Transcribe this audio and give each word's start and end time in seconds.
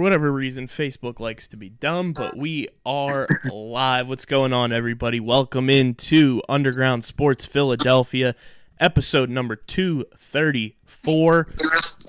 For 0.00 0.04
whatever 0.04 0.32
reason, 0.32 0.66
Facebook 0.66 1.20
likes 1.20 1.46
to 1.46 1.58
be 1.58 1.68
dumb, 1.68 2.14
but 2.14 2.34
we 2.34 2.66
are 2.86 3.28
live. 3.52 4.08
What's 4.08 4.24
going 4.24 4.50
on, 4.50 4.72
everybody? 4.72 5.20
Welcome 5.20 5.68
into 5.68 6.40
Underground 6.48 7.04
Sports 7.04 7.44
Philadelphia, 7.44 8.34
episode 8.78 9.28
number 9.28 9.56
234. 9.56 11.48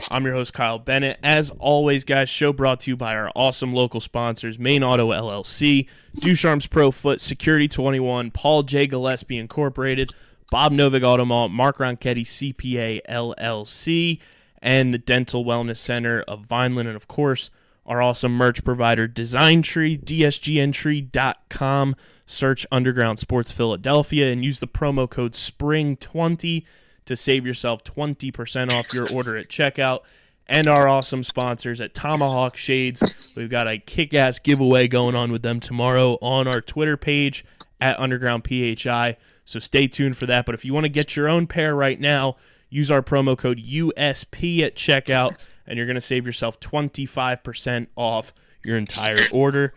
I'm 0.09 0.23
your 0.23 0.33
host, 0.35 0.53
Kyle 0.53 0.79
Bennett. 0.79 1.19
As 1.21 1.49
always, 1.59 2.05
guys, 2.05 2.29
show 2.29 2.53
brought 2.53 2.79
to 2.81 2.91
you 2.91 2.95
by 2.95 3.13
our 3.13 3.29
awesome 3.35 3.73
local 3.73 3.99
sponsors 3.99 4.57
Main 4.57 4.85
Auto 4.85 5.11
LLC, 5.11 5.89
Ducharme's 6.15 6.67
Pro 6.67 6.91
Foot, 6.91 7.19
Security 7.19 7.67
21, 7.67 8.31
Paul 8.31 8.63
J. 8.63 8.87
Gillespie 8.87 9.37
Incorporated, 9.37 10.13
Bob 10.49 10.71
Novik 10.71 11.01
Automall, 11.01 11.51
Mark 11.51 11.79
Ronchetti 11.79 12.23
CPA 12.23 13.01
LLC, 13.09 14.21
and 14.61 14.93
the 14.93 14.97
Dental 14.97 15.43
Wellness 15.43 15.75
Center 15.75 16.21
of 16.21 16.45
Vineland, 16.45 16.87
and 16.87 16.95
of 16.95 17.09
course, 17.09 17.49
our 17.85 18.01
awesome 18.01 18.33
merch 18.33 18.63
provider, 18.63 19.07
Design 19.07 19.61
Tree, 19.61 19.97
DSGNtree.com. 19.97 21.95
Search 22.25 22.65
Underground 22.71 23.19
Sports 23.19 23.51
Philadelphia 23.51 24.31
and 24.31 24.45
use 24.45 24.61
the 24.61 24.67
promo 24.67 25.09
code 25.09 25.33
SPRING20 25.33 26.63
to 27.03 27.15
save 27.15 27.45
yourself 27.45 27.83
20% 27.83 28.73
off 28.73 28.93
your 28.93 29.11
order 29.13 29.35
at 29.35 29.49
checkout. 29.49 29.99
And 30.47 30.67
our 30.67 30.87
awesome 30.87 31.23
sponsors 31.23 31.81
at 31.81 31.93
Tomahawk 31.93 32.55
Shades. 32.57 33.03
We've 33.35 33.49
got 33.49 33.67
a 33.67 33.77
kick 33.77 34.13
ass 34.13 34.39
giveaway 34.39 34.87
going 34.87 35.15
on 35.15 35.31
with 35.31 35.41
them 35.41 35.59
tomorrow 35.59 36.17
on 36.21 36.47
our 36.47 36.61
Twitter 36.61 36.97
page 36.97 37.45
at 37.79 37.99
Underground 37.99 38.45
PHI. 38.47 39.17
So 39.45 39.59
stay 39.59 39.87
tuned 39.87 40.17
for 40.17 40.25
that. 40.25 40.45
But 40.45 40.55
if 40.55 40.63
you 40.65 40.73
want 40.73 40.85
to 40.85 40.89
get 40.89 41.15
your 41.15 41.27
own 41.27 41.47
pair 41.47 41.75
right 41.75 41.99
now, 41.99 42.37
use 42.69 42.89
our 42.89 43.01
promo 43.01 43.37
code 43.37 43.59
USP 43.59 44.61
at 44.61 44.75
checkout, 44.75 45.45
and 45.65 45.77
you're 45.77 45.85
going 45.85 45.95
to 45.95 46.01
save 46.01 46.25
yourself 46.25 46.59
25% 46.59 47.87
off 47.95 48.33
your 48.63 48.77
entire 48.77 49.19
order. 49.31 49.73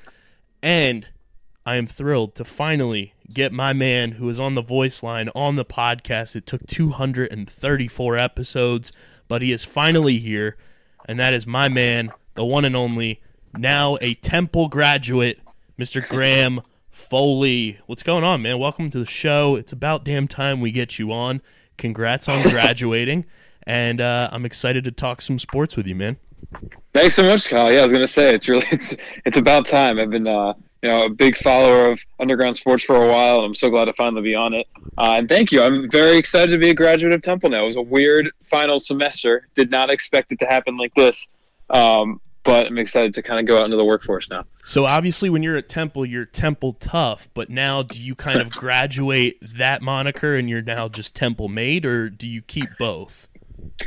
And 0.63 1.07
I 1.67 1.77
am 1.77 1.87
thrilled 1.87 2.35
to 2.37 2.45
finally 2.45 3.15
get 3.33 3.53
my 3.53 3.73
man 3.73 4.13
who 4.13 4.29
is 4.29 4.39
on 4.39 4.55
the 4.55 4.63
voice 4.63 5.03
line 5.03 5.31
on 5.35 5.57
the 5.57 5.65
podcast. 5.65 6.37
It 6.37 6.47
took 6.47 6.67
234 6.67 8.17
episodes, 8.19 8.93
but 9.29 9.43
he 9.43 9.53
is 9.53 9.65
finally 9.65 10.19
here, 10.19 10.57
and 11.07 11.19
that 11.19 11.33
is 11.33 11.47
my 11.47 11.69
man, 11.69 12.13
the 12.35 12.45
one 12.45 12.65
and 12.65 12.77
only, 12.77 13.23
now 13.57 13.97
a 14.01 14.15
Temple 14.15 14.69
graduate, 14.69 15.39
Mr. 15.79 16.07
Graham 16.07 16.61
Foley. 16.91 17.79
What's 17.87 18.03
going 18.03 18.25
on, 18.25 18.43
man? 18.43 18.59
Welcome 18.59 18.91
to 18.91 18.99
the 18.99 19.07
show. 19.07 19.57
It's 19.57 19.73
about 19.73 20.05
damn 20.05 20.29
time 20.29 20.61
we 20.61 20.71
get 20.71 20.99
you 20.99 21.13
on. 21.13 21.41
Congrats 21.77 22.29
on 22.29 22.43
graduating, 22.51 23.25
and 23.67 24.01
uh, 24.01 24.29
I'm 24.33 24.45
excited 24.45 24.85
to 24.85 24.93
talk 24.93 25.21
some 25.21 25.39
sports 25.39 25.77
with 25.77 25.87
you, 25.87 25.95
man. 25.95 26.17
Thanks 26.93 27.17
so 27.17 27.25
much, 27.25 27.49
Kyle. 27.49 27.73
Yeah, 27.73 27.81
I 27.81 27.83
was 27.83 27.93
gonna 27.93 28.07
say 28.07 28.35
it's 28.35 28.49
really 28.49 28.67
it's 28.73 28.97
it's 29.25 29.37
about 29.37 29.67
time. 29.67 29.99
I've 29.99 30.11
been 30.11 30.29
uh, 30.29 30.55
you 30.83 30.89
know 30.89 31.05
a 31.05 31.11
big 31.11 31.37
follower 31.37 31.91
of 31.91 32.01
underground 32.21 32.57
sports 32.57 32.85
for 32.85 32.97
a 32.97 33.09
while, 33.09 33.39
and 33.39 33.47
I'm 33.47 33.55
so 33.55 33.71
glad 33.71 33.87
to 33.87 33.93
finally 33.95 34.23
be 34.23 34.35
on 34.35 34.55
it. 34.55 34.67
Uh, 34.97 35.15
and 35.19 35.29
thank 35.29 35.51
you. 35.51 35.63
I'm 35.63 35.91
very 35.91 36.17
excited 36.17 36.53
to 36.53 36.59
be 36.59 36.71
a 36.71 36.75
graduate 36.75 37.13
of 37.13 37.23
Temple 37.23 37.51
now. 37.51 37.65
It 37.65 37.67
was 37.67 37.77
a 37.77 37.83
weird 37.83 38.31
final 38.43 38.79
semester. 38.79 39.49
Did 39.55 39.71
not 39.71 39.91
expect 39.91 40.31
it 40.33 40.39
to 40.41 40.47
happen 40.47 40.77
like 40.77 40.95
this, 40.95 41.27
um, 41.71 42.21
but 42.45 42.67
I'm 42.67 42.79
excited 42.79 43.15
to 43.15 43.23
kind 43.23 43.41
of 43.41 43.47
go 43.47 43.59
out 43.59 43.65
into 43.65 43.77
the 43.77 43.85
workforce 43.85 44.29
now. 44.31 44.45
So 44.65 44.87
obviously, 44.87 45.31
when 45.31 45.43
you're 45.43 45.57
at 45.57 45.69
Temple, 45.69 46.07
you're 46.07 46.27
Temple 46.27 46.75
tough. 46.75 47.29
But 47.35 47.51
now, 47.51 47.83
do 47.83 48.01
you 48.01 48.15
kind 48.15 48.41
of 48.41 48.51
graduate 48.53 49.39
that 49.41 49.83
moniker, 49.83 50.37
and 50.37 50.49
you're 50.49 50.63
now 50.63 50.89
just 50.89 51.17
Temple 51.17 51.49
made, 51.49 51.85
or 51.85 52.09
do 52.09 52.29
you 52.29 52.43
keep 52.43 52.69
both? 52.79 53.29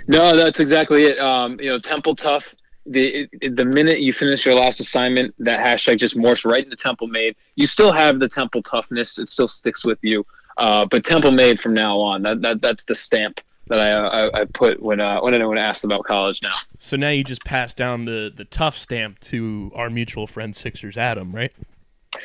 No, 0.08 0.36
that's 0.36 0.60
exactly 0.60 1.06
it. 1.06 1.20
Um, 1.20 1.60
you 1.60 1.70
know, 1.70 1.80
Temple 1.80 2.16
tough. 2.16 2.54
The 2.86 3.28
the 3.42 3.66
minute 3.66 4.00
you 4.00 4.14
finish 4.14 4.46
your 4.46 4.56
last 4.56 4.80
assignment, 4.80 5.36
that 5.40 5.66
hashtag 5.66 5.98
just 5.98 6.16
morphs 6.16 6.46
right 6.46 6.64
into 6.64 6.78
Temple 6.78 7.08
made. 7.08 7.36
You 7.56 7.68
still 7.68 7.92
have 7.92 8.20
the 8.20 8.30
Temple 8.30 8.62
toughness; 8.62 9.20
it 9.20 9.28
still 9.28 9.48
sticks 9.48 9.84
with 9.84 10.00
you. 10.02 10.26
Uh, 10.58 10.86
but 10.86 11.04
Temple 11.04 11.32
made 11.32 11.60
from 11.60 11.74
now 11.74 12.00
on. 12.00 12.22
That, 12.24 12.42
that 12.42 12.62
that's 12.62 12.86
the 12.86 12.96
stamp 12.96 13.42
that 13.68 13.80
I 13.80 13.92
I, 13.92 14.42
I 14.42 14.46
put 14.46 14.82
when 14.82 15.00
uh, 15.00 15.20
when 15.20 15.34
anyone 15.34 15.58
asks 15.58 15.84
about 15.84 16.06
college 16.06 16.42
now. 16.42 16.56
So 16.80 16.96
now 16.96 17.10
you 17.10 17.24
just 17.24 17.44
pass 17.44 17.74
down 17.74 18.06
the 18.06 18.32
the 18.34 18.46
tough 18.46 18.78
stamp 18.78 19.20
to 19.22 19.72
our 19.76 19.90
mutual 19.90 20.28
friend 20.28 20.56
Sixers 20.56 20.98
Adam, 20.98 21.36
right? 21.36 21.52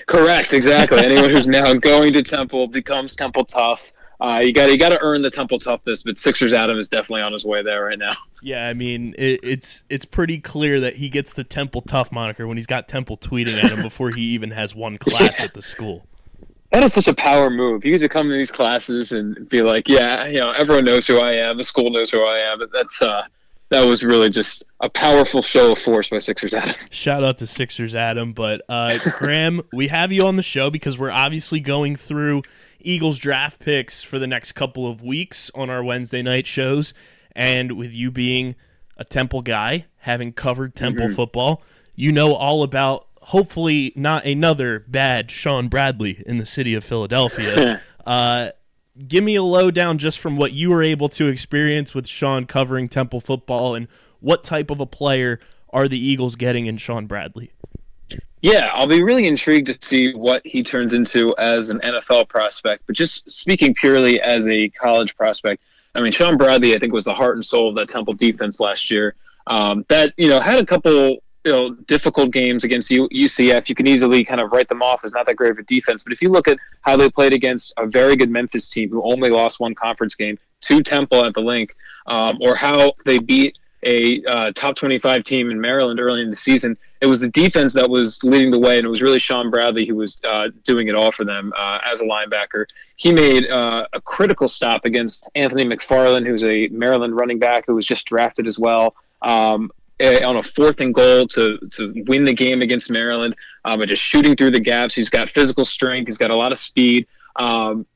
Correct, 0.07 0.53
exactly. 0.53 1.05
Anyone 1.05 1.31
who's 1.31 1.47
now 1.47 1.75
going 1.81 2.13
to 2.13 2.23
Temple 2.23 2.69
becomes 2.69 3.17
Temple 3.17 3.45
tough. 3.45 3.93
Uh, 4.23 4.39
you 4.39 4.53
got 4.53 4.71
you 4.71 4.79
got 4.79 4.91
to 4.91 5.01
earn 5.01 5.21
the 5.21 5.31
Temple 5.31 5.59
toughness, 5.59 6.05
but 6.05 6.17
Sixers 6.17 6.53
Adam 6.53 6.79
is 6.79 6.89
definitely 6.89 7.23
on 7.23 7.33
his 7.33 7.45
way 7.45 7.63
there 7.63 7.85
right 7.85 7.99
now. 7.99 8.13
Yeah, 8.45 8.67
I 8.67 8.75
mean 8.75 9.15
it, 9.19 9.39
it's 9.45 9.85
it's 9.89 10.05
pretty 10.05 10.41
clear 10.41 10.81
that 10.81 10.97
he 10.97 11.09
gets 11.09 11.33
the 11.33 11.45
Temple 11.45 11.81
tough 11.81 12.11
moniker 12.11 12.49
when 12.49 12.57
he's 12.57 12.67
got 12.67 12.89
Temple 12.89 13.17
tweeting 13.17 13.63
at 13.63 13.71
him 13.71 13.83
before 13.83 14.11
he 14.11 14.23
even 14.23 14.51
has 14.51 14.75
one 14.75 14.99
class 14.99 15.41
at 15.41 15.55
the 15.55 15.63
school. 15.63 16.09
That 16.73 16.83
is 16.83 16.93
such 16.93 17.07
a 17.07 17.15
power 17.15 17.51
move. 17.51 17.85
You 17.85 17.93
get 17.93 18.01
to 18.01 18.09
come 18.09 18.29
to 18.29 18.35
these 18.35 18.51
classes 18.51 19.13
and 19.13 19.49
be 19.49 19.63
like, 19.63 19.89
yeah, 19.89 20.27
you 20.27 20.41
know, 20.41 20.51
everyone 20.51 20.85
knows 20.85 21.07
who 21.07 21.19
I 21.19 21.35
am. 21.35 21.57
The 21.57 21.63
school 21.63 21.91
knows 21.91 22.11
who 22.11 22.21
I 22.21 22.39
am. 22.39 22.59
But 22.59 22.73
That's 22.73 23.01
uh, 23.01 23.23
that 23.73 23.87
was 23.87 24.03
really 24.03 24.29
just 24.29 24.65
a 24.81 24.91
powerful 24.91 25.41
show 25.41 25.73
of 25.73 25.79
force 25.79 26.11
by 26.11 26.19
Sixers 26.19 26.53
Adam. 26.53 26.75
Shout 26.91 27.25
out 27.25 27.39
to 27.39 27.47
Sixers 27.47 27.95
Adam, 27.95 28.33
but 28.33 28.61
uh, 28.69 28.99
Graham, 29.19 29.63
we 29.73 29.89
have 29.89 30.13
you 30.13 30.27
on 30.27 30.37
the 30.37 30.43
show 30.43 30.69
because 30.69 30.99
we're 30.99 31.11
obviously 31.11 31.59
going 31.59 31.97
through 31.97 32.43
Eagles 32.85 33.19
draft 33.19 33.61
picks 33.61 34.03
for 34.03 34.19
the 34.19 34.27
next 34.27 34.53
couple 34.53 34.87
of 34.87 35.03
weeks 35.03 35.51
on 35.55 35.71
our 35.71 35.83
Wednesday 35.83 36.23
night 36.23 36.47
shows, 36.47 36.95
and 37.35 37.73
with 37.73 37.93
you 37.95 38.11
being 38.11 38.55
a 38.97 39.05
Temple 39.05 39.43
guy, 39.43 39.87
having 39.99 40.33
covered 40.33 40.75
Temple 40.75 41.09
football, 41.09 41.63
you 41.95 42.13
know 42.13 42.35
all 42.35 42.63
about 42.63 43.07
hopefully 43.23 43.93
not 43.97 44.25
another 44.25 44.81
bad 44.89 45.31
Sean 45.31 45.69
Bradley 45.69 46.23
in 46.27 46.39
the 46.39 46.47
city 46.47 46.75
of 46.75 46.85
Philadelphia. 46.85 47.81
uh, 48.07 48.51
give 49.07 49.25
me 49.25 49.37
a 49.37 49.43
lowdown 49.43 49.99
just 49.99 50.19
from 50.19 50.37
what 50.37 50.53
you 50.53 50.71
were 50.71 50.83
able 50.83 51.09
to 51.11 51.29
experience 51.29 51.95
with 51.95 52.07
Sean 52.07 52.47
covering 52.47 52.89
Temple 52.89 53.21
football 53.21 53.75
and 53.75 53.89
what 54.21 54.45
type 54.45 54.71
of 54.71 54.81
a 54.81 54.87
player 54.87 55.41
are 55.71 55.89
the 55.89 55.99
Eagles 55.99 56.37
getting 56.37 56.67
in 56.67 56.77
Sean 56.77 57.07
Bradley? 57.07 57.53
Yeah, 58.43 58.71
I'll 58.75 58.89
be 58.89 59.05
really 59.05 59.29
intrigued 59.29 59.69
to 59.69 59.79
see 59.87 60.15
what 60.15 60.43
he 60.45 60.65
turns 60.65 60.95
into 60.95 61.35
as 61.39 61.71
an 61.71 61.79
NFL 61.79 62.29
prospect. 62.29 62.83
But 62.89 62.97
just 62.97 63.31
speaking 63.31 63.73
purely 63.73 64.21
as 64.21 64.49
a 64.49 64.69
college 64.71 65.17
prospect, 65.17 65.63
I 65.95 66.01
mean, 66.01 66.11
Sean 66.11 66.37
Bradley, 66.37 66.75
I 66.75 66.79
think, 66.81 66.93
was 66.93 67.05
the 67.05 67.15
heart 67.15 67.37
and 67.37 67.45
soul 67.45 67.69
of 67.69 67.77
that 67.77 67.89
Temple 67.89 68.15
defense 68.15 68.59
last 68.59 68.91
year. 68.91 69.15
Um, 69.47 69.85
that 69.89 70.13
you 70.17 70.29
know 70.29 70.41
had 70.41 70.59
a 70.59 70.67
couple 70.67 71.19
you 71.45 71.53
know 71.53 71.75
difficult 71.87 72.33
games 72.33 72.65
against 72.65 72.91
UCF. 72.91 73.69
You 73.69 73.75
can 73.77 73.87
easily 73.87 74.25
kind 74.25 74.41
of 74.41 74.51
write 74.51 74.69
them 74.69 74.83
off 74.83 75.05
as 75.05 75.13
not 75.13 75.27
that 75.27 75.37
great 75.37 75.53
of 75.53 75.59
a 75.59 75.63
defense. 75.63 76.03
But 76.03 76.13
if 76.13 76.21
you 76.21 76.29
look 76.29 76.49
at 76.49 76.59
how 76.81 76.97
they 76.97 77.09
played 77.09 77.33
against 77.33 77.73
a 77.77 77.87
very 77.87 78.17
good 78.17 78.31
Memphis 78.31 78.69
team 78.69 78.91
who 78.91 79.05
only 79.05 79.31
lost 79.31 79.61
one 79.61 79.77
conference 79.77 80.17
game 80.17 80.37
to 80.63 80.83
Temple 80.83 81.25
at 81.25 81.35
the 81.35 81.41
Linc, 81.41 81.77
um, 82.07 82.39
or 82.41 82.57
how 82.57 82.93
they 83.05 83.19
beat 83.19 83.57
a 83.83 84.23
uh, 84.25 84.53
top 84.53 84.77
25 84.77 85.25
team 85.25 85.51
in 85.51 85.61
Maryland 85.61 86.01
early 86.01 86.23
in 86.23 86.31
the 86.31 86.37
season, 86.37 86.77
it 87.01 87.07
was 87.07 87.21
the 87.21 87.29
defense 87.29 87.73
that 87.75 87.89
was 87.89 88.23
leading 88.23 88.51
the 88.51 88.59
way, 88.59 88.79
and 88.79 88.87
it 88.87 88.91
was 88.91 89.03
really 89.03 89.19
Sean 89.19 89.51
Bradley 89.51 89.87
who 89.87 89.97
was 89.97 90.21
uh, 90.25 90.49
doing 90.65 90.89
it 90.89 90.95
all 90.95 91.11
for 91.11 91.25
them 91.25 91.53
uh, 91.59 91.79
as 91.85 92.01
a 92.01 92.05
linebacker. 92.05 92.67
He 92.97 93.13
made 93.13 93.49
uh, 93.49 93.87
a 93.93 94.01
critical 94.01 94.47
stop 94.47 94.85
against 94.85 95.29
Anthony 95.35 95.65
McFarland, 95.65 96.27
who's 96.27 96.45
a 96.45 96.69
Maryland 96.69 97.17
running 97.17 97.39
back 97.39 97.65
who 97.67 97.75
was 97.75 97.87
just 97.87 98.07
drafted 98.07 98.47
as 98.47 98.59
well. 98.59 98.95
Um, 99.23 99.71
on 100.01 100.37
a 100.37 100.43
fourth 100.43 100.81
and 100.81 100.93
goal 100.93 101.29
to 101.29 101.59
to 101.71 102.05
win 102.09 102.25
the 102.25 102.33
game 102.33 102.61
against 102.61 102.91
Maryland, 102.91 103.37
um, 103.65 103.81
and 103.81 103.89
just 103.89 104.03
shooting 104.03 104.35
through 104.35 104.51
the 104.51 104.61
gaps. 104.61 104.95
He's 104.95 105.11
got 105.11 105.29
physical 105.29 105.65
strength. 105.65 106.09
He's 106.09 106.19
got 106.19 106.31
a 106.31 106.37
lot 106.37 106.51
of 106.51 106.59
speed. 106.59 107.07
Um, 107.37 107.87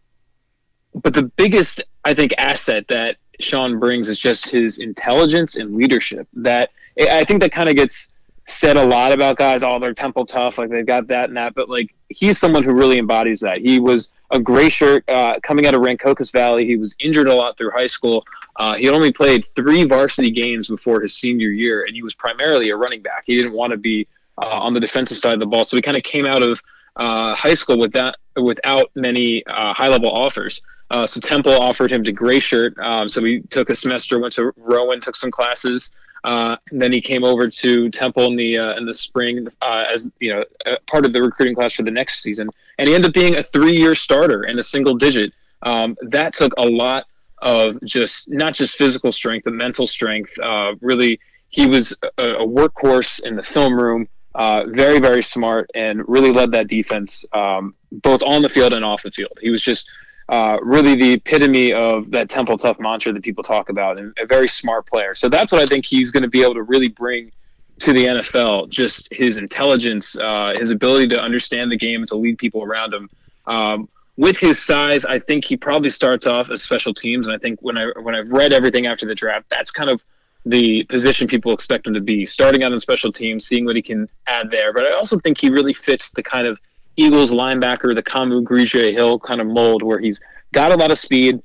but 0.95 1.15
the 1.15 1.25
biggest, 1.25 1.83
I 2.05 2.15
think, 2.15 2.33
asset 2.39 2.89
that 2.89 3.17
Sean 3.41 3.79
brings 3.79 4.09
is 4.09 4.19
just 4.19 4.49
his 4.49 4.79
intelligence 4.79 5.57
and 5.57 5.77
leadership. 5.77 6.27
That 6.35 6.71
I 7.01 7.25
think 7.25 7.43
that 7.43 7.53
kind 7.53 7.69
of 7.69 7.77
gets 7.77 8.11
said 8.49 8.77
a 8.77 8.85
lot 8.85 9.13
about 9.13 9.37
guys, 9.37 9.63
all 9.63 9.81
their 9.81 9.93
temple 9.93 10.25
tough, 10.25 10.57
like 10.57 10.71
they've 10.71 10.87
got 10.87 11.09
that 11.09 11.29
and 11.29 11.37
that. 11.37 11.55
But 11.55 11.69
like 11.69 11.95
he's 12.09 12.39
someone 12.39 12.63
who 12.63 12.73
really 12.73 12.99
embodies 12.99 13.41
that. 13.41 13.59
He 13.59 13.79
was 13.79 14.11
a 14.31 14.39
gray 14.39 14.69
shirt 14.69 15.05
uh, 15.09 15.39
coming 15.43 15.67
out 15.67 15.75
of 15.75 15.81
Rancocas 15.81 16.33
Valley. 16.33 16.67
He 16.67 16.77
was 16.77 16.97
injured 16.99 17.29
a 17.29 17.35
lot 17.35 17.57
through 17.59 17.71
high 17.71 17.87
school. 17.87 18.25
Uh, 18.57 18.75
he 18.75 18.89
only 18.89 19.13
played 19.13 19.47
three 19.55 19.85
varsity 19.85 20.31
games 20.31 20.69
before 20.69 21.01
his 21.01 21.15
senior 21.15 21.49
year, 21.49 21.85
and 21.85 21.95
he 21.95 22.03
was 22.03 22.15
primarily 22.15 22.71
a 22.71 22.77
running 22.77 23.03
back. 23.03 23.25
He 23.27 23.37
didn't 23.37 23.53
want 23.53 23.73
to 23.73 23.77
be 23.77 24.07
uh, 24.39 24.47
on 24.47 24.75
the 24.75 24.81
defensive 24.81 25.19
side 25.19 25.35
of 25.35 25.41
the 25.41 25.47
ball, 25.47 25.65
so 25.65 25.77
he 25.77 25.83
kind 25.83 25.97
of 25.97 26.03
came 26.03 26.25
out 26.25 26.43
of 26.43 26.63
uh, 26.97 27.35
high 27.35 27.55
school 27.55 27.79
with 27.79 27.93
that 27.93 28.17
without 28.37 28.91
many 28.95 29.45
uh, 29.47 29.75
high 29.75 29.89
level 29.89 30.11
offers. 30.11 30.63
Uh, 30.91 31.07
so 31.07 31.21
Temple 31.21 31.53
offered 31.53 31.91
him 31.91 32.05
to 32.05 32.13
gray 32.13 32.41
shirt. 32.41 32.79
Um, 32.79 33.09
so 33.09 33.23
he 33.25 33.41
took 33.41 33.71
a 33.71 33.75
semester, 33.75 34.19
went 34.19 34.35
to 34.35 34.53
Rowan, 34.57 35.01
took 35.01 35.17
some 35.17 35.31
classes. 35.31 35.91
Uh, 36.27 36.57
and 36.71 36.83
then 36.83 36.93
he 36.93 37.01
came 37.01 37.23
over 37.23 37.49
to 37.49 37.89
Temple 37.91 38.27
in 38.27 38.37
the 38.37 38.59
uh, 38.59 38.77
in 38.77 38.85
the 38.85 38.93
spring 38.93 39.47
uh, 39.63 39.85
as 39.89 40.11
you 40.19 40.35
know 40.35 40.45
part 40.87 41.05
of 41.05 41.13
the 41.13 41.23
recruiting 41.23 41.55
class 41.55 41.75
for 41.75 41.85
the 41.85 41.91
next 41.91 42.21
season, 42.21 42.51
and 42.79 42.89
he 42.89 42.95
ended 42.95 43.11
up 43.11 43.15
being 43.15 43.37
a 43.37 43.45
three-year 43.45 43.95
starter 43.95 44.43
and 44.43 44.59
a 44.59 44.63
single 44.63 44.97
digit. 44.97 45.33
Um, 45.63 45.97
that 46.03 46.33
took 46.33 46.53
a 46.59 46.67
lot 46.67 47.07
of 47.43 47.81
just 47.85 48.29
not 48.29 48.55
just 48.55 48.77
physical 48.77 49.13
strength, 49.13 49.45
but 49.45 49.53
mental 49.53 49.87
strength. 49.87 50.37
Uh, 50.43 50.75
really, 50.81 51.21
he 51.49 51.67
was 51.67 51.97
a, 52.19 52.23
a 52.23 52.47
workhorse 52.47 53.23
in 53.23 53.37
the 53.37 53.43
film 53.43 53.79
room. 53.79 54.09
Uh, 54.35 54.65
very 54.69 54.99
very 54.99 55.23
smart 55.23 55.71
and 55.75 56.07
really 56.09 56.33
led 56.33 56.51
that 56.51 56.67
defense 56.67 57.25
um, 57.33 57.75
both 57.91 58.23
on 58.23 58.43
the 58.43 58.49
field 58.49 58.75
and 58.75 58.85
off 58.85 59.03
the 59.03 59.13
field. 59.13 59.39
He 59.41 59.49
was 59.49 59.63
just 59.63 59.89
uh, 60.29 60.59
really 60.63 60.97
the 60.97 61.13
epitome 61.15 61.73
of 61.73 62.11
that 62.11 62.29
Temple 62.29 62.59
Tough 62.59 62.81
mantra 62.81 63.13
that 63.13 63.23
people 63.23 63.45
talk 63.45 63.69
about, 63.69 63.99
and 63.99 64.17
a 64.21 64.27
very 64.27 64.49
smart 64.49 64.87
player. 64.87 65.15
So 65.15 65.29
that's 65.29 65.53
what 65.53 65.61
I 65.61 65.67
think 65.67 65.87
he's 65.87 66.11
going 66.11 66.25
to 66.25 66.29
be 66.29 66.43
able 66.43 66.55
to 66.55 66.63
really 66.63 66.89
bring 66.89 67.33
to 67.81 67.93
the 67.93 68.07
NFL. 68.07 68.69
Just 68.69 69.13
his 69.13 69.39
intelligence, 69.39 70.17
uh, 70.19 70.55
his 70.59 70.71
ability 70.71 71.09
to 71.09 71.21
understand 71.21 71.71
the 71.71 71.77
game 71.77 72.01
and 72.01 72.09
to 72.09 72.17
lead 72.17 72.39
people 72.39 72.63
around 72.63 72.93
him. 72.93 73.11
Um, 73.47 73.89
with 74.17 74.39
his 74.39 74.65
size, 74.65 75.05
I 75.05 75.19
think 75.19 75.45
he 75.45 75.57
probably 75.57 75.91
starts 75.91 76.27
off 76.27 76.51
as 76.51 76.63
special 76.63 76.95
teams, 76.95 77.29
and 77.29 77.37
I 77.37 77.39
think 77.39 77.61
when 77.61 77.77
I 77.77 77.91
when 78.01 78.15
I've 78.15 78.31
read 78.31 78.53
everything 78.53 78.87
after 78.87 79.07
the 79.07 79.15
draft, 79.15 79.47
that's 79.51 79.71
kind 79.71 79.91
of 79.91 80.05
the 80.47 80.85
position 80.85 81.27
people 81.27 81.53
expect 81.53 81.87
him 81.87 81.95
to 81.95 82.01
be, 82.01 82.25
starting 82.25 82.63
out 82.63 82.73
in 82.73 82.79
special 82.79 83.13
teams, 83.13 83.47
seeing 83.47 83.65
what 83.65 83.77
he 83.77 83.83
can 83.83 84.09
add 84.27 84.51
there. 84.51 84.73
But 84.73 84.87
I 84.87 84.93
also 84.93 85.19
think 85.19 85.39
he 85.39 85.51
really 85.51 85.75
fits 85.75 86.11
the 86.11 86.23
kind 86.23 86.47
of 86.47 86.59
Eagles 86.97 87.31
linebacker, 87.31 87.95
the 87.95 88.03
Kamu 88.03 88.43
Grugier 88.43 88.93
Hill 88.93 89.19
kind 89.19 89.41
of 89.41 89.47
mold, 89.47 89.83
where 89.83 89.99
he's 89.99 90.21
got 90.53 90.73
a 90.73 90.77
lot 90.77 90.91
of 90.91 90.99
speed, 90.99 91.43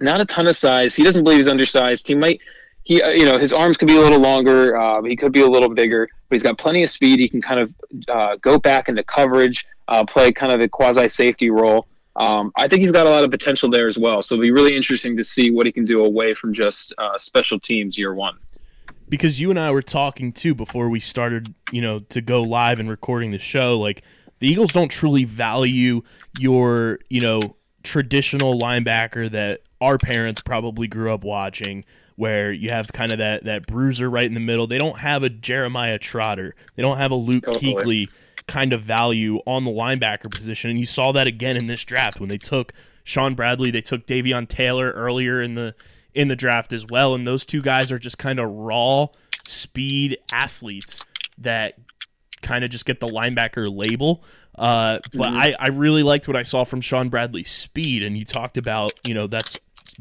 not 0.00 0.20
a 0.20 0.24
ton 0.24 0.46
of 0.46 0.56
size. 0.56 0.94
He 0.94 1.02
doesn't 1.02 1.24
believe 1.24 1.38
he's 1.38 1.48
undersized. 1.48 2.06
He 2.06 2.14
might, 2.14 2.40
he, 2.84 3.02
uh, 3.02 3.10
you 3.10 3.24
know, 3.24 3.38
his 3.38 3.52
arms 3.52 3.76
could 3.76 3.88
be 3.88 3.96
a 3.96 4.00
little 4.00 4.20
longer. 4.20 4.76
Uh, 4.76 5.02
he 5.02 5.16
could 5.16 5.32
be 5.32 5.40
a 5.40 5.46
little 5.48 5.68
bigger, 5.68 6.08
but 6.28 6.34
he's 6.34 6.42
got 6.42 6.56
plenty 6.58 6.82
of 6.82 6.90
speed. 6.90 7.18
He 7.18 7.28
can 7.28 7.42
kind 7.42 7.60
of 7.60 7.74
uh, 8.08 8.36
go 8.36 8.58
back 8.58 8.88
into 8.88 9.02
coverage, 9.02 9.66
uh, 9.88 10.04
play 10.04 10.32
kind 10.32 10.52
of 10.52 10.60
a 10.60 10.68
quasi 10.68 11.08
safety 11.08 11.50
role. 11.50 11.86
Um, 12.14 12.52
I 12.56 12.68
think 12.68 12.80
he's 12.82 12.92
got 12.92 13.06
a 13.06 13.10
lot 13.10 13.24
of 13.24 13.30
potential 13.30 13.70
there 13.70 13.86
as 13.86 13.98
well. 13.98 14.22
So 14.22 14.36
it'll 14.36 14.42
be 14.42 14.50
really 14.50 14.76
interesting 14.76 15.16
to 15.16 15.24
see 15.24 15.50
what 15.50 15.66
he 15.66 15.72
can 15.72 15.84
do 15.84 16.04
away 16.04 16.32
from 16.32 16.54
just 16.54 16.94
uh, 16.96 17.18
special 17.18 17.58
teams 17.58 17.98
year 17.98 18.14
one. 18.14 18.36
because 19.08 19.40
you 19.40 19.50
and 19.50 19.58
I 19.58 19.70
were 19.70 19.82
talking 19.82 20.32
too 20.32 20.54
before 20.54 20.88
we 20.88 21.00
started, 21.00 21.54
you 21.70 21.80
know, 21.80 21.98
to 21.98 22.20
go 22.20 22.42
live 22.42 22.80
and 22.80 22.88
recording 22.88 23.30
the 23.30 23.38
show. 23.38 23.78
Like 23.78 24.02
the 24.38 24.48
Eagles 24.48 24.72
don't 24.72 24.90
truly 24.90 25.24
value 25.24 26.02
your, 26.38 26.98
you 27.08 27.20
know, 27.20 27.40
traditional 27.82 28.58
linebacker 28.58 29.30
that 29.30 29.62
our 29.80 29.98
parents 29.98 30.40
probably 30.40 30.86
grew 30.86 31.12
up 31.12 31.24
watching, 31.24 31.84
where 32.16 32.52
you 32.52 32.70
have 32.70 32.92
kind 32.92 33.12
of 33.12 33.18
that 33.18 33.44
that 33.44 33.66
bruiser 33.66 34.08
right 34.08 34.24
in 34.24 34.34
the 34.34 34.40
middle. 34.40 34.66
They 34.66 34.78
don't 34.78 34.98
have 34.98 35.22
a 35.22 35.28
Jeremiah 35.28 35.98
Trotter. 35.98 36.54
They 36.74 36.82
don't 36.82 36.98
have 36.98 37.10
a 37.10 37.16
Luke 37.16 37.44
Totally. 37.44 37.74
Kuechly 37.74 38.08
kind 38.46 38.72
of 38.72 38.82
value 38.82 39.38
on 39.46 39.64
the 39.64 39.70
linebacker 39.70 40.30
position, 40.30 40.70
and 40.70 40.78
you 40.78 40.86
saw 40.86 41.12
that 41.12 41.26
again 41.26 41.56
in 41.56 41.66
this 41.66 41.84
draft 41.84 42.20
when 42.20 42.28
they 42.28 42.38
took 42.38 42.72
Sean 43.04 43.34
Bradley. 43.34 43.70
They 43.70 43.80
took 43.80 44.06
Davion 44.06 44.48
Taylor 44.48 44.90
earlier 44.92 45.42
in 45.42 45.54
the 45.54 45.74
in 46.14 46.28
the 46.28 46.36
draft 46.36 46.72
as 46.72 46.86
well, 46.86 47.14
and 47.14 47.26
those 47.26 47.44
two 47.44 47.60
guys 47.60 47.92
are 47.92 47.98
just 47.98 48.18
kind 48.18 48.40
of 48.40 48.50
raw 48.50 49.08
speed 49.46 50.18
athletes 50.32 51.04
that 51.38 51.74
kind 52.42 52.64
of 52.64 52.70
just 52.70 52.84
get 52.84 53.00
the 53.00 53.06
linebacker 53.06 53.74
label. 53.74 54.22
Uh, 54.56 55.00
but 55.12 55.28
I, 55.28 55.54
I 55.58 55.68
really 55.68 56.02
liked 56.02 56.26
what 56.28 56.36
I 56.36 56.42
saw 56.42 56.64
from 56.64 56.80
Sean 56.80 57.08
Bradley's 57.08 57.50
speed, 57.50 58.02
and 58.02 58.16
you 58.16 58.24
talked 58.24 58.56
about 58.56 58.92
you 59.06 59.14
know 59.14 59.26
that's 59.26 59.58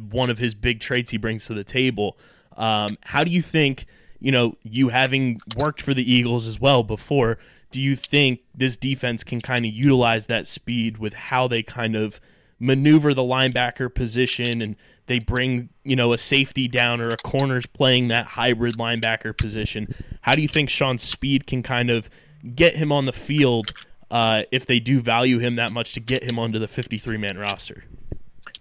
one 0.09 0.29
of 0.29 0.37
his 0.37 0.55
big 0.55 0.79
traits 0.79 1.11
he 1.11 1.17
brings 1.17 1.45
to 1.47 1.53
the 1.53 1.63
table. 1.63 2.17
Um, 2.55 2.97
how 3.03 3.21
do 3.21 3.31
you 3.31 3.41
think 3.41 3.85
you 4.19 4.31
know 4.31 4.55
you 4.63 4.89
having 4.89 5.39
worked 5.59 5.81
for 5.81 5.93
the 5.93 6.09
Eagles 6.09 6.47
as 6.47 6.59
well 6.59 6.83
before? 6.83 7.37
Do 7.71 7.81
you 7.81 7.95
think 7.95 8.41
this 8.53 8.77
defense 8.77 9.23
can 9.23 9.41
kind 9.41 9.65
of 9.65 9.73
utilize 9.73 10.27
that 10.27 10.47
speed 10.47 10.97
with 10.97 11.13
how 11.13 11.47
they 11.47 11.61
kind 11.61 11.95
of 11.95 12.21
maneuver 12.59 13.13
the 13.13 13.21
linebacker 13.21 13.93
position 13.93 14.61
and 14.61 14.75
they 15.07 15.19
bring 15.19 15.69
you 15.83 15.95
know 15.95 16.13
a 16.13 16.17
safety 16.17 16.67
down 16.67 17.01
or 17.01 17.11
a 17.11 17.17
corner's 17.17 17.65
playing 17.65 18.07
that 18.07 18.25
hybrid 18.25 18.75
linebacker 18.75 19.37
position 19.37 19.93
how 20.21 20.33
do 20.33 20.41
you 20.41 20.47
think 20.47 20.69
sean's 20.69 21.03
speed 21.03 21.45
can 21.45 21.61
kind 21.61 21.89
of 21.89 22.09
get 22.53 22.75
him 22.75 22.91
on 22.91 23.05
the 23.05 23.13
field 23.13 23.73
uh, 24.11 24.43
if 24.51 24.65
they 24.65 24.79
do 24.79 24.99
value 24.99 25.39
him 25.39 25.55
that 25.55 25.71
much 25.71 25.93
to 25.93 25.99
get 25.99 26.23
him 26.23 26.37
onto 26.37 26.59
the 26.59 26.67
53 26.67 27.17
man 27.17 27.37
roster 27.37 27.83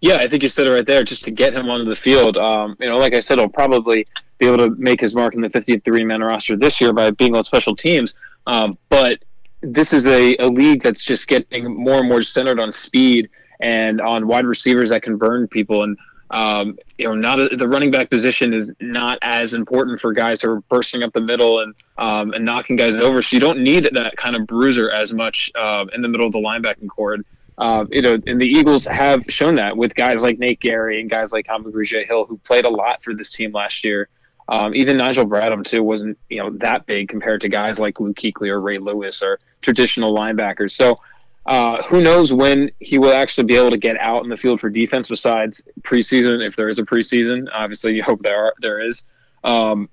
Yeah, 0.00 0.16
I 0.16 0.28
think 0.28 0.42
you 0.42 0.48
said 0.48 0.66
it 0.66 0.70
right 0.70 0.86
there. 0.86 1.02
Just 1.02 1.24
to 1.24 1.30
get 1.30 1.54
him 1.54 1.68
onto 1.68 1.88
the 1.88 1.96
field, 1.96 2.36
um, 2.36 2.76
you 2.80 2.88
know, 2.88 2.96
like 2.96 3.14
I 3.14 3.20
said, 3.20 3.38
he'll 3.38 3.48
probably 3.48 4.06
be 4.38 4.46
able 4.46 4.58
to 4.58 4.70
make 4.76 5.00
his 5.00 5.14
mark 5.14 5.34
in 5.34 5.40
the 5.40 5.50
53 5.50 6.04
man 6.04 6.22
roster 6.22 6.56
this 6.56 6.80
year 6.80 6.92
by 6.92 7.10
being 7.10 7.36
on 7.36 7.44
special 7.44 7.76
teams. 7.76 8.14
Um, 8.46 8.78
but 8.88 9.24
this 9.62 9.92
is 9.92 10.06
a, 10.06 10.36
a 10.36 10.48
league 10.48 10.82
that's 10.82 11.02
just 11.02 11.26
getting 11.26 11.74
more 11.74 12.00
and 12.00 12.08
more 12.08 12.22
centered 12.22 12.60
on 12.60 12.70
speed 12.72 13.30
and 13.60 14.00
on 14.00 14.26
wide 14.26 14.44
receivers 14.44 14.90
that 14.90 15.02
can 15.02 15.16
burn 15.16 15.48
people. 15.48 15.82
And 15.84 15.96
um, 16.34 16.76
you 16.98 17.06
know, 17.06 17.14
not 17.14 17.38
a, 17.38 17.56
the 17.56 17.68
running 17.68 17.92
back 17.92 18.10
position 18.10 18.52
is 18.52 18.70
not 18.80 19.20
as 19.22 19.54
important 19.54 20.00
for 20.00 20.12
guys 20.12 20.42
who 20.42 20.50
are 20.50 20.60
bursting 20.62 21.04
up 21.04 21.12
the 21.12 21.20
middle 21.20 21.60
and 21.60 21.74
um, 21.96 22.32
and 22.32 22.44
knocking 22.44 22.74
guys 22.74 22.98
over. 22.98 23.22
So 23.22 23.36
you 23.36 23.40
don't 23.40 23.60
need 23.60 23.88
that 23.92 24.16
kind 24.16 24.34
of 24.34 24.44
bruiser 24.44 24.90
as 24.90 25.12
much 25.12 25.52
uh, 25.54 25.84
in 25.94 26.02
the 26.02 26.08
middle 26.08 26.26
of 26.26 26.32
the 26.32 26.40
linebacking 26.40 26.88
cord. 26.88 27.24
Uh, 27.56 27.84
you 27.88 28.02
know, 28.02 28.18
and 28.26 28.40
the 28.40 28.46
Eagles 28.46 28.84
have 28.84 29.24
shown 29.28 29.54
that 29.54 29.76
with 29.76 29.94
guys 29.94 30.24
like 30.24 30.40
Nate 30.40 30.58
Gerry 30.58 31.00
and 31.00 31.08
guys 31.08 31.32
like 31.32 31.46
Kamu 31.46 31.70
Grugier 31.72 32.04
Hill, 32.04 32.26
who 32.26 32.36
played 32.38 32.64
a 32.64 32.70
lot 32.70 33.04
for 33.04 33.14
this 33.14 33.32
team 33.32 33.52
last 33.52 33.84
year. 33.84 34.08
Um, 34.48 34.74
even 34.74 34.96
Nigel 34.96 35.26
Bradham 35.26 35.64
too 35.64 35.84
wasn't 35.84 36.18
you 36.28 36.38
know 36.38 36.50
that 36.58 36.84
big 36.84 37.08
compared 37.08 37.42
to 37.42 37.48
guys 37.48 37.78
like 37.78 38.00
Luke 38.00 38.16
Kuechly 38.16 38.48
or 38.48 38.60
Ray 38.60 38.78
Lewis 38.78 39.22
or 39.22 39.38
traditional 39.62 40.12
linebackers. 40.12 40.72
So 40.72 40.98
uh, 41.46 41.82
who 41.84 42.00
knows 42.00 42.32
when 42.32 42.70
he 42.80 42.98
will 42.98 43.12
actually 43.12 43.44
be 43.44 43.56
able 43.56 43.70
to 43.70 43.78
get 43.78 43.98
out 43.98 44.22
in 44.24 44.30
the 44.30 44.36
field 44.36 44.60
for 44.60 44.70
defense 44.70 45.08
besides 45.08 45.66
preseason, 45.82 46.46
if 46.46 46.56
there 46.56 46.68
is 46.68 46.78
a 46.78 46.82
preseason. 46.82 47.46
Obviously, 47.52 47.94
you 47.94 48.02
hope 48.02 48.22
there 48.22 48.46
are, 48.46 48.54
there 48.60 48.80
is. 48.80 49.04
Um, 49.42 49.88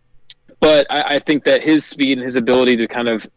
but 0.62 0.88
I, 0.90 1.16
I 1.16 1.20
think 1.20 1.44
that 1.44 1.62
his 1.62 1.86
speed 1.86 2.18
and 2.18 2.26
his 2.26 2.38
ability 2.38 2.78
to 2.78 2.88
kind 2.88 3.10
of 3.10 3.28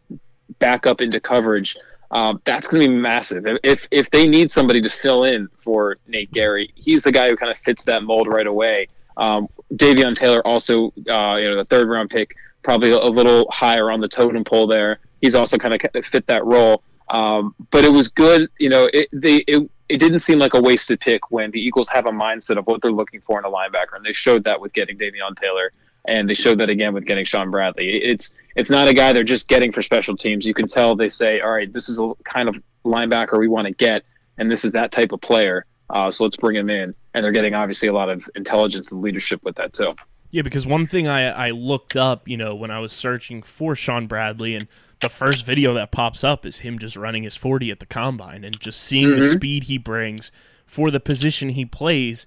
back 0.59 0.85
up 0.85 1.01
into 1.01 1.19
coverage, 1.19 1.75
um, 2.11 2.41
that's 2.45 2.67
going 2.67 2.81
to 2.81 2.87
be 2.87 2.95
massive. 2.95 3.43
If 3.63 3.87
if 3.91 4.09
they 4.11 4.27
need 4.27 4.49
somebody 4.49 4.79
to 4.81 4.89
fill 4.89 5.25
in 5.25 5.49
for 5.59 5.97
Nate 6.07 6.31
Gerry, 6.31 6.71
he's 6.75 7.01
the 7.03 7.11
guy 7.11 7.27
who 7.27 7.35
kind 7.35 7.51
of 7.51 7.57
fits 7.57 7.83
that 7.85 8.03
mold 8.03 8.27
right 8.27 8.47
away. 8.47 8.87
Um, 9.17 9.49
Davion 9.73 10.15
Taylor 10.15 10.45
also, 10.45 10.93
uh, 11.09 11.35
you 11.35 11.49
know, 11.49 11.57
the 11.57 11.67
third 11.69 11.89
round 11.89 12.09
pick, 12.09 12.35
probably 12.63 12.91
a 12.91 12.99
little 12.99 13.47
higher 13.51 13.91
on 13.91 13.99
the 13.99 14.07
totem 14.07 14.43
pole 14.43 14.67
there. 14.67 14.99
He's 15.19 15.35
also 15.35 15.57
kind 15.57 15.73
of 15.73 16.05
fit 16.05 16.27
that 16.27 16.45
role. 16.45 16.83
Um, 17.07 17.55
but 17.71 17.85
it 17.85 17.91
was 17.91 18.07
good, 18.09 18.49
you 18.59 18.69
know. 18.69 18.89
It 18.93 19.09
they 19.11 19.37
it, 19.47 19.69
it 19.89 19.97
didn't 19.97 20.19
seem 20.19 20.39
like 20.39 20.53
a 20.53 20.61
wasted 20.61 20.99
pick 20.99 21.31
when 21.31 21.51
the 21.51 21.59
Eagles 21.59 21.87
have 21.89 22.07
a 22.07 22.11
mindset 22.11 22.57
of 22.57 22.65
what 22.65 22.81
they're 22.81 22.91
looking 22.91 23.21
for 23.21 23.37
in 23.37 23.45
a 23.45 23.49
linebacker, 23.49 23.95
and 23.95 24.05
they 24.05 24.13
showed 24.13 24.43
that 24.45 24.59
with 24.59 24.73
getting 24.73 24.97
Davion 24.97 25.35
Taylor, 25.35 25.71
and 26.05 26.29
they 26.29 26.33
showed 26.33 26.59
that 26.59 26.69
again 26.69 26.93
with 26.93 27.05
getting 27.05 27.25
Sean 27.25 27.51
Bradley. 27.51 27.97
It's 28.03 28.33
it's 28.55 28.69
not 28.69 28.87
a 28.87 28.93
guy 28.93 29.13
they're 29.13 29.23
just 29.23 29.47
getting 29.47 29.71
for 29.71 29.81
special 29.81 30.17
teams. 30.17 30.45
You 30.45 30.53
can 30.53 30.67
tell 30.67 30.95
they 30.95 31.09
say, 31.09 31.41
all 31.41 31.51
right, 31.51 31.71
this 31.71 31.89
is 31.89 31.99
a 31.99 32.13
kind 32.23 32.49
of 32.49 32.55
linebacker 32.83 33.37
we 33.37 33.47
want 33.47 33.67
to 33.67 33.73
get, 33.73 34.03
and 34.37 34.49
this 34.49 34.65
is 34.65 34.71
that 34.71 34.91
type 34.91 35.11
of 35.11 35.21
player. 35.21 35.65
Uh, 35.89 36.09
so 36.09 36.23
let's 36.23 36.37
bring 36.37 36.55
him 36.55 36.69
in, 36.69 36.95
and 37.13 37.23
they're 37.23 37.31
getting 37.31 37.53
obviously 37.53 37.87
a 37.87 37.93
lot 37.93 38.09
of 38.09 38.27
intelligence 38.35 38.91
and 38.91 39.01
leadership 39.01 39.43
with 39.43 39.55
that 39.57 39.73
too. 39.73 39.93
Yeah, 40.35 40.41
because 40.41 40.67
one 40.67 40.85
thing 40.85 41.07
I, 41.07 41.47
I 41.47 41.51
looked 41.51 41.95
up, 41.95 42.27
you 42.27 42.35
know, 42.35 42.55
when 42.55 42.69
I 42.69 42.79
was 42.79 42.91
searching 42.91 43.41
for 43.41 43.73
Sean 43.73 44.05
Bradley, 44.05 44.53
and 44.53 44.67
the 44.99 45.07
first 45.07 45.45
video 45.45 45.73
that 45.75 45.93
pops 45.93 46.25
up 46.25 46.45
is 46.45 46.59
him 46.59 46.77
just 46.77 46.97
running 46.97 47.23
his 47.23 47.37
40 47.37 47.71
at 47.71 47.79
the 47.79 47.85
combine 47.85 48.43
and 48.43 48.59
just 48.59 48.81
seeing 48.81 49.11
the 49.11 49.21
mm-hmm. 49.21 49.31
speed 49.31 49.63
he 49.63 49.77
brings 49.77 50.33
for 50.65 50.91
the 50.91 50.99
position 50.99 51.47
he 51.47 51.63
plays. 51.63 52.25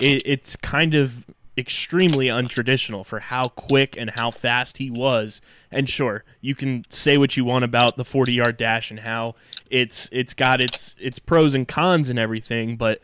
It, 0.00 0.22
it's 0.26 0.56
kind 0.56 0.96
of 0.96 1.26
extremely 1.56 2.26
untraditional 2.26 3.06
for 3.06 3.20
how 3.20 3.46
quick 3.50 3.96
and 3.96 4.10
how 4.10 4.32
fast 4.32 4.78
he 4.78 4.90
was. 4.90 5.40
And 5.70 5.88
sure, 5.88 6.24
you 6.40 6.56
can 6.56 6.84
say 6.88 7.16
what 7.18 7.36
you 7.36 7.44
want 7.44 7.64
about 7.64 7.96
the 7.96 8.04
40 8.04 8.32
yard 8.32 8.56
dash 8.56 8.90
and 8.90 8.98
how 8.98 9.36
it's 9.70 10.08
it's 10.10 10.34
got 10.34 10.60
its 10.60 10.96
its 10.98 11.20
pros 11.20 11.54
and 11.54 11.68
cons 11.68 12.10
and 12.10 12.18
everything, 12.18 12.76
but 12.76 13.00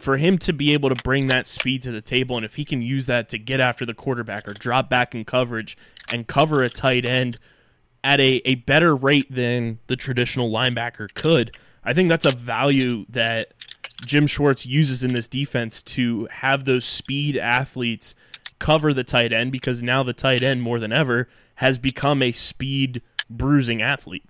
for 0.00 0.16
him 0.16 0.38
to 0.38 0.52
be 0.52 0.72
able 0.72 0.88
to 0.88 1.02
bring 1.02 1.26
that 1.28 1.46
speed 1.46 1.82
to 1.82 1.90
the 1.90 2.00
table 2.00 2.36
and 2.36 2.44
if 2.44 2.56
he 2.56 2.64
can 2.64 2.82
use 2.82 3.06
that 3.06 3.28
to 3.28 3.38
get 3.38 3.60
after 3.60 3.84
the 3.84 3.94
quarterback 3.94 4.48
or 4.48 4.54
drop 4.54 4.88
back 4.88 5.14
in 5.14 5.24
coverage 5.24 5.76
and 6.12 6.26
cover 6.26 6.62
a 6.62 6.70
tight 6.70 7.08
end 7.08 7.38
at 8.02 8.20
a, 8.20 8.40
a 8.44 8.54
better 8.54 8.96
rate 8.96 9.30
than 9.30 9.78
the 9.86 9.96
traditional 9.96 10.50
linebacker 10.50 11.12
could. 11.14 11.56
I 11.84 11.92
think 11.92 12.08
that's 12.08 12.24
a 12.24 12.32
value 12.32 13.04
that 13.10 13.54
Jim 14.06 14.26
Schwartz 14.26 14.66
uses 14.66 15.04
in 15.04 15.12
this 15.12 15.28
defense 15.28 15.82
to 15.82 16.26
have 16.30 16.64
those 16.64 16.84
speed 16.84 17.36
athletes 17.36 18.14
cover 18.58 18.92
the 18.92 19.04
tight 19.04 19.32
end 19.32 19.52
because 19.52 19.82
now 19.82 20.02
the 20.02 20.12
tight 20.12 20.42
end 20.42 20.62
more 20.62 20.78
than 20.78 20.92
ever 20.92 21.28
has 21.56 21.78
become 21.78 22.22
a 22.22 22.32
speed 22.32 23.02
bruising 23.28 23.82
athlete. 23.82 24.24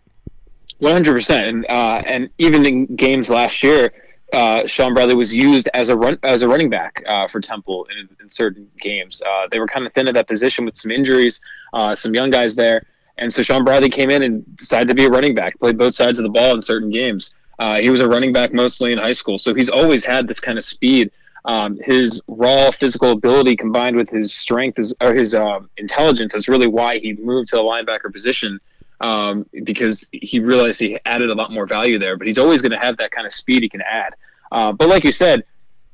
One 0.78 0.92
hundred 0.92 1.12
percent, 1.12 1.46
and 1.46 1.66
uh, 1.68 2.02
and 2.06 2.30
even 2.38 2.64
in 2.64 2.96
games 2.96 3.28
last 3.28 3.62
year, 3.62 3.92
uh, 4.32 4.66
Sean 4.66 4.94
Bradley 4.94 5.14
was 5.14 5.34
used 5.34 5.68
as 5.74 5.88
a 5.88 5.96
run 5.96 6.18
as 6.22 6.42
a 6.42 6.48
running 6.48 6.70
back 6.70 7.02
uh, 7.06 7.26
for 7.26 7.40
Temple 7.40 7.86
in, 7.90 8.08
in 8.20 8.28
certain 8.28 8.68
games. 8.80 9.22
Uh, 9.26 9.46
they 9.50 9.58
were 9.58 9.66
kind 9.66 9.86
of 9.86 9.92
thin 9.92 10.08
at 10.08 10.14
that 10.14 10.28
position 10.28 10.64
with 10.64 10.76
some 10.76 10.90
injuries, 10.90 11.40
uh, 11.72 11.94
some 11.94 12.14
young 12.14 12.30
guys 12.30 12.54
there, 12.54 12.86
and 13.18 13.32
so 13.32 13.42
Sean 13.42 13.64
Bradley 13.64 13.88
came 13.88 14.10
in 14.10 14.22
and 14.22 14.56
decided 14.56 14.88
to 14.88 14.94
be 14.94 15.04
a 15.04 15.10
running 15.10 15.34
back, 15.34 15.58
played 15.58 15.78
both 15.78 15.94
sides 15.94 16.18
of 16.18 16.24
the 16.24 16.30
ball 16.30 16.54
in 16.54 16.62
certain 16.62 16.90
games. 16.90 17.34
Uh, 17.58 17.78
he 17.78 17.90
was 17.90 18.00
a 18.00 18.08
running 18.08 18.32
back 18.32 18.52
mostly 18.52 18.92
in 18.92 18.98
high 18.98 19.12
school, 19.12 19.36
so 19.36 19.54
he's 19.54 19.68
always 19.68 20.04
had 20.04 20.26
this 20.26 20.40
kind 20.40 20.56
of 20.56 20.64
speed. 20.64 21.10
Um, 21.44 21.78
his 21.82 22.20
raw 22.28 22.70
physical 22.70 23.12
ability 23.12 23.56
combined 23.56 23.96
with 23.96 24.08
his 24.08 24.34
strength 24.34 24.78
is, 24.78 24.94
or 25.00 25.14
his 25.14 25.34
uh, 25.34 25.60
intelligence 25.76 26.34
is 26.34 26.48
really 26.48 26.66
why 26.66 26.98
he 26.98 27.14
moved 27.14 27.48
to 27.50 27.56
the 27.56 27.62
linebacker 27.62 28.12
position 28.12 28.60
um, 29.00 29.46
because 29.64 30.08
he 30.12 30.40
realized 30.40 30.80
he 30.80 30.98
added 31.06 31.30
a 31.30 31.34
lot 31.34 31.50
more 31.50 31.66
value 31.66 31.98
there. 31.98 32.16
But 32.16 32.26
he's 32.26 32.38
always 32.38 32.60
going 32.60 32.72
to 32.72 32.78
have 32.78 32.96
that 32.98 33.10
kind 33.10 33.26
of 33.26 33.32
speed 33.32 33.62
he 33.62 33.68
can 33.68 33.82
add. 33.82 34.14
Uh, 34.52 34.72
but 34.72 34.88
like 34.88 35.04
you 35.04 35.12
said, 35.12 35.44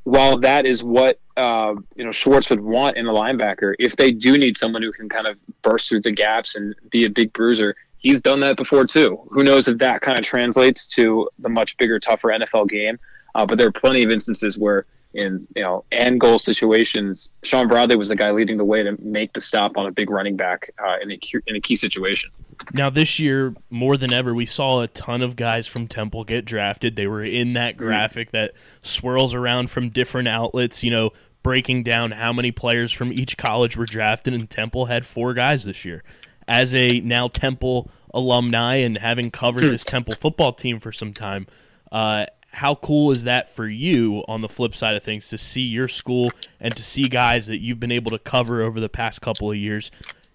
while 0.05 0.39
that 0.39 0.67
is 0.67 0.83
what 0.83 1.19
uh, 1.37 1.75
you 1.95 2.05
know 2.05 2.13
Schwartz 2.13 2.49
would 2.51 2.61
want 2.61 2.97
in 2.97 3.07
a 3.07 3.13
linebacker, 3.13 3.75
if 3.79 3.97
they 3.97 4.13
do 4.13 4.39
need 4.39 4.57
someone 4.57 4.83
who 4.83 4.93
can 4.93 5.09
kind 5.09 5.27
of 5.27 5.39
burst 5.63 5.89
through 5.89 6.03
the 6.03 6.13
gaps 6.13 6.57
and 6.57 6.75
be 6.91 7.05
a 7.05 7.11
big 7.11 7.33
bruiser, 7.33 7.77
he's 7.99 8.23
done 8.23 8.41
that 8.41 8.57
before 8.57 8.87
too. 8.87 9.21
Who 9.31 9.43
knows 9.43 9.69
if 9.69 9.79
that 9.79 10.01
kind 10.01 10.19
of 10.19 10.25
translates 10.25 10.87
to 10.95 11.29
the 11.39 11.49
much 11.49 11.77
bigger, 11.77 11.99
tougher 11.99 12.29
NFL 12.29 12.69
game? 12.69 12.99
Uh, 13.35 13.45
but 13.45 13.59
there 13.59 13.67
are 13.69 13.73
plenty 13.73 14.03
of 14.03 14.11
instances 14.11 14.57
where 14.57 14.87
in 15.17 15.47
you 15.57 15.63
know 15.63 15.85
and 15.91 16.21
goal 16.21 16.39
situations, 16.39 17.31
Sean 17.43 17.67
Bradley 17.67 17.97
was 17.97 18.09
the 18.09 18.17
guy 18.17 18.31
leading 18.31 18.57
the 18.57 18.65
way 18.65 18.83
to 18.83 18.97
make 19.03 19.33
the 19.33 19.41
stop 19.41 19.77
on 19.77 19.87
a 19.87 19.91
big 19.91 20.11
running 20.11 20.37
back 20.37 20.71
uh, 20.79 20.97
in 21.03 21.11
a 21.11 21.17
key, 21.17 21.39
in 21.47 21.57
a 21.57 21.61
key 21.61 21.75
situation. 21.75 22.31
Now 22.73 22.91
this 22.91 23.19
year, 23.19 23.55
more 23.71 23.97
than 23.97 24.13
ever, 24.13 24.35
we 24.35 24.47
saw 24.47 24.81
a 24.81 24.89
ton 24.89 25.23
of 25.23 25.37
guys 25.37 25.67
from 25.67 25.89
Temple 25.89 26.25
get 26.25 26.45
drafted. 26.45 26.97
They 26.97 27.07
were 27.07 27.25
in 27.25 27.55
that 27.55 27.77
graphic 27.77 28.31
that 28.31 28.53
swirls 28.83 29.35
around 29.35 29.71
from 29.71 29.89
different 29.89 30.29
outlets, 30.29 30.85
you 30.85 30.91
know, 30.91 31.11
breaking 31.43 31.83
down 31.83 32.13
how 32.13 32.33
many 32.33 32.53
players 32.53 32.93
from 32.93 33.13
each 33.13 33.37
college 33.37 33.77
were 33.77 33.87
drafted, 33.87 34.35
and 34.35 34.49
Temple 34.49 34.87
had 34.87 35.07
four 35.07 35.33
guys 35.35 35.65
this 35.65 35.85
year. 35.85 36.03
As 36.49 36.75
a 36.75 37.01
now 37.01 37.29
Temple 37.29 37.91
alumni 38.13 38.77
and 38.77 38.99
having 38.99 39.31
covered 39.31 39.71
this 39.71 39.85
Temple 39.85 40.15
football 40.15 40.53
team 40.53 40.81
for 40.81 40.93
some 40.93 41.13
time, 41.13 41.47
uh, 41.93 42.27
how 42.57 42.75
cool 42.75 43.11
is 43.11 43.25
that 43.25 43.51
for 43.51 43.69
you 43.69 44.25
on 44.29 44.41
the 44.41 44.49
flip 44.49 44.75
side 44.75 44.95
of 44.95 45.03
things 45.03 45.29
to 45.29 45.37
see 45.37 45.61
your 45.61 45.89
school 45.89 46.31
and 46.59 46.75
to 46.75 46.83
see 46.83 47.03
guys 47.03 47.47
that 47.47 47.59
you've 47.59 47.79
been 47.79 47.93
able 47.93 48.11
to 48.11 48.19
cover 48.19 48.63
over 48.63 48.81
the 48.81 48.89
past 48.89 49.21
couple 49.21 49.51
of 49.51 49.57
years 49.57 49.91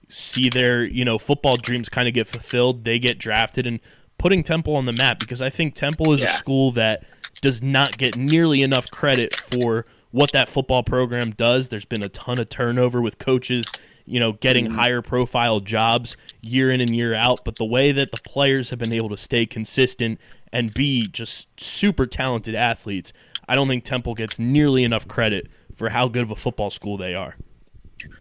see 0.08 0.48
their 0.48 0.84
you 0.84 1.04
know 1.04 1.18
football 1.18 1.58
dreams 1.58 1.90
kind 1.90 2.08
of 2.08 2.14
get 2.14 2.28
fulfilled 2.28 2.84
they 2.84 3.00
get 3.00 3.18
drafted 3.18 3.66
and 3.66 3.80
putting 4.20 4.44
temple 4.44 4.76
on 4.76 4.86
the 4.86 4.94
map 4.94 5.18
because 5.18 5.42
i 5.42 5.50
think 5.50 5.74
temple 5.74 6.14
is 6.14 6.22
a 6.22 6.28
school 6.28 6.72
that 6.72 7.04
does 7.42 7.64
not 7.64 7.98
get 7.98 8.16
nearly 8.16 8.62
enough 8.62 8.92
credit 8.92 9.36
for 9.36 9.86
what 10.12 10.34
that 10.34 10.50
football 10.50 10.84
program 10.84 11.32
does. 11.32 11.70
There's 11.70 11.86
been 11.86 12.04
a 12.04 12.10
ton 12.10 12.38
of 12.38 12.50
turnover 12.50 13.02
with 13.02 13.18
coaches 13.18 13.72
you 14.06 14.20
know 14.20 14.34
getting 14.34 14.66
mm-hmm. 14.66 14.78
higher 14.78 15.02
profile 15.02 15.60
jobs 15.60 16.18
year 16.42 16.72
in 16.72 16.82
and 16.82 16.90
year 16.90 17.14
out 17.14 17.40
but 17.46 17.56
the 17.58 17.66
way 17.66 17.92
that 17.92 18.12
the 18.12 18.20
players 18.26 18.72
have 18.72 18.80
been 18.80 18.92
able 18.92 19.10
to 19.10 19.18
stay 19.18 19.46
consistent 19.46 20.20
and 20.54 20.74
B, 20.74 21.08
just 21.08 21.48
super 21.60 22.06
talented 22.06 22.56
athletes 22.56 23.14
i 23.48 23.56
don't 23.56 23.68
think 23.68 23.84
temple 23.84 24.14
gets 24.14 24.38
nearly 24.40 24.84
enough 24.84 25.08
credit 25.08 25.48
for 25.74 25.90
how 25.90 26.08
good 26.08 26.24
of 26.24 26.32
a 26.32 26.36
football 26.36 26.70
school 26.70 26.98
they 26.98 27.16
are 27.16 27.36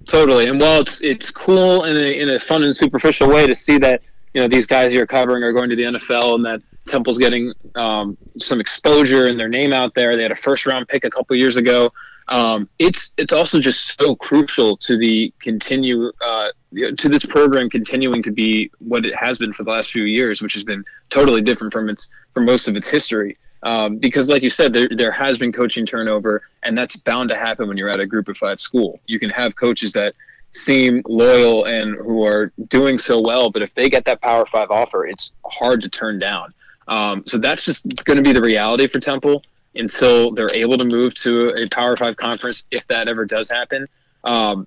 Totally, 0.07 0.49
and 0.49 0.61
while 0.61 0.81
it's 0.81 1.01
it's 1.03 1.31
cool 1.31 1.85
in 1.85 1.97
a, 1.97 2.21
in 2.21 2.31
a 2.31 2.41
fun 2.41 2.63
and 2.63 2.75
superficial 2.75 3.29
way 3.29 3.47
to 3.47 3.55
see 3.55 3.79
that 3.79 4.03
you 4.35 4.41
know 4.41 4.49
these 4.49 4.67
guys 4.67 4.93
you're 4.93 5.07
covering 5.07 5.43
are 5.43 5.53
going 5.53 5.71
to 5.71 5.77
the 5.77 5.83
NFL 5.83 6.37
and 6.37 6.45
that 6.45 6.63
Temple's 6.87 7.19
getting 7.19 7.53
um, 7.75 8.17
some 8.39 8.61
exposure 8.61 9.27
and 9.27 9.39
their 9.39 9.49
name 9.49 9.73
out 9.73 9.95
there. 9.95 10.17
They 10.17 10.23
had 10.23 10.33
a 10.33 10.37
first 10.37 10.67
round 10.67 10.89
pick 10.89 11.05
a 11.05 11.11
couple 11.11 11.37
years 11.37 11.57
ago. 11.57 11.93
Um, 12.31 12.69
it's 12.79 13.11
it's 13.17 13.33
also 13.33 13.59
just 13.59 14.01
so 14.01 14.15
crucial 14.15 14.77
to 14.79 14.97
the 14.97 15.33
continue 15.41 16.13
uh, 16.25 16.51
to 16.97 17.09
this 17.09 17.25
program 17.25 17.69
continuing 17.69 18.23
to 18.23 18.31
be 18.31 18.71
what 18.79 19.05
it 19.05 19.15
has 19.17 19.37
been 19.37 19.53
for 19.53 19.65
the 19.65 19.71
last 19.71 19.91
few 19.91 20.05
years, 20.05 20.41
which 20.41 20.55
has 20.55 20.63
been 20.63 20.85
totally 21.09 21.43
different 21.43 21.73
from 21.73 21.89
its 21.89 22.09
from 22.33 22.45
most 22.45 22.69
of 22.69 22.77
its 22.77 22.87
history. 22.87 23.37
Um, 23.65 23.99
because, 23.99 24.29
like 24.29 24.43
you 24.43 24.49
said, 24.49 24.73
there 24.73 24.89
there 24.97 25.11
has 25.11 25.39
been 25.39 25.53
coaching 25.53 25.85
turnover, 25.85 26.43
and 26.63 26.79
that's 26.79 26.95
bound 26.95 27.31
to 27.31 27.37
happen 27.37 27.67
when 27.67 27.77
you're 27.77 27.91
at 27.91 28.01
a 28.01 28.07
Group 28.07 28.29
of 28.29 28.37
Five 28.37 28.61
school. 28.61 29.01
You 29.07 29.19
can 29.19 29.31
have 29.31 29.57
coaches 29.57 29.93
that 29.95 30.15
seem 30.53 31.03
loyal 31.07 31.65
and 31.65 31.97
who 31.97 32.25
are 32.25 32.53
doing 32.69 32.97
so 32.97 33.21
well, 33.21 33.51
but 33.51 33.61
if 33.63 33.75
they 33.75 33.91
get 33.91 34.05
that 34.05 34.21
Power 34.23 34.47
Five 34.47 34.71
offer, 34.71 35.05
it's 35.05 35.33
hard 35.45 35.81
to 35.81 35.89
turn 35.89 36.21
down. 36.21 36.55
Um, 36.87 37.25
so 37.27 37.39
that's 37.39 37.65
just 37.65 37.87
going 38.05 38.17
to 38.17 38.23
be 38.23 38.33
the 38.33 38.41
reality 38.41 38.87
for 38.87 39.01
Temple 39.01 39.43
until 39.75 40.33
they're 40.33 40.55
able 40.55 40.77
to 40.79 40.85
move 40.85 41.15
to 41.15 41.55
a 41.57 41.69
Power 41.69 41.97
Five 41.97 42.17
conference, 42.17 42.65
if 42.71 42.87
that 42.89 43.09
ever 43.09 43.25
does 43.25 43.49
happen. 43.49 43.87
Um, 44.25 44.67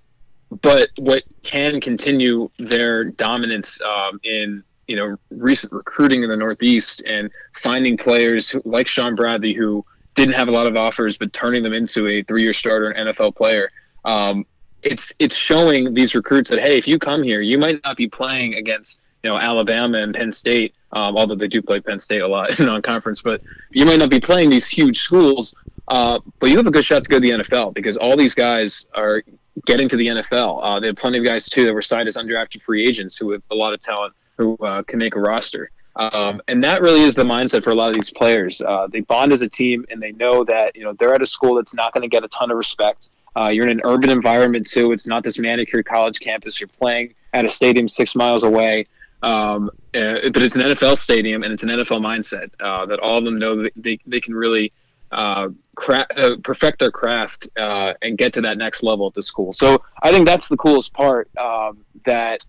but 0.61 0.89
what 0.97 1.23
can 1.41 1.81
continue 1.81 2.49
their 2.59 3.05
dominance 3.05 3.81
um, 3.81 4.19
in 4.23 4.63
you 4.87 4.95
know 4.95 5.17
recent 5.31 5.73
recruiting 5.73 6.23
in 6.23 6.29
the 6.29 6.37
Northeast 6.37 7.03
and 7.05 7.29
finding 7.53 7.97
players 7.97 8.49
who, 8.49 8.61
like 8.65 8.87
Sean 8.87 9.15
Bradley 9.15 9.53
who 9.53 9.85
didn't 10.13 10.35
have 10.35 10.47
a 10.47 10.51
lot 10.51 10.67
of 10.67 10.75
offers 10.75 11.17
but 11.17 11.33
turning 11.33 11.63
them 11.63 11.73
into 11.73 12.07
a 12.07 12.21
three-year 12.23 12.53
starter 12.53 12.91
and 12.91 13.09
NFL 13.09 13.35
player. 13.35 13.71
Um, 14.05 14.45
it's 14.83 15.13
it's 15.19 15.35
showing 15.35 15.93
these 15.93 16.13
recruits 16.13 16.49
that 16.49 16.59
hey, 16.59 16.77
if 16.77 16.87
you 16.87 16.99
come 16.99 17.23
here, 17.23 17.41
you 17.41 17.57
might 17.57 17.81
not 17.83 17.97
be 17.97 18.07
playing 18.07 18.55
against 18.55 19.01
you 19.23 19.29
know 19.29 19.37
Alabama 19.37 19.99
and 19.99 20.13
Penn 20.13 20.31
State, 20.31 20.75
um, 20.93 21.17
although 21.17 21.35
they 21.35 21.47
do 21.47 21.61
play 21.61 21.79
Penn 21.79 21.99
State 21.99 22.21
a 22.21 22.27
lot 22.27 22.59
in 22.59 22.65
non-conference, 22.65 23.21
but 23.21 23.41
you 23.71 23.85
might 23.85 23.99
not 23.99 24.09
be 24.09 24.19
playing 24.19 24.49
these 24.49 24.67
huge 24.67 24.99
schools. 24.99 25.53
Uh, 25.89 26.19
but 26.39 26.49
you 26.49 26.55
have 26.55 26.65
a 26.65 26.71
good 26.71 26.85
shot 26.85 27.03
to 27.03 27.09
go 27.09 27.17
to 27.17 27.19
the 27.19 27.43
NFL 27.43 27.73
because 27.73 27.97
all 27.97 28.15
these 28.15 28.33
guys 28.33 28.87
are 28.95 29.21
getting 29.65 29.89
to 29.89 29.97
the 29.97 30.07
NFL. 30.07 30.59
Uh, 30.63 30.79
they 30.79 30.87
have 30.87 30.95
plenty 30.95 31.17
of 31.17 31.25
guys 31.25 31.45
too 31.45 31.65
that 31.65 31.73
were 31.73 31.81
signed 31.81 32.07
as 32.07 32.15
undrafted 32.15 32.61
free 32.61 32.87
agents 32.87 33.17
who 33.17 33.31
have 33.31 33.43
a 33.51 33.55
lot 33.55 33.73
of 33.73 33.81
talent 33.81 34.13
who 34.37 34.55
uh, 34.57 34.81
can 34.83 34.97
make 34.97 35.15
a 35.15 35.19
roster. 35.19 35.69
Um, 35.95 36.41
and 36.47 36.63
that 36.63 36.81
really 36.81 37.01
is 37.01 37.15
the 37.15 37.23
mindset 37.23 37.63
for 37.63 37.69
a 37.69 37.75
lot 37.75 37.89
of 37.89 37.95
these 37.95 38.09
players. 38.09 38.61
Uh, 38.61 38.87
they 38.91 39.01
bond 39.01 39.31
as 39.31 39.41
a 39.41 39.49
team, 39.49 39.85
and 39.89 40.01
they 40.01 40.11
know 40.13 40.43
that 40.45 40.75
you 40.75 40.83
know 40.83 40.93
they're 40.93 41.13
at 41.13 41.21
a 41.21 41.25
school 41.25 41.55
that's 41.55 41.75
not 41.75 41.93
going 41.93 42.01
to 42.01 42.07
get 42.07 42.23
a 42.23 42.27
ton 42.29 42.49
of 42.49 42.57
respect. 42.57 43.11
Uh, 43.35 43.49
you're 43.49 43.65
in 43.65 43.71
an 43.71 43.81
urban 43.83 44.09
environment 44.09 44.65
too. 44.65 44.91
It's 44.91 45.07
not 45.07 45.23
this 45.23 45.37
manicured 45.37 45.85
college 45.85 46.19
campus. 46.19 46.59
You're 46.59 46.67
playing 46.67 47.13
at 47.33 47.45
a 47.45 47.49
stadium 47.49 47.87
six 47.87 48.15
miles 48.15 48.43
away. 48.43 48.87
Um, 49.23 49.69
uh, 49.95 50.29
but 50.33 50.43
it's 50.43 50.55
an 50.55 50.61
NFL 50.61 50.97
stadium 50.97 51.43
and 51.43 51.53
it's 51.53 51.63
an 51.63 51.69
NFL 51.69 52.01
mindset 52.01 52.49
uh, 52.59 52.85
that 52.87 52.99
all 52.99 53.17
of 53.17 53.23
them 53.23 53.39
know 53.39 53.67
they, 53.75 53.97
they 54.05 54.19
can 54.19 54.35
really 54.35 54.73
uh, 55.13 55.47
cra- 55.75 56.07
uh, 56.17 56.35
perfect 56.43 56.79
their 56.79 56.91
craft 56.91 57.47
uh, 57.57 57.93
and 58.01 58.17
get 58.17 58.33
to 58.33 58.41
that 58.41 58.57
next 58.57 58.83
level 58.83 59.07
at 59.07 59.13
the 59.13 59.21
school. 59.21 59.53
So 59.53 59.81
I 60.01 60.11
think 60.11 60.27
that's 60.27 60.49
the 60.49 60.57
coolest 60.57 60.93
part 60.93 61.29
um, 61.37 61.85
that 62.05 62.41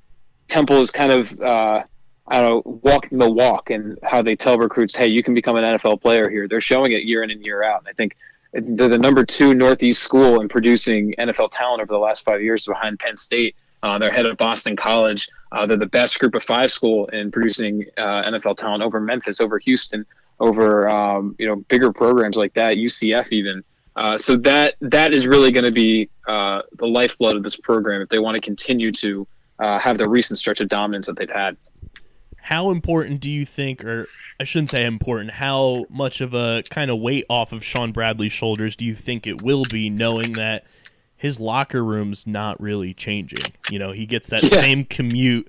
Temple 0.49 0.81
is 0.81 0.91
kind 0.91 1.13
of 1.13 1.41
uh, 1.41 1.85
I 2.27 2.41
don't 2.41 2.67
know 2.67 2.81
walking 2.83 3.19
the 3.19 3.31
walk 3.31 3.71
and 3.71 3.99
how 4.03 4.23
they 4.23 4.35
tell 4.35 4.59
recruits, 4.59 4.97
hey, 4.97 5.07
you 5.07 5.23
can 5.23 5.35
become 5.35 5.57
an 5.57 5.79
NFL 5.79 6.01
player 6.01 6.29
here. 6.29 6.49
They're 6.49 6.61
showing 6.61 6.93
it 6.93 7.05
year 7.05 7.23
in 7.23 7.31
and 7.31 7.45
year 7.45 7.63
out. 7.63 7.81
And 7.81 7.89
I 7.89 7.93
think 7.93 8.17
they're 8.53 8.89
the 8.89 8.99
number 8.99 9.25
two 9.25 9.55
Northeast 9.55 10.03
school 10.03 10.41
in 10.41 10.49
producing 10.49 11.15
NFL 11.19 11.51
talent 11.51 11.83
over 11.83 11.93
the 11.93 11.99
last 11.99 12.25
five 12.25 12.43
years 12.43 12.67
behind 12.67 12.99
Penn 12.99 13.17
State. 13.17 13.57
Uh, 13.85 13.99
they're 13.99 14.11
head 14.11 14.25
of 14.25 14.39
Boston 14.39 14.75
College. 14.77 15.29
Uh, 15.53 15.67
they're 15.67 15.77
the 15.77 15.85
best 15.85 16.19
group 16.19 16.35
of 16.35 16.43
five 16.43 16.71
school 16.71 17.07
in 17.09 17.31
producing 17.31 17.85
uh, 17.99 18.23
NFL 18.23 18.57
talent 18.57 18.83
over 18.83 18.99
Memphis, 18.99 19.43
over 19.43 19.59
Houston, 19.59 20.07
over 20.41 20.89
um, 20.89 21.37
you 21.39 21.47
know 21.47 21.57
bigger 21.57 21.93
programs 21.93 22.35
like 22.35 22.55
that, 22.55 22.79
UCF 22.79 23.29
even. 23.31 23.63
Uh, 23.95 24.17
so 24.17 24.37
that 24.39 24.77
that 24.81 25.13
is 25.13 25.27
really 25.27 25.53
going 25.53 25.67
to 25.67 25.71
be 25.71 26.09
uh, 26.27 26.63
the 26.79 26.87
lifeblood 26.87 27.37
of 27.37 27.43
this 27.43 27.57
program 27.57 28.01
if 28.01 28.09
they 28.09 28.19
want 28.19 28.35
to 28.35 28.41
continue 28.41 28.91
to 28.91 29.29
have 29.61 29.99
the 29.99 30.09
recent 30.09 30.39
stretch 30.39 30.61
of 30.61 30.69
dominance 30.69 31.07
that 31.07 31.17
they've 31.17 31.31
had. 31.31 31.55
how 32.41 32.71
important 32.71 33.21
do 33.21 33.31
you 33.31 33.45
think, 33.45 33.85
or 33.85 34.07
I 34.41 34.45
shouldn't 34.45 34.71
say 34.71 34.87
important, 34.87 35.31
how 35.31 35.85
much 35.91 36.23
of 36.23 36.33
a 36.33 36.63
kind 36.71 36.91
of 36.91 37.01
weight 37.01 37.27
off 37.29 37.53
of 37.53 37.63
Sean 37.63 37.93
Bradley's 37.93 38.33
shoulders 38.33 38.77
do 38.77 38.85
you 38.87 38.95
think 38.95 39.27
it 39.27 39.43
will 39.43 39.65
be, 39.71 39.91
knowing 39.91 40.33
that 40.33 40.65
his 41.25 41.41
locker 41.41 41.83
room's 41.83 42.27
not 42.27 42.61
really 42.61 42.93
changing? 42.93 43.53
You 43.71 43.79
know, 43.79 43.93
he 43.93 44.05
gets 44.05 44.29
that 44.29 44.43
Yeah. 44.43 44.61
same 44.61 44.85
commute 44.85 45.49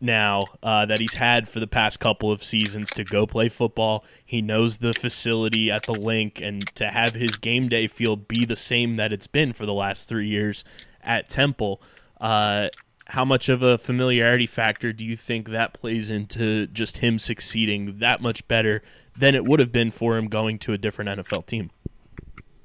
now 0.00 0.46
uh, 0.62 0.86
that 0.86 0.98
he's 0.98 1.12
had 1.12 1.46
for 1.46 1.60
the 1.60 1.66
past 1.66 2.00
couple 2.00 2.32
of 2.32 2.42
seasons 2.42 2.88
to 2.90 3.04
go 3.04 3.26
play 3.26 3.50
football. 3.50 4.02
He 4.24 4.40
knows 4.40 4.78
the 4.78 4.94
facility 4.94 5.70
at 5.70 5.82
the 5.82 5.92
Linc, 5.92 6.40
and 6.40 6.66
to 6.76 6.86
have 6.86 7.12
his 7.12 7.36
game 7.36 7.68
day 7.68 7.86
field 7.86 8.26
be 8.26 8.46
the 8.46 8.56
same 8.56 8.96
that 8.96 9.12
it's 9.12 9.26
been 9.26 9.52
for 9.52 9.66
the 9.66 9.74
last 9.74 10.08
three 10.08 10.26
years 10.26 10.64
at 11.02 11.28
Temple. 11.28 11.82
Uh, 12.18 12.68
how 13.08 13.26
much 13.26 13.50
of 13.50 13.62
a 13.62 13.76
familiarity 13.76 14.46
factor 14.46 14.90
do 14.92 15.04
you 15.04 15.16
think 15.16 15.50
that 15.50 15.74
plays 15.74 16.08
into 16.08 16.66
just 16.68 16.98
him 16.98 17.18
succeeding 17.18 17.98
that 17.98 18.22
much 18.22 18.48
better 18.48 18.82
than 19.18 19.34
it 19.34 19.44
would 19.44 19.60
have 19.60 19.72
been 19.72 19.90
for 19.90 20.16
him 20.16 20.28
going 20.28 20.58
to 20.60 20.72
a 20.72 20.78
different 20.78 21.10
NFL 21.20 21.44
team? 21.44 21.70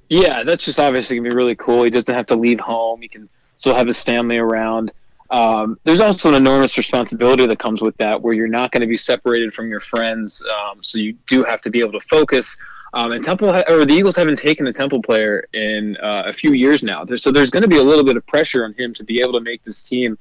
Yeah, 0.10 0.44
that's 0.44 0.64
just 0.64 0.80
obviously 0.80 1.18
gonna 1.18 1.30
be 1.30 1.36
really 1.36 1.56
cool. 1.56 1.84
He 1.84 1.90
doesn't 1.90 2.14
have 2.14 2.28
to 2.28 2.36
leave 2.36 2.60
home. 2.60 3.02
He 3.02 3.08
can 3.08 3.28
still 3.58 3.76
have 3.76 3.88
his 3.88 4.02
family 4.02 4.38
around. 4.38 4.92
Um, 5.32 5.80
there's 5.84 6.00
also 6.00 6.30
an 6.30 6.36
enormous 6.36 6.78
responsibility 6.78 7.48
that 7.48 7.58
comes 7.58 7.82
with 7.82 7.98
that, 7.98 8.22
where 8.22 8.34
you're 8.34 8.48
not 8.48 8.72
going 8.72 8.82
to 8.82 8.88
be 8.88 8.96
separated 8.96 9.54
from 9.54 9.70
your 9.70 9.80
friends. 9.80 10.44
Um, 10.46 10.84
so 10.84 11.00
you 11.00 11.14
do 11.26 11.44
have 11.44 11.62
to 11.62 11.72
be 11.72 11.80
able 11.80 11.94
to 11.94 12.00
focus. 12.08 12.56
Um, 12.94 13.12
and 13.12 13.24
Temple 13.24 13.52
ha- 13.52 13.64
or 13.68 13.86
the 13.86 13.94
Eagles 13.94 14.16
haven't 14.16 14.38
taken 14.38 14.68
a 14.68 14.74
Temple 14.74 15.02
player 15.02 15.48
in 15.54 15.98
uh, 15.98 16.24
a 16.28 16.34
few 16.34 16.54
years 16.54 16.84
now. 16.84 17.06
So 17.16 17.32
there's 17.32 17.50
going 17.50 17.64
to 17.64 17.68
be 17.68 17.78
a 17.78 17.84
little 17.84 18.06
bit 18.06 18.16
of 18.16 18.26
pressure 18.28 18.64
on 18.64 18.74
him 18.74 18.94
to 18.94 19.04
be 19.04 19.20
able 19.20 19.34
to 19.34 19.42
make 19.42 19.64
this 19.64 19.84
team 19.84 20.18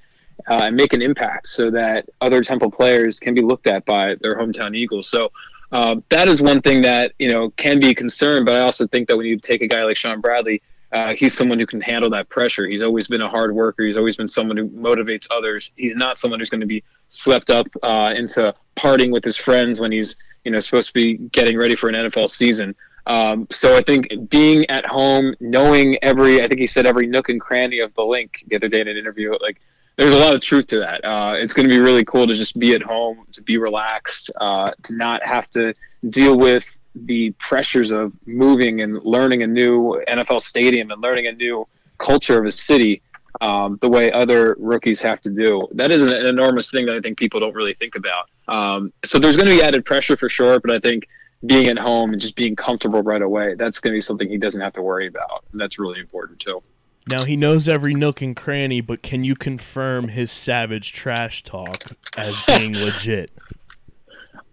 uh, 0.49 0.63
and 0.65 0.75
make 0.75 0.93
an 0.93 1.03
impact, 1.03 1.47
so 1.49 1.71
that 1.71 2.09
other 2.21 2.43
Temple 2.43 2.71
players 2.71 3.21
can 3.21 3.35
be 3.35 3.43
looked 3.43 3.67
at 3.67 3.85
by 3.85 4.17
their 4.23 4.37
hometown 4.37 4.77
Eagles. 4.77 5.09
So 5.09 5.31
uh, 5.75 5.97
that 6.09 6.29
is 6.29 6.41
one 6.41 6.63
thing 6.63 6.83
that 6.83 7.13
you 7.19 7.31
know 7.31 7.51
can 7.51 7.81
be 7.81 7.91
a 7.91 7.95
concern. 7.95 8.45
But 8.45 8.55
I 8.55 8.61
also 8.61 8.87
think 8.87 9.09
that 9.09 9.17
when 9.17 9.27
you 9.27 9.39
take 9.39 9.61
a 9.61 9.67
guy 9.67 9.83
like 9.83 9.97
Sean 9.97 10.21
Bradley, 10.21 10.63
uh, 10.93 11.15
he's 11.17 11.37
someone 11.37 11.59
who 11.59 11.67
can 11.67 11.81
handle 11.81 12.09
that 12.11 12.29
pressure. 12.29 12.65
He's 12.69 12.81
always 12.81 13.09
been 13.09 13.21
a 13.21 13.29
hard 13.29 13.53
worker. 13.53 13.85
He's 13.85 13.97
always 13.97 14.17
been 14.17 14.29
someone 14.29 14.57
who 14.57 14.69
motivates 14.69 15.27
others. 15.33 15.73
He's 15.75 15.97
not 15.97 16.17
someone 16.17 16.39
who's 16.39 16.49
going 16.49 16.61
to 16.61 16.67
be 16.67 16.85
swept 17.09 17.51
up 17.51 17.67
uh, 17.83 18.13
into 18.15 18.55
partying 18.77 19.11
with 19.11 19.25
his 19.25 19.37
friends 19.37 19.81
when 19.81 19.91
he's 19.91 20.15
you 20.45 20.53
know 20.53 20.61
supposed 20.61 20.89
to 20.89 20.95
be 20.95 21.17
getting 21.33 21.59
ready 21.59 21.75
for 21.75 21.89
an 21.89 21.97
NFL 21.97 22.31
season. 22.31 22.77
Um, 23.07 23.49
so 23.51 23.77
I 23.77 23.83
think 23.83 24.31
being 24.31 24.71
at 24.71 24.87
home, 24.87 25.35
knowing 25.41 25.99
every, 26.03 26.41
I 26.41 26.47
think 26.47 26.61
he 26.61 26.69
said 26.69 26.87
every 26.87 27.07
nook 27.09 27.29
and 27.29 27.41
cranny 27.41 27.81
of 27.81 27.93
the 27.95 28.05
Linc 28.05 28.45
the 28.47 28.57
other 28.57 28.69
day 28.69 28.81
in 28.81 28.89
an 28.89 28.97
interview, 28.97 29.35
like 29.43 29.61
there's 29.97 30.13
a 30.13 30.19
lot 30.19 30.35
of 30.35 30.41
truth 30.41 30.67
to 30.69 30.79
that. 30.81 31.05
Uh, 31.05 31.35
it's 31.37 31.53
going 31.53 31.69
to 31.69 31.75
be 31.75 31.79
really 31.79 32.05
cool 32.05 32.27
to 32.27 32.35
just 32.35 32.59
be 32.59 32.75
at 32.75 32.83
home, 32.83 33.27
to 33.33 33.43
be 33.43 33.59
relaxed, 33.59 34.31
uh, 34.41 34.73
to 34.83 34.95
not 34.95 35.25
have 35.25 35.49
to 35.51 35.75
deal 36.11 36.37
with 36.37 36.67
the 36.95 37.31
pressures 37.39 37.91
of 37.91 38.13
moving 38.27 38.81
and 38.81 39.03
learning 39.05 39.43
a 39.43 39.47
new 39.47 40.01
NFL 40.09 40.41
stadium 40.41 40.91
and 40.91 41.01
learning 41.01 41.27
a 41.27 41.33
new 41.33 41.67
culture 41.99 42.39
of 42.39 42.47
a 42.47 42.53
city 42.53 43.03
um, 43.41 43.79
the 43.81 43.89
way 43.89 44.13
other 44.13 44.57
rookies 44.59 45.03
have 45.03 45.21
to 45.23 45.31
do. 45.31 45.67
That 45.73 45.91
is 45.91 46.07
an 46.07 46.27
enormous 46.27 46.71
thing 46.71 46.87
that 46.87 46.95
I 46.95 47.01
think 47.01 47.19
people 47.19 47.41
don't 47.41 47.55
really 47.55 47.75
think 47.75 47.97
about. 47.97 48.31
Um, 48.47 48.93
so 49.05 49.19
there's 49.19 49.37
going 49.37 49.49
to 49.49 49.57
be 49.57 49.63
added 49.63 49.85
pressure 49.85 50.17
for 50.17 50.29
sure, 50.29 50.61
but 50.61 50.71
I 50.71 50.79
think 50.79 51.09
being 51.47 51.67
at 51.67 51.79
home 51.79 52.13
and 52.13 52.21
just 52.21 52.37
being 52.37 52.57
comfortable 52.57 53.03
right 53.03 53.23
away, 53.23 53.55
that's 53.55 53.81
going 53.81 53.93
to 53.93 53.97
be 53.97 54.01
something 54.01 54.29
he 54.29 54.39
doesn't 54.39 54.61
have 54.61 54.73
to 54.75 54.83
worry 54.83 55.09
about. 55.09 55.45
And 55.53 55.61
that's 55.61 55.79
really 55.79 56.01
important 56.01 56.39
too. 56.39 56.63
Now 57.07 57.25
he 57.25 57.37
knows 57.37 57.69
every 57.69 57.95
nook 57.95 58.23
and 58.23 58.35
cranny, 58.35 58.81
but 58.81 59.03
can 59.03 59.25
you 59.25 59.35
confirm 59.35 60.09
his 60.09 60.33
savage 60.33 60.93
trash 60.93 61.43
talk 61.43 61.93
as 62.17 62.41
being 62.43 62.73
legit? 62.79 63.31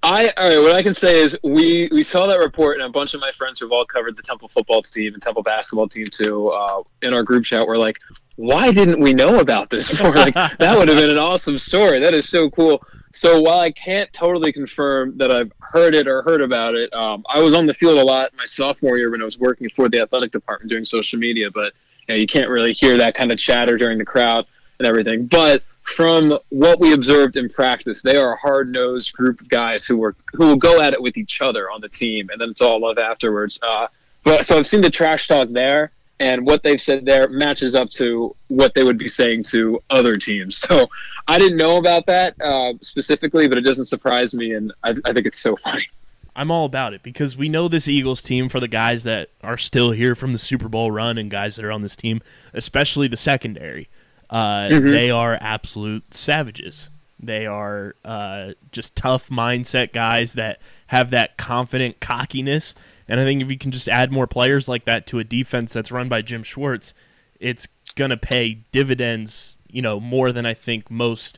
I 0.03 0.33
all 0.35 0.49
right. 0.49 0.59
What 0.59 0.75
I 0.75 0.81
can 0.81 0.93
say 0.93 1.21
is 1.21 1.37
we 1.43 1.87
we 1.91 2.01
saw 2.01 2.25
that 2.27 2.39
report, 2.39 2.77
and 2.77 2.85
a 2.85 2.89
bunch 2.89 3.13
of 3.13 3.21
my 3.21 3.31
friends 3.31 3.59
who've 3.59 3.71
all 3.71 3.85
covered 3.85 4.17
the 4.17 4.23
Temple 4.23 4.47
football 4.47 4.81
team 4.81 5.13
and 5.13 5.21
Temple 5.21 5.43
basketball 5.43 5.87
team 5.87 6.07
too 6.07 6.49
uh, 6.49 6.81
in 7.03 7.13
our 7.13 7.23
group 7.23 7.43
chat 7.43 7.65
were 7.67 7.77
like, 7.77 7.99
"Why 8.35 8.71
didn't 8.71 8.99
we 8.99 9.13
know 9.13 9.39
about 9.39 9.69
this 9.69 9.87
before? 9.91 10.11
Like 10.11 10.33
that 10.33 10.77
would 10.77 10.89
have 10.89 10.97
been 10.97 11.11
an 11.11 11.19
awesome 11.19 11.57
story. 11.57 11.99
That 11.99 12.15
is 12.15 12.27
so 12.27 12.49
cool." 12.49 12.83
So 13.13 13.41
while 13.41 13.59
I 13.59 13.71
can't 13.71 14.11
totally 14.13 14.51
confirm 14.51 15.17
that 15.17 15.31
I've 15.31 15.51
heard 15.59 15.93
it 15.93 16.07
or 16.07 16.23
heard 16.23 16.41
about 16.41 16.75
it, 16.75 16.91
um, 16.93 17.23
I 17.29 17.41
was 17.41 17.53
on 17.53 17.65
the 17.65 17.73
field 17.73 17.99
a 17.99 18.03
lot 18.03 18.31
my 18.35 18.45
sophomore 18.45 18.97
year 18.97 19.11
when 19.11 19.21
I 19.21 19.25
was 19.25 19.37
working 19.37 19.69
for 19.69 19.89
the 19.89 20.01
athletic 20.01 20.31
department 20.31 20.71
doing 20.71 20.85
social 20.85 21.19
media. 21.19 21.51
But 21.51 21.73
you, 22.11 22.17
know, 22.17 22.21
you 22.21 22.27
can't 22.27 22.49
really 22.49 22.73
hear 22.73 22.97
that 22.97 23.15
kind 23.15 23.31
of 23.31 23.37
chatter 23.37 23.77
during 23.77 23.97
the 23.97 24.05
crowd 24.05 24.45
and 24.79 24.87
everything. 24.87 25.27
But 25.27 25.63
from 25.83 26.37
what 26.49 26.79
we 26.79 26.93
observed 26.93 27.37
in 27.37 27.49
practice, 27.49 28.01
they 28.01 28.17
are 28.17 28.33
a 28.33 28.37
hard-nosed 28.37 29.13
group 29.13 29.41
of 29.41 29.49
guys 29.49 29.85
who 29.85 29.97
were 29.97 30.15
who 30.33 30.47
will 30.47 30.55
go 30.55 30.81
at 30.81 30.93
it 30.93 31.01
with 31.01 31.17
each 31.17 31.41
other 31.41 31.71
on 31.71 31.81
the 31.81 31.89
team, 31.89 32.29
and 32.29 32.39
then 32.39 32.49
it's 32.49 32.61
all 32.61 32.81
love 32.81 32.97
afterwards. 32.97 33.59
Uh, 33.63 33.87
but 34.23 34.45
so 34.45 34.57
I've 34.57 34.67
seen 34.67 34.81
the 34.81 34.89
trash 34.89 35.27
talk 35.27 35.49
there, 35.49 35.91
and 36.19 36.45
what 36.45 36.63
they've 36.63 36.79
said 36.79 37.05
there 37.05 37.27
matches 37.29 37.75
up 37.75 37.89
to 37.91 38.35
what 38.49 38.73
they 38.75 38.83
would 38.83 38.97
be 38.97 39.07
saying 39.07 39.43
to 39.43 39.81
other 39.89 40.17
teams. 40.17 40.57
So 40.57 40.87
I 41.27 41.39
didn't 41.39 41.57
know 41.57 41.77
about 41.77 42.05
that 42.07 42.39
uh, 42.41 42.73
specifically, 42.81 43.47
but 43.47 43.57
it 43.57 43.61
doesn't 43.61 43.85
surprise 43.85 44.33
me, 44.33 44.53
and 44.53 44.73
I, 44.83 44.95
I 45.05 45.13
think 45.13 45.25
it's 45.25 45.39
so 45.39 45.55
funny. 45.55 45.87
I'm 46.35 46.49
all 46.51 46.65
about 46.65 46.93
it 46.93 47.03
because 47.03 47.35
we 47.35 47.49
know 47.49 47.67
this 47.67 47.87
Eagles 47.87 48.21
team 48.21 48.47
for 48.49 48.59
the 48.59 48.67
guys 48.67 49.03
that 49.03 49.29
are 49.43 49.57
still 49.57 49.91
here 49.91 50.15
from 50.15 50.31
the 50.31 50.37
Super 50.37 50.69
Bowl 50.69 50.89
run 50.91 51.17
and 51.17 51.29
guys 51.29 51.55
that 51.57 51.65
are 51.65 51.71
on 51.71 51.81
this 51.81 51.95
team, 51.95 52.21
especially 52.53 53.07
the 53.07 53.17
secondary. 53.17 53.89
Uh, 54.29 54.69
They 54.91 55.11
are 55.11 55.37
absolute 55.41 56.13
savages. 56.13 56.89
They 57.19 57.45
are 57.45 57.95
uh, 58.05 58.53
just 58.71 58.95
tough 58.95 59.29
mindset 59.29 59.91
guys 59.93 60.33
that 60.33 60.59
have 60.87 61.11
that 61.11 61.37
confident 61.37 61.99
cockiness. 61.99 62.73
And 63.07 63.19
I 63.19 63.25
think 63.25 63.41
if 63.41 63.51
you 63.51 63.57
can 63.57 63.71
just 63.71 63.89
add 63.89 64.11
more 64.11 64.25
players 64.25 64.67
like 64.69 64.85
that 64.85 65.05
to 65.07 65.19
a 65.19 65.23
defense 65.23 65.73
that's 65.73 65.91
run 65.91 66.07
by 66.07 66.21
Jim 66.21 66.43
Schwartz, 66.43 66.93
it's 67.39 67.67
gonna 67.95 68.15
pay 68.17 68.59
dividends. 68.71 69.57
You 69.69 69.81
know 69.81 69.99
more 69.99 70.31
than 70.31 70.45
I 70.45 70.53
think 70.53 70.89
most 70.89 71.37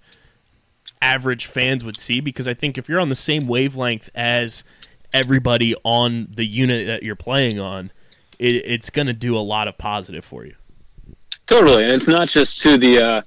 average 1.03 1.47
fans 1.47 1.83
would 1.83 1.97
see 1.97 2.21
because 2.21 2.47
I 2.47 2.53
think 2.53 2.77
if 2.77 2.87
you're 2.87 3.01
on 3.01 3.09
the 3.09 3.15
same 3.15 3.45
wavelength 3.45 4.09
as 4.15 4.63
everybody 5.13 5.75
on 5.83 6.29
the 6.31 6.45
unit 6.45 6.87
that 6.87 7.03
you're 7.03 7.17
playing 7.17 7.59
on, 7.59 7.91
it, 8.39 8.55
it's 8.65 8.89
going 8.89 9.07
to 9.07 9.13
do 9.13 9.35
a 9.35 9.41
lot 9.41 9.67
of 9.67 9.77
positive 9.77 10.23
for 10.23 10.45
you. 10.45 10.55
Totally, 11.45 11.83
and 11.83 11.91
it's 11.91 12.07
not 12.07 12.29
just 12.29 12.61
to 12.61 12.77
the 12.77 12.99
uh, 12.99 13.21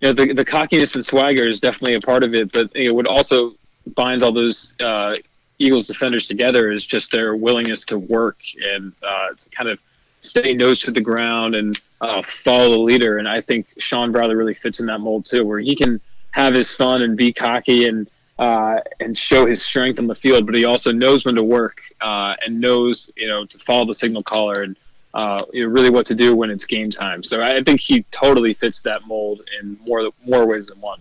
you 0.00 0.08
know 0.08 0.12
the 0.14 0.32
the 0.32 0.44
cockiness 0.44 0.94
and 0.94 1.04
swagger 1.04 1.44
is 1.46 1.60
definitely 1.60 1.94
a 1.94 2.00
part 2.00 2.24
of 2.24 2.34
it, 2.34 2.50
but 2.50 2.74
know, 2.74 2.94
what 2.94 3.06
also 3.06 3.52
binds 3.94 4.24
all 4.24 4.32
those 4.32 4.74
uh, 4.80 5.14
Eagles 5.58 5.86
defenders 5.86 6.26
together 6.26 6.72
is 6.72 6.86
just 6.86 7.10
their 7.10 7.36
willingness 7.36 7.84
to 7.86 7.98
work 7.98 8.40
and 8.74 8.92
uh, 9.02 9.28
to 9.36 9.50
kind 9.50 9.68
of 9.68 9.78
stay 10.20 10.54
nose 10.54 10.80
to 10.80 10.90
the 10.90 11.00
ground 11.00 11.54
and 11.54 11.78
uh, 12.00 12.22
follow 12.22 12.70
the 12.70 12.82
leader. 12.82 13.18
And 13.18 13.28
I 13.28 13.42
think 13.42 13.68
Sean 13.76 14.12
Bradley 14.12 14.34
really 14.34 14.54
fits 14.54 14.80
in 14.80 14.86
that 14.86 15.00
mold 15.00 15.26
too, 15.26 15.44
where 15.44 15.58
he 15.58 15.76
can 15.76 16.00
have 16.38 16.54
his 16.54 16.72
fun 16.72 17.02
and 17.02 17.16
be 17.16 17.32
cocky 17.32 17.86
and 17.86 18.08
uh, 18.38 18.78
and 19.00 19.18
show 19.18 19.46
his 19.46 19.60
strength 19.60 19.98
on 19.98 20.06
the 20.06 20.14
field, 20.14 20.46
but 20.46 20.54
he 20.54 20.64
also 20.64 20.92
knows 20.92 21.24
when 21.24 21.34
to 21.34 21.42
work 21.42 21.80
uh, 22.00 22.36
and 22.44 22.60
knows 22.60 23.10
you 23.16 23.26
know 23.26 23.44
to 23.44 23.58
follow 23.58 23.84
the 23.84 23.94
signal 23.94 24.22
caller 24.22 24.62
and 24.62 24.76
uh, 25.14 25.42
you 25.52 25.64
know, 25.64 25.72
really 25.72 25.90
what 25.90 26.06
to 26.06 26.14
do 26.14 26.36
when 26.36 26.50
it's 26.50 26.64
game 26.64 26.90
time. 26.90 27.22
So 27.22 27.42
I 27.42 27.60
think 27.62 27.80
he 27.80 28.04
totally 28.10 28.54
fits 28.54 28.82
that 28.82 29.06
mold 29.06 29.42
in 29.60 29.78
more 29.88 30.10
more 30.24 30.46
ways 30.46 30.68
than 30.68 30.80
one. 30.80 31.00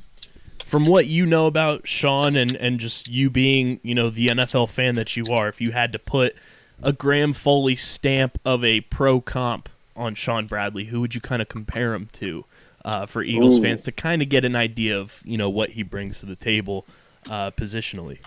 From 0.63 0.83
what 0.83 1.05
you 1.05 1.25
know 1.25 1.45
about 1.45 1.87
Sean 1.87 2.35
and, 2.35 2.53
and 2.55 2.77
just 2.77 3.07
you 3.07 3.29
being, 3.29 3.79
you 3.83 3.95
know, 3.95 4.09
the 4.09 4.27
NFL 4.27 4.69
fan 4.69 4.95
that 4.95 5.15
you 5.15 5.23
are, 5.31 5.47
if 5.47 5.61
you 5.61 5.71
had 5.71 5.93
to 5.93 5.99
put 5.99 6.35
a 6.83 6.91
Graham 6.91 7.31
Foley 7.31 7.77
stamp 7.77 8.37
of 8.43 8.65
a 8.65 8.81
pro 8.81 9.21
comp 9.21 9.69
on 9.95 10.13
Sean 10.13 10.45
Bradley, 10.45 10.85
who 10.85 10.99
would 10.99 11.15
you 11.15 11.21
kind 11.21 11.41
of 11.41 11.47
compare 11.47 11.93
him 11.93 12.09
to 12.13 12.43
uh, 12.87 13.05
for 13.05 13.21
Eagles 13.21 13.59
Ooh. 13.59 13.61
fans 13.61 13.83
to 13.83 13.91
kind 13.91 14.21
of 14.21 14.29
get 14.29 14.45
an 14.45 14.55
idea 14.55 14.97
of, 14.97 15.21
you 15.25 15.37
know, 15.37 15.49
what 15.49 15.71
he 15.71 15.83
brings 15.83 16.21
to 16.21 16.25
the 16.25 16.37
table 16.37 16.85
uh, 17.29 17.51
positionally? 17.51 18.19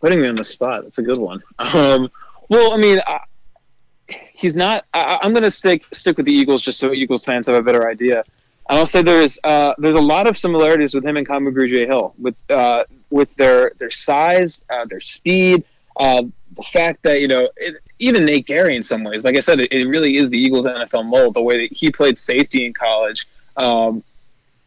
Putting 0.00 0.22
me 0.22 0.28
on 0.28 0.36
the 0.36 0.44
spot, 0.44 0.84
that's 0.84 0.98
a 0.98 1.02
good 1.02 1.18
one. 1.18 1.42
Um, 1.58 2.08
well, 2.48 2.72
I 2.72 2.76
mean, 2.76 3.00
I, 3.04 3.18
he's 4.32 4.54
not. 4.54 4.84
I, 4.94 5.18
I'm 5.20 5.32
going 5.32 5.42
to 5.42 5.50
stick 5.50 5.84
stick 5.92 6.16
with 6.16 6.26
the 6.26 6.32
Eagles 6.32 6.62
just 6.62 6.78
so 6.78 6.92
Eagles 6.92 7.24
fans 7.24 7.46
have 7.46 7.56
a 7.56 7.62
better 7.62 7.90
idea. 7.90 8.22
And 8.68 8.78
I'll 8.78 8.86
say 8.86 9.02
there's 9.02 9.40
uh, 9.42 9.74
there's 9.78 9.96
a 9.96 10.00
lot 10.00 10.28
of 10.28 10.36
similarities 10.36 10.94
with 10.94 11.04
him 11.04 11.16
and 11.16 11.26
Kamu 11.26 11.52
Grugier 11.52 11.86
Hill 11.86 12.14
with 12.18 12.36
uh, 12.48 12.84
with 13.10 13.34
their 13.34 13.72
their 13.78 13.90
size, 13.90 14.64
uh, 14.70 14.84
their 14.84 15.00
speed, 15.00 15.64
uh, 15.96 16.22
the 16.56 16.62
fact 16.62 17.02
that 17.02 17.20
you 17.20 17.26
know 17.26 17.48
it, 17.56 17.82
even 17.98 18.24
Nate 18.24 18.46
Gerry 18.46 18.76
in 18.76 18.82
some 18.82 19.04
ways. 19.04 19.24
Like 19.24 19.36
I 19.36 19.40
said, 19.40 19.60
it, 19.60 19.72
it 19.72 19.86
really 19.86 20.16
is 20.16 20.30
the 20.30 20.38
Eagles 20.38 20.66
NFL 20.66 21.06
mold. 21.06 21.34
The 21.34 21.42
way 21.42 21.66
that 21.66 21.76
he 21.76 21.90
played 21.90 22.18
safety 22.18 22.64
in 22.66 22.72
college. 22.72 23.26
Um, 23.56 24.02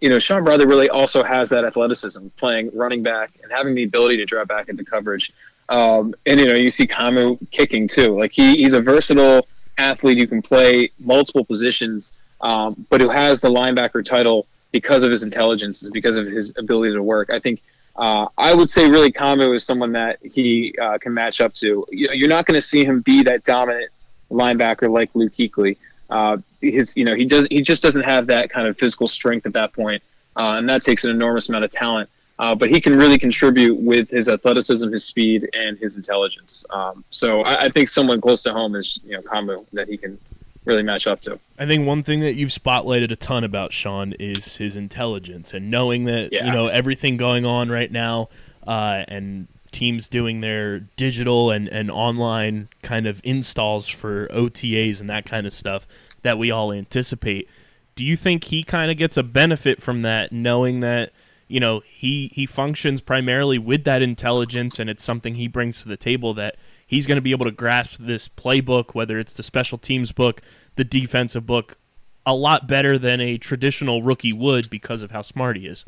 you 0.01 0.09
know, 0.09 0.17
Sean 0.19 0.43
Brother 0.43 0.67
really 0.67 0.89
also 0.89 1.23
has 1.23 1.49
that 1.49 1.63
athleticism, 1.63 2.27
playing 2.35 2.71
running 2.73 3.03
back 3.03 3.31
and 3.43 3.51
having 3.51 3.75
the 3.75 3.83
ability 3.83 4.17
to 4.17 4.25
drop 4.25 4.47
back 4.47 4.67
into 4.67 4.83
coverage. 4.83 5.31
Um, 5.69 6.13
and 6.25 6.39
you 6.39 6.47
know, 6.47 6.55
you 6.55 6.69
see 6.69 6.87
Kamu 6.87 7.37
kicking 7.51 7.87
too. 7.87 8.17
Like 8.17 8.31
he, 8.31 8.57
he's 8.57 8.73
a 8.73 8.81
versatile 8.81 9.47
athlete 9.77 10.17
who 10.17 10.27
can 10.27 10.41
play 10.41 10.91
multiple 10.99 11.45
positions, 11.45 12.13
um, 12.41 12.85
but 12.89 12.99
who 12.99 13.09
has 13.09 13.41
the 13.41 13.49
linebacker 13.49 14.03
title 14.03 14.47
because 14.71 15.03
of 15.03 15.11
his 15.11 15.23
intelligence, 15.23 15.83
is 15.83 15.91
because 15.91 16.17
of 16.17 16.25
his 16.25 16.53
ability 16.57 16.93
to 16.93 17.03
work. 17.03 17.29
I 17.29 17.39
think 17.39 17.61
uh, 17.95 18.27
I 18.37 18.53
would 18.53 18.69
say 18.69 18.89
really 18.89 19.11
Kamu 19.11 19.53
is 19.55 19.63
someone 19.63 19.91
that 19.93 20.19
he 20.21 20.73
uh, 20.81 20.97
can 20.97 21.13
match 21.13 21.41
up 21.41 21.53
to. 21.55 21.85
You 21.91 22.07
know, 22.07 22.13
you're 22.13 22.29
not 22.29 22.45
going 22.45 22.55
to 22.55 22.65
see 22.65 22.85
him 22.85 23.01
be 23.01 23.23
that 23.23 23.43
dominant 23.43 23.91
linebacker 24.29 24.89
like 24.89 25.09
Luke 25.13 25.33
Kuechly. 25.33 25.77
Uh, 26.09 26.37
his, 26.61 26.95
you 26.95 27.05
know, 27.05 27.15
he 27.15 27.25
does 27.25 27.47
he 27.49 27.61
just 27.61 27.81
doesn't 27.81 28.03
have 28.03 28.27
that 28.27 28.49
kind 28.49 28.67
of 28.67 28.77
physical 28.77 29.07
strength 29.07 29.45
at 29.45 29.53
that 29.53 29.73
point, 29.73 30.01
uh, 30.35 30.55
and 30.57 30.67
that 30.69 30.83
takes 30.83 31.03
an 31.03 31.11
enormous 31.11 31.49
amount 31.49 31.63
of 31.63 31.71
talent. 31.71 32.09
Uh, 32.39 32.55
but 32.55 32.69
he 32.69 32.79
can 32.79 32.97
really 32.97 33.19
contribute 33.19 33.79
with 33.79 34.09
his 34.09 34.27
athleticism, 34.27 34.89
his 34.91 35.03
speed, 35.03 35.47
and 35.53 35.77
his 35.77 35.95
intelligence. 35.95 36.65
Um, 36.71 37.03
so 37.11 37.41
I, 37.41 37.65
I 37.65 37.69
think 37.69 37.87
someone 37.87 38.19
close 38.19 38.41
to 38.43 38.53
home 38.53 38.75
is 38.75 38.99
you 39.03 39.11
know 39.11 39.21
Kamu 39.21 39.65
that 39.73 39.87
he 39.87 39.97
can 39.97 40.17
really 40.65 40.83
match 40.83 41.07
up 41.07 41.21
to. 41.21 41.39
I 41.57 41.65
think 41.65 41.87
one 41.87 42.03
thing 42.03 42.19
that 42.21 42.33
you've 42.33 42.49
spotlighted 42.51 43.11
a 43.11 43.15
ton 43.15 43.43
about 43.43 43.73
Sean 43.73 44.13
is 44.19 44.57
his 44.57 44.75
intelligence 44.77 45.53
and 45.53 45.69
knowing 45.71 46.05
that 46.05 46.29
Yeah. 46.31 46.45
you 46.45 46.51
know 46.51 46.67
everything 46.67 47.17
going 47.17 47.45
on 47.45 47.69
right 47.69 47.91
now, 47.91 48.29
uh, 48.67 49.03
and 49.07 49.47
teams 49.71 50.09
doing 50.09 50.41
their 50.41 50.79
digital 50.97 51.49
and, 51.49 51.67
and 51.69 51.89
online 51.89 52.67
kind 52.83 53.07
of 53.07 53.21
installs 53.23 53.87
for 53.87 54.27
OTAs 54.27 54.99
and 54.99 55.09
that 55.09 55.25
kind 55.25 55.47
of 55.47 55.53
stuff 55.53 55.87
that 56.23 56.37
we 56.37 56.51
all 56.51 56.73
anticipate. 56.73 57.47
Do 57.95 58.03
you 58.03 58.15
think 58.17 58.45
he 58.45 58.63
kind 58.63 58.91
of 58.91 58.97
gets 58.97 59.15
a 59.17 59.23
benefit 59.23 59.81
from 59.81 60.01
that, 60.01 60.31
knowing 60.31 60.81
that 60.81 61.11
you 61.47 61.59
know 61.59 61.81
he 61.85 62.31
he 62.33 62.45
functions 62.45 63.01
primarily 63.01 63.57
with 63.57 63.83
that 63.85 64.01
intelligence 64.01 64.79
and 64.79 64.89
it's 64.89 65.03
something 65.03 65.35
he 65.35 65.47
brings 65.47 65.81
to 65.81 65.87
the 65.89 65.97
table 65.97 66.33
that 66.35 66.55
he's 66.91 67.07
going 67.07 67.15
to 67.15 67.21
be 67.21 67.31
able 67.31 67.45
to 67.45 67.51
grasp 67.51 67.95
this 67.99 68.27
playbook, 68.27 68.93
whether 68.93 69.17
it's 69.17 69.33
the 69.33 69.43
special 69.43 69.77
teams 69.77 70.11
book, 70.11 70.41
the 70.75 70.83
defensive 70.83 71.45
book, 71.45 71.77
a 72.25 72.35
lot 72.35 72.67
better 72.67 72.97
than 72.99 73.21
a 73.21 73.37
traditional 73.37 74.01
rookie 74.01 74.33
would 74.33 74.69
because 74.69 75.01
of 75.01 75.09
how 75.09 75.21
smart 75.21 75.55
he 75.55 75.65
is. 75.65 75.85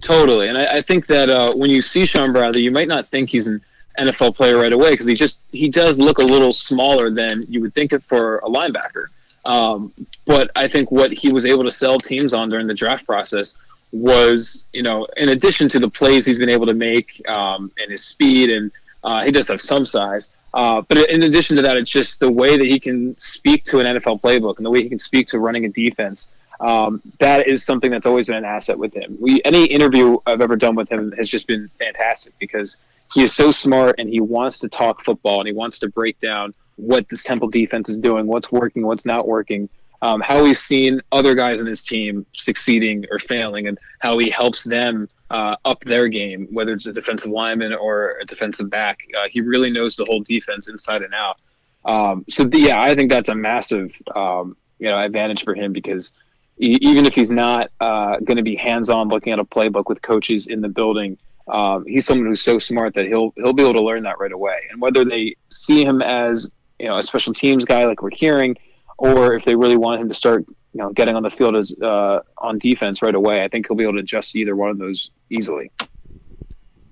Totally, 0.00 0.48
and 0.48 0.56
I, 0.56 0.76
I 0.76 0.80
think 0.80 1.06
that 1.08 1.28
uh, 1.28 1.52
when 1.54 1.70
you 1.70 1.82
see 1.82 2.06
Sean 2.06 2.32
Bradley, 2.32 2.62
you 2.62 2.70
might 2.70 2.88
not 2.88 3.08
think 3.10 3.30
he's 3.30 3.48
an 3.48 3.60
NFL 3.98 4.36
player 4.36 4.56
right 4.56 4.72
away 4.72 4.92
because 4.92 5.06
he 5.06 5.14
just 5.14 5.38
he 5.50 5.68
does 5.68 5.98
look 5.98 6.18
a 6.18 6.24
little 6.24 6.52
smaller 6.52 7.10
than 7.10 7.44
you 7.48 7.60
would 7.60 7.74
think 7.74 7.92
it 7.92 8.02
for 8.04 8.38
a 8.38 8.48
linebacker. 8.48 9.06
Um, 9.44 9.92
but 10.24 10.50
I 10.54 10.68
think 10.68 10.92
what 10.92 11.10
he 11.10 11.32
was 11.32 11.44
able 11.44 11.64
to 11.64 11.70
sell 11.70 11.98
teams 11.98 12.32
on 12.32 12.48
during 12.48 12.68
the 12.68 12.74
draft 12.74 13.04
process 13.06 13.56
was, 13.90 14.64
you 14.72 14.82
know, 14.82 15.06
in 15.16 15.30
addition 15.30 15.68
to 15.70 15.80
the 15.80 15.90
plays 15.90 16.24
he's 16.24 16.38
been 16.38 16.48
able 16.48 16.66
to 16.66 16.74
make 16.74 17.28
um, 17.28 17.72
and 17.78 17.90
his 17.90 18.04
speed, 18.04 18.50
and 18.50 18.70
uh, 19.04 19.22
he 19.24 19.30
does 19.30 19.48
have 19.48 19.60
some 19.60 19.84
size. 19.84 20.30
Uh, 20.54 20.82
but 20.88 20.98
in 21.10 21.22
addition 21.22 21.56
to 21.56 21.62
that, 21.62 21.76
it's 21.76 21.90
just 21.90 22.20
the 22.20 22.30
way 22.30 22.56
that 22.56 22.66
he 22.66 22.78
can 22.78 23.16
speak 23.16 23.64
to 23.64 23.80
an 23.80 23.86
NFL 23.86 24.20
playbook 24.20 24.58
and 24.58 24.66
the 24.66 24.70
way 24.70 24.82
he 24.82 24.88
can 24.88 24.98
speak 24.98 25.26
to 25.28 25.38
running 25.38 25.64
a 25.64 25.68
defense. 25.68 26.30
Um, 26.60 27.02
that 27.18 27.48
is 27.48 27.64
something 27.64 27.90
that's 27.90 28.06
always 28.06 28.26
been 28.26 28.36
an 28.36 28.44
asset 28.44 28.78
with 28.78 28.94
him. 28.94 29.16
We 29.20 29.40
any 29.44 29.64
interview 29.64 30.18
I've 30.26 30.40
ever 30.40 30.56
done 30.56 30.76
with 30.76 30.90
him 30.90 31.12
has 31.12 31.28
just 31.28 31.46
been 31.46 31.68
fantastic 31.78 32.34
because 32.38 32.76
he 33.12 33.22
is 33.22 33.34
so 33.34 33.50
smart 33.50 33.96
and 33.98 34.08
he 34.08 34.20
wants 34.20 34.58
to 34.60 34.68
talk 34.68 35.02
football 35.02 35.40
and 35.40 35.48
he 35.48 35.52
wants 35.52 35.78
to 35.80 35.88
break 35.88 36.20
down 36.20 36.54
what 36.76 37.08
this 37.08 37.24
Temple 37.24 37.48
defense 37.48 37.88
is 37.88 37.98
doing, 37.98 38.26
what's 38.26 38.52
working, 38.52 38.86
what's 38.86 39.04
not 39.04 39.26
working, 39.26 39.68
um, 40.02 40.20
how 40.20 40.44
he's 40.44 40.60
seen 40.60 41.00
other 41.10 41.34
guys 41.34 41.60
in 41.60 41.66
his 41.66 41.84
team 41.84 42.26
succeeding 42.32 43.06
or 43.10 43.18
failing, 43.18 43.66
and 43.68 43.78
how 43.98 44.18
he 44.18 44.30
helps 44.30 44.64
them 44.64 45.08
uh, 45.32 45.56
up 45.64 45.80
their 45.80 46.08
game, 46.08 46.46
whether 46.52 46.74
it's 46.74 46.86
a 46.86 46.92
defensive 46.92 47.30
lineman 47.30 47.72
or 47.72 48.18
a 48.20 48.24
defensive 48.26 48.68
back. 48.68 49.00
Uh, 49.18 49.28
he 49.30 49.40
really 49.40 49.70
knows 49.70 49.96
the 49.96 50.04
whole 50.04 50.20
defense 50.20 50.68
inside 50.68 51.02
and 51.02 51.14
out. 51.14 51.38
Um, 51.86 52.24
so 52.28 52.44
the, 52.44 52.60
yeah, 52.60 52.80
I 52.80 52.94
think 52.94 53.10
that's 53.10 53.30
a 53.30 53.34
massive 53.34 53.90
um, 54.14 54.56
you 54.78 54.88
know 54.88 54.98
advantage 54.98 55.42
for 55.42 55.54
him 55.54 55.72
because 55.72 56.12
e- 56.58 56.78
even 56.82 57.06
if 57.06 57.14
he's 57.14 57.30
not 57.30 57.70
uh, 57.80 58.18
going 58.18 58.36
to 58.36 58.42
be 58.42 58.54
hands-on 58.54 59.08
looking 59.08 59.32
at 59.32 59.38
a 59.38 59.44
playbook 59.44 59.84
with 59.86 60.02
coaches 60.02 60.48
in 60.48 60.60
the 60.60 60.68
building, 60.68 61.16
um, 61.48 61.86
he's 61.86 62.04
someone 62.04 62.26
who's 62.26 62.42
so 62.42 62.58
smart 62.58 62.92
that 62.94 63.06
he'll 63.06 63.32
he'll 63.36 63.54
be 63.54 63.62
able 63.62 63.74
to 63.74 63.82
learn 63.82 64.02
that 64.02 64.20
right 64.20 64.32
away. 64.32 64.60
And 64.70 64.82
whether 64.82 65.02
they 65.02 65.34
see 65.48 65.82
him 65.82 66.02
as 66.02 66.48
you 66.78 66.88
know 66.88 66.98
a 66.98 67.02
special 67.02 67.32
teams 67.32 67.64
guy 67.64 67.86
like 67.86 68.02
we're 68.02 68.10
hearing, 68.10 68.54
or 68.98 69.34
if 69.34 69.46
they 69.46 69.56
really 69.56 69.78
want 69.78 69.98
him 69.98 70.08
to 70.08 70.14
start 70.14 70.44
you 70.72 70.78
know 70.80 70.92
getting 70.92 71.14
on 71.14 71.22
the 71.22 71.30
field 71.30 71.56
as 71.56 71.74
uh, 71.82 72.20
on 72.38 72.58
defense 72.58 73.02
right 73.02 73.14
away, 73.14 73.42
I 73.42 73.48
think 73.48 73.66
he'll 73.68 73.76
be 73.76 73.84
able 73.84 73.94
to 73.94 73.98
adjust 74.00 74.32
to 74.32 74.38
either 74.40 74.56
one 74.56 74.70
of 74.70 74.78
those 74.78 75.10
easily. 75.30 75.70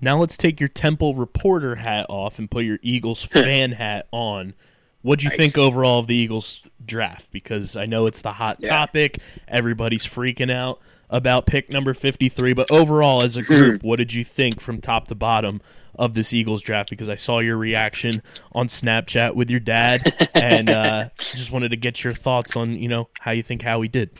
Now 0.01 0.19
let's 0.19 0.35
take 0.37 0.59
your 0.59 0.69
Temple 0.69 1.13
reporter 1.13 1.75
hat 1.75 2.07
off 2.09 2.39
and 2.39 2.49
put 2.49 2.65
your 2.65 2.79
Eagles 2.81 3.23
fan 3.23 3.73
hat 3.73 4.07
on. 4.11 4.53
What'd 5.03 5.23
you 5.23 5.29
Nice. 5.29 5.37
think 5.37 5.57
overall 5.57 5.99
of 5.99 6.07
the 6.07 6.15
Eagles 6.15 6.61
draft? 6.85 7.31
Because 7.31 7.75
I 7.75 7.85
know 7.85 8.05
it's 8.07 8.21
the 8.21 8.33
hot 8.33 8.57
Yeah. 8.61 8.69
topic. 8.69 9.19
Everybody's 9.47 10.05
freaking 10.05 10.51
out 10.51 10.79
about 11.09 11.45
pick 11.45 11.69
number 11.69 11.93
53. 11.93 12.53
But 12.53 12.69
overall, 12.71 13.23
as 13.23 13.35
a 13.37 13.41
group, 13.43 13.83
what 13.83 13.97
did 13.97 14.13
you 14.13 14.23
think 14.23 14.59
from 14.61 14.79
top 14.79 15.07
to 15.07 15.15
bottom 15.15 15.61
of 15.95 16.13
this 16.13 16.33
Eagles 16.33 16.61
draft? 16.61 16.89
Because 16.89 17.09
I 17.09 17.15
saw 17.15 17.39
your 17.39 17.57
reaction 17.57 18.21
on 18.51 18.67
Snapchat 18.67 19.35
with 19.35 19.49
your 19.49 19.59
dad 19.59 20.29
and 20.33 20.69
uh, 20.69 21.09
just 21.17 21.51
wanted 21.51 21.69
to 21.69 21.77
get 21.77 22.03
your 22.03 22.13
thoughts 22.13 22.55
on, 22.55 22.73
you 22.73 22.87
know, 22.87 23.09
how 23.19 23.31
you 23.31 23.43
think 23.43 23.61
Howie 23.61 23.87
did. 23.87 24.11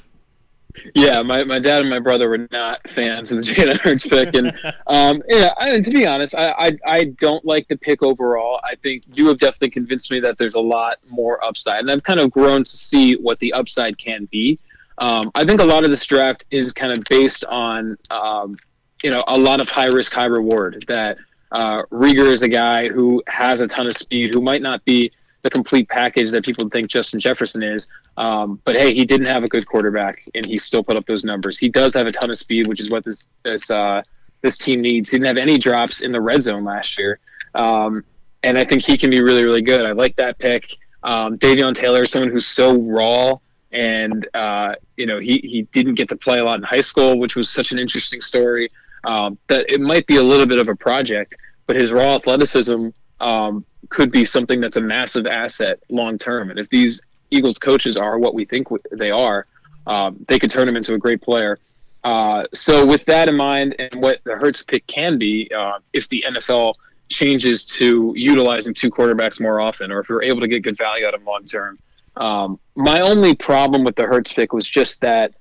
Yeah, 0.95 1.21
my, 1.21 1.43
my 1.43 1.59
dad 1.59 1.81
and 1.81 1.89
my 1.89 1.99
brother 1.99 2.29
were 2.29 2.47
not 2.51 2.87
fans 2.89 3.31
of 3.31 3.43
the 3.43 3.51
Jalen 3.51 3.79
Hurts 3.79 4.07
pick, 4.07 4.33
and 4.35 4.53
um, 4.87 5.21
yeah, 5.27 5.53
I, 5.57 5.79
to 5.79 5.91
be 5.91 6.05
honest, 6.05 6.35
I, 6.35 6.51
I 6.51 6.77
I 6.85 7.03
don't 7.19 7.43
like 7.45 7.67
the 7.67 7.77
pick 7.77 8.03
overall. 8.03 8.59
I 8.63 8.75
think 8.75 9.03
you 9.13 9.27
have 9.27 9.37
definitely 9.37 9.71
convinced 9.71 10.11
me 10.11 10.19
that 10.21 10.37
there's 10.37 10.55
a 10.55 10.61
lot 10.61 10.97
more 11.09 11.43
upside, 11.43 11.79
and 11.79 11.91
I've 11.91 12.03
kind 12.03 12.19
of 12.19 12.31
grown 12.31 12.63
to 12.63 12.71
see 12.71 13.15
what 13.15 13.39
the 13.39 13.53
upside 13.53 13.97
can 13.97 14.25
be. 14.31 14.59
Um, 14.97 15.31
I 15.35 15.45
think 15.45 15.61
a 15.61 15.65
lot 15.65 15.83
of 15.83 15.91
this 15.91 16.05
draft 16.05 16.45
is 16.51 16.73
kind 16.73 16.95
of 16.95 17.03
based 17.09 17.43
on 17.45 17.97
um, 18.09 18.57
you 19.03 19.09
know 19.09 19.23
a 19.27 19.37
lot 19.37 19.59
of 19.59 19.69
high 19.69 19.87
risk, 19.87 20.13
high 20.13 20.25
reward. 20.25 20.85
That 20.87 21.17
uh, 21.51 21.83
Reagor 21.91 22.27
is 22.27 22.43
a 22.43 22.47
guy 22.47 22.87
who 22.87 23.21
has 23.27 23.61
a 23.61 23.67
ton 23.67 23.87
of 23.87 23.93
speed, 23.93 24.33
who 24.33 24.41
might 24.41 24.61
not 24.61 24.83
be 24.85 25.11
the 25.41 25.49
complete 25.49 25.89
package 25.89 26.31
that 26.31 26.45
people 26.45 26.69
think 26.69 26.89
Justin 26.89 27.19
Jefferson 27.19 27.63
is. 27.63 27.87
Um, 28.17 28.61
but 28.63 28.75
hey, 28.75 28.93
he 28.93 29.05
didn't 29.05 29.27
have 29.27 29.43
a 29.43 29.47
good 29.47 29.65
quarterback, 29.67 30.23
and 30.35 30.45
he 30.45 30.57
still 30.57 30.83
put 30.83 30.97
up 30.97 31.05
those 31.05 31.23
numbers. 31.23 31.57
He 31.57 31.69
does 31.69 31.93
have 31.95 32.07
a 32.07 32.11
ton 32.11 32.29
of 32.29 32.37
speed, 32.37 32.67
which 32.67 32.79
is 32.79 32.89
what 32.89 33.03
this 33.03 33.27
this 33.43 33.69
uh, 33.69 34.03
this 34.41 34.57
team 34.57 34.81
needs. 34.81 35.09
He 35.09 35.17
didn't 35.17 35.35
have 35.35 35.43
any 35.43 35.57
drops 35.57 36.01
in 36.01 36.11
the 36.11 36.21
red 36.21 36.43
zone 36.43 36.63
last 36.63 36.97
year, 36.97 37.19
um, 37.55 38.03
and 38.43 38.57
I 38.57 38.65
think 38.65 38.83
he 38.83 38.97
can 38.97 39.09
be 39.09 39.21
really 39.21 39.43
really 39.43 39.61
good. 39.61 39.85
I 39.85 39.91
like 39.91 40.15
that 40.17 40.37
pick. 40.39 40.65
Um, 41.03 41.37
Davion 41.37 41.73
Taylor 41.73 42.05
someone 42.05 42.29
who's 42.29 42.45
so 42.45 42.77
raw, 42.77 43.37
and 43.71 44.27
uh, 44.33 44.75
you 44.97 45.05
know 45.05 45.19
he 45.19 45.41
he 45.43 45.63
didn't 45.71 45.95
get 45.95 46.09
to 46.09 46.15
play 46.15 46.39
a 46.39 46.43
lot 46.43 46.59
in 46.59 46.63
high 46.63 46.81
school, 46.81 47.17
which 47.17 47.35
was 47.35 47.49
such 47.49 47.71
an 47.71 47.79
interesting 47.79 48.21
story. 48.21 48.69
Um, 49.03 49.37
that 49.47 49.69
it 49.69 49.81
might 49.81 50.05
be 50.05 50.17
a 50.17 50.23
little 50.23 50.45
bit 50.45 50.59
of 50.59 50.67
a 50.67 50.75
project, 50.75 51.35
but 51.65 51.75
his 51.75 51.91
raw 51.91 52.15
athleticism 52.15 52.89
um, 53.19 53.65
could 53.89 54.11
be 54.11 54.25
something 54.25 54.59
that's 54.61 54.77
a 54.77 54.81
massive 54.81 55.25
asset 55.25 55.79
long 55.89 56.17
term. 56.17 56.49
And 56.49 56.59
if 56.59 56.69
these 56.69 57.01
Eagles 57.31 57.57
coaches 57.57 57.97
are 57.97 58.19
what 58.19 58.33
we 58.33 58.45
think 58.45 58.67
they 58.91 59.11
are, 59.11 59.47
um, 59.87 60.23
they 60.27 60.37
could 60.37 60.51
turn 60.51 60.67
him 60.67 60.75
into 60.75 60.93
a 60.93 60.97
great 60.97 61.21
player. 61.21 61.57
Uh, 62.03 62.45
so 62.53 62.85
with 62.85 63.05
that 63.05 63.29
in 63.29 63.35
mind, 63.35 63.75
and 63.79 64.01
what 64.01 64.19
the 64.23 64.35
Hurts 64.35 64.63
pick 64.63 64.85
can 64.87 65.17
be, 65.17 65.49
uh, 65.55 65.79
if 65.93 66.09
the 66.09 66.23
NFL 66.27 66.75
changes 67.09 67.65
to 67.65 68.13
utilizing 68.15 68.73
two 68.73 68.89
quarterbacks 68.89 69.39
more 69.39 69.59
often, 69.59 69.91
or 69.91 69.99
if 69.99 70.09
you're 70.09 70.23
able 70.23 70.41
to 70.41 70.47
get 70.47 70.63
good 70.63 70.77
value 70.77 71.05
out 71.05 71.13
of 71.13 71.19
them 71.19 71.27
long 71.27 71.45
term. 71.45 71.75
Um, 72.17 72.59
my 72.75 72.99
only 73.01 73.35
problem 73.35 73.83
with 73.83 73.95
the 73.95 74.03
Hurts 74.03 74.33
pick 74.33 74.53
was 74.53 74.67
just 74.67 75.01
that 75.01 75.33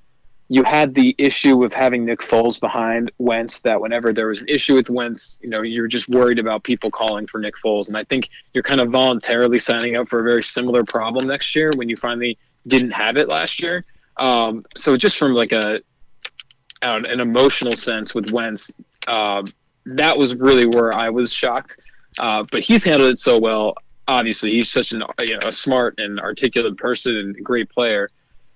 you 0.53 0.65
had 0.65 0.95
the 0.97 1.15
issue 1.17 1.57
with 1.57 1.73
having 1.73 2.05
Nick 2.05 2.19
Foles 2.19 2.59
behind 2.59 3.13
Wentz. 3.19 3.61
That 3.61 3.81
whenever 3.81 4.13
there 4.13 4.27
was 4.27 4.41
an 4.41 4.49
issue 4.49 4.75
with 4.75 4.91
Wentz, 4.91 5.39
you 5.45 5.49
know, 5.49 5.63
you're 5.63 5.87
just 5.87 6.09
worried 6.09 6.41
about 6.41 6.65
people 6.65 6.91
calling 6.91 7.29
for 7.29 7.39
Nick 7.39 7.55
Foles, 7.55 7.87
and 7.87 7.97
I 7.97 8.03
think 8.03 8.29
you're 8.53 8.65
kind 8.65 8.81
of 8.81 8.91
voluntarily 8.91 9.61
signing 9.61 9.95
up 9.95 10.09
for 10.09 10.19
a 10.19 10.25
very 10.25 10.43
similar 10.43 10.83
problem 10.83 11.29
next 11.29 11.55
year 11.55 11.71
when 11.77 11.89
you 11.89 11.97
finally 11.97 12.37
didn't 12.67 12.91
have 12.91 13.17
it 13.17 13.29
last 13.29 13.63
year. 13.63 13.85
Um, 14.17 14.67
so 14.75 14.97
just 14.97 15.19
from 15.19 15.35
like 15.35 15.53
a 15.53 15.83
don't 16.83 17.07
an 17.07 17.21
emotional 17.21 17.77
sense 17.77 18.13
with 18.13 18.33
Wentz, 18.33 18.73
um, 19.07 19.45
that 19.87 20.19
was 20.19 20.35
really 20.35 20.67
where 20.67 20.93
I 20.93 21.11
was 21.11 21.33
shocked. 21.33 21.79
Uh, 22.19 22.45
but 22.51 22.61
he's 22.61 22.83
handled 22.83 23.13
it 23.13 23.21
so 23.21 23.39
well. 23.39 23.75
Obviously, 24.09 24.51
he's 24.51 24.69
such 24.69 24.91
an 24.91 25.05
you 25.21 25.39
know, 25.39 25.47
a 25.47 25.53
smart 25.53 25.95
and 25.99 26.19
articulate 26.19 26.77
person 26.77 27.17
and 27.17 27.45
great 27.45 27.71
player 27.71 28.11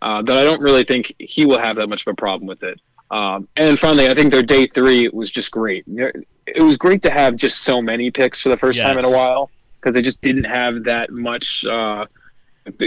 uh, 0.04 0.20
that 0.20 0.36
I 0.36 0.44
don't 0.44 0.60
really 0.60 0.84
think 0.84 1.14
he 1.18 1.46
will 1.46 1.58
have 1.58 1.76
that 1.76 1.88
much 1.88 2.06
of 2.06 2.12
a 2.12 2.14
problem 2.14 2.46
with 2.46 2.62
it. 2.62 2.78
Um, 3.10 3.48
and 3.56 3.78
finally, 3.78 4.08
I 4.08 4.14
think 4.14 4.30
their 4.30 4.42
day 4.42 4.66
three 4.66 5.08
was 5.08 5.30
just 5.30 5.50
great. 5.50 5.84
It 5.88 6.62
was 6.62 6.76
great 6.76 7.00
to 7.02 7.10
have 7.10 7.36
just 7.36 7.62
so 7.62 7.80
many 7.80 8.10
picks 8.10 8.40
for 8.40 8.50
the 8.50 8.56
first 8.56 8.78
time 8.78 8.98
in 8.98 9.04
a 9.04 9.10
while 9.10 9.50
because 9.80 9.94
they 9.94 10.02
just 10.02 10.20
didn't 10.20 10.44
have 10.44 10.84
that 10.84 11.10
much, 11.10 11.64
uh, 11.64 12.04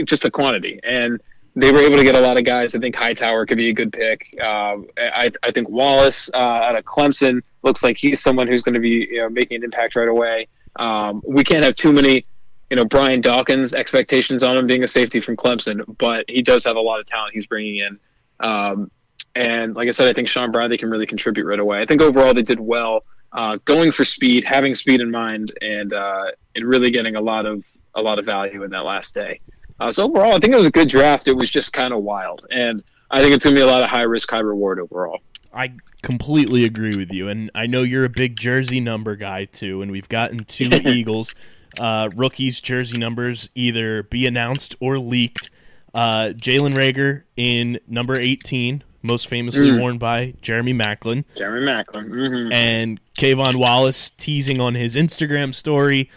just 0.06 0.25
a 0.25 0.32
quantity. 0.32 0.80
And 0.84 1.19
they 1.56 1.71
were 1.71 1.80
able 1.80 1.97
to 1.97 2.03
get 2.03 2.13
a 2.13 2.19
lot 2.19 2.38
of 2.38 2.45
guys. 2.45 2.75
I 2.75 2.80
think 2.80 2.95
Hightower 2.95 3.47
could 3.47 3.58
be 3.58 3.69
a 3.69 3.73
good 3.73 3.91
pick. 3.91 4.38
Uh, 4.39 4.77
I, 4.97 5.32
I 5.41 5.51
think 5.51 5.69
Wallace 5.69 6.30
uh, 6.36 6.38
out 6.38 6.75
of 6.75 6.86
Clemson 6.86 7.41
looks 7.63 7.82
like 7.82 7.97
he's 7.97 8.21
someone 8.21 8.47
who's 8.47 8.62
going 8.62 8.75
to 8.75 8.80
be 8.80 9.08
you 9.10 9.21
know, 9.21 9.30
making 9.30 9.58
an 9.58 9.63
impact 9.63 9.95
right 9.95 10.08
away. 10.08 10.47
Um, 10.75 11.23
we 11.25 11.43
can't 11.43 11.63
have 11.63 11.75
too 11.75 11.91
many, 11.91 12.27
you 12.69 12.75
know, 12.75 12.86
Brian 12.86 13.21
Dawkins 13.21 13.73
expectations 13.73 14.43
on 14.43 14.58
him 14.58 14.67
being 14.67 14.84
a 14.84 14.88
safety 14.88 15.19
from 15.19 15.38
Clemson, 15.38 15.84
but 15.97 16.25
he 16.27 16.41
does 16.41 16.63
have 16.65 16.75
a 16.75 16.82
lot 16.82 16.99
of 16.99 17.06
talent 17.06 17.34
he's 17.34 17.47
bringing 17.47 17.77
in. 17.77 17.99
Um, 18.39 18.91
and 19.36 19.75
like 19.75 19.88
I 19.88 19.91
said, 19.91 20.08
I 20.08 20.13
think 20.13 20.27
Sean 20.27 20.51
Bradley 20.51 20.77
can 20.77 20.89
really 20.89 21.06
contribute 21.06 21.45
right 21.45 21.60
away. 21.60 21.82
I 21.82 21.86
think 21.86 22.01
overall 22.01 22.34
they 22.34 22.41
did 22.41 22.60
well, 22.60 23.06
uh, 23.32 23.58
going 23.65 23.91
for 23.91 24.03
speed, 24.03 24.43
having 24.43 24.73
speed 24.73 24.99
in 24.99 25.12
mind, 25.12 25.53
and 25.62 25.93
uh, 25.93 26.32
and 26.56 26.65
really 26.65 26.91
getting 26.91 27.15
a 27.15 27.21
lot 27.21 27.45
of 27.45 27.63
a 27.95 28.01
lot 28.01 28.19
of 28.19 28.25
value 28.25 28.63
in 28.63 28.71
that 28.71 28.84
last 28.84 29.13
day. 29.13 29.39
Uh, 29.80 29.91
so 29.91 30.06
overall, 30.06 30.34
I 30.34 30.39
think 30.39 30.53
it 30.53 30.58
was 30.58 30.67
a 30.67 30.71
good 30.71 30.89
draft. 30.89 31.27
It 31.27 31.36
was 31.36 31.49
just 31.49 31.71
kind 31.71 31.93
of 31.93 32.03
wild, 32.03 32.45
and 32.51 32.84
I 33.12 33.21
think 33.21 33.34
it's 33.34 33.43
going 33.43 33.56
to 33.56 33.60
be 33.60 33.63
a 33.63 33.69
lot 33.69 33.84
of 33.84 33.89
high 33.89 34.01
risk, 34.01 34.30
high 34.30 34.39
reward 34.39 34.80
overall. 34.80 35.19
I 35.53 35.73
completely 36.01 36.65
agree 36.65 36.95
with 36.95 37.12
you, 37.12 37.30
and 37.30 37.51
I 37.53 37.67
know 37.67 37.84
you're 37.84 38.06
a 38.06 38.10
big 38.10 38.39
jersey 38.39 38.80
number 38.80 39.15
guy 39.15 39.45
too. 39.45 39.82
And 39.82 39.91
we've 39.91 40.10
gotten 40.10 40.43
two 40.45 40.69
Eagles 40.86 41.36
uh, 41.79 42.09
rookies 42.15 42.59
jersey 42.61 42.97
numbers 42.97 43.49
either 43.55 44.03
be 44.03 44.25
announced 44.25 44.75
or 44.79 44.97
leaked. 44.99 45.49
Uh, 45.93 46.33
Jalen 46.35 46.73
Reagor 46.73 47.23
in 47.35 47.79
number 47.87 48.13
18, 48.19 48.83
most 49.01 49.27
famously 49.27 49.71
Mm. 49.71 49.79
worn 49.79 49.97
by 49.97 50.33
Jeremy 50.41 50.73
Maclin, 50.73 51.23
Jeremy 51.35 51.65
Maclin. 51.65 52.07
hmm 52.45 52.51
and 52.53 52.99
K'Von 53.17 53.55
Wallace 53.55 54.11
teasing 54.17 54.59
on 54.59 54.75
his 54.75 54.95
Instagram 54.95 55.55
story, 55.55 56.09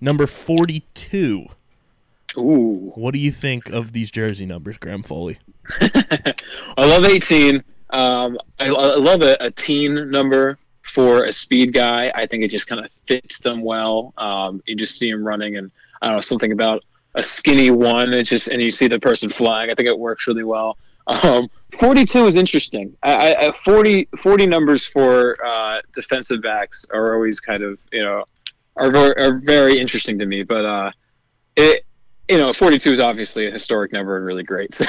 number 0.00 0.26
42. 0.26 1.46
Ooh. 2.36 2.92
What 2.94 3.12
do 3.12 3.18
you 3.18 3.32
think 3.32 3.70
of 3.70 3.92
these 3.92 4.10
jersey 4.10 4.46
numbers, 4.46 4.76
Graham 4.78 5.02
Foley? 5.02 5.38
I 5.80 6.34
love 6.78 7.04
18. 7.04 7.62
Um, 7.90 8.38
I, 8.58 8.66
I 8.66 8.96
love 8.96 9.22
a, 9.22 9.36
a 9.40 9.50
teen 9.50 10.10
number 10.10 10.58
for 10.84 11.24
a 11.24 11.32
speed 11.32 11.72
guy. 11.72 12.12
I 12.14 12.26
think 12.26 12.44
it 12.44 12.48
just 12.48 12.66
kind 12.66 12.84
of 12.84 12.90
fits 13.06 13.40
them 13.40 13.62
well. 13.62 14.12
Um, 14.16 14.62
you 14.66 14.76
just 14.76 14.98
see 14.98 15.08
him 15.08 15.26
running, 15.26 15.56
and 15.56 15.70
I 16.02 16.06
don't 16.08 16.16
know 16.16 16.20
something 16.20 16.52
about 16.52 16.84
a 17.14 17.22
skinny 17.22 17.70
one. 17.70 18.12
It 18.12 18.24
just 18.24 18.48
and 18.48 18.62
you 18.62 18.70
see 18.70 18.88
the 18.88 18.98
person 19.00 19.30
flying. 19.30 19.70
I 19.70 19.74
think 19.74 19.88
it 19.88 19.98
works 19.98 20.26
really 20.26 20.44
well. 20.44 20.76
Um, 21.06 21.48
42 21.78 22.26
is 22.26 22.34
interesting. 22.34 22.96
I, 23.02 23.34
I, 23.34 23.48
I- 23.48 23.52
40, 23.52 24.08
40 24.18 24.46
numbers 24.46 24.86
for 24.86 25.36
uh, 25.44 25.80
defensive 25.92 26.40
backs 26.42 26.86
are 26.92 27.14
always 27.14 27.40
kind 27.40 27.62
of 27.62 27.78
you 27.92 28.02
know 28.02 28.24
are 28.76 28.94
are 29.18 29.38
very 29.40 29.78
interesting 29.78 30.18
to 30.18 30.26
me. 30.26 30.42
But 30.42 30.64
uh, 30.64 30.90
it 31.56 31.84
you 32.28 32.38
know 32.38 32.52
42 32.52 32.92
is 32.92 33.00
obviously 33.00 33.46
a 33.46 33.50
historic 33.50 33.92
number 33.92 34.16
and 34.16 34.24
really 34.24 34.42
great. 34.42 34.74
So 34.84 34.86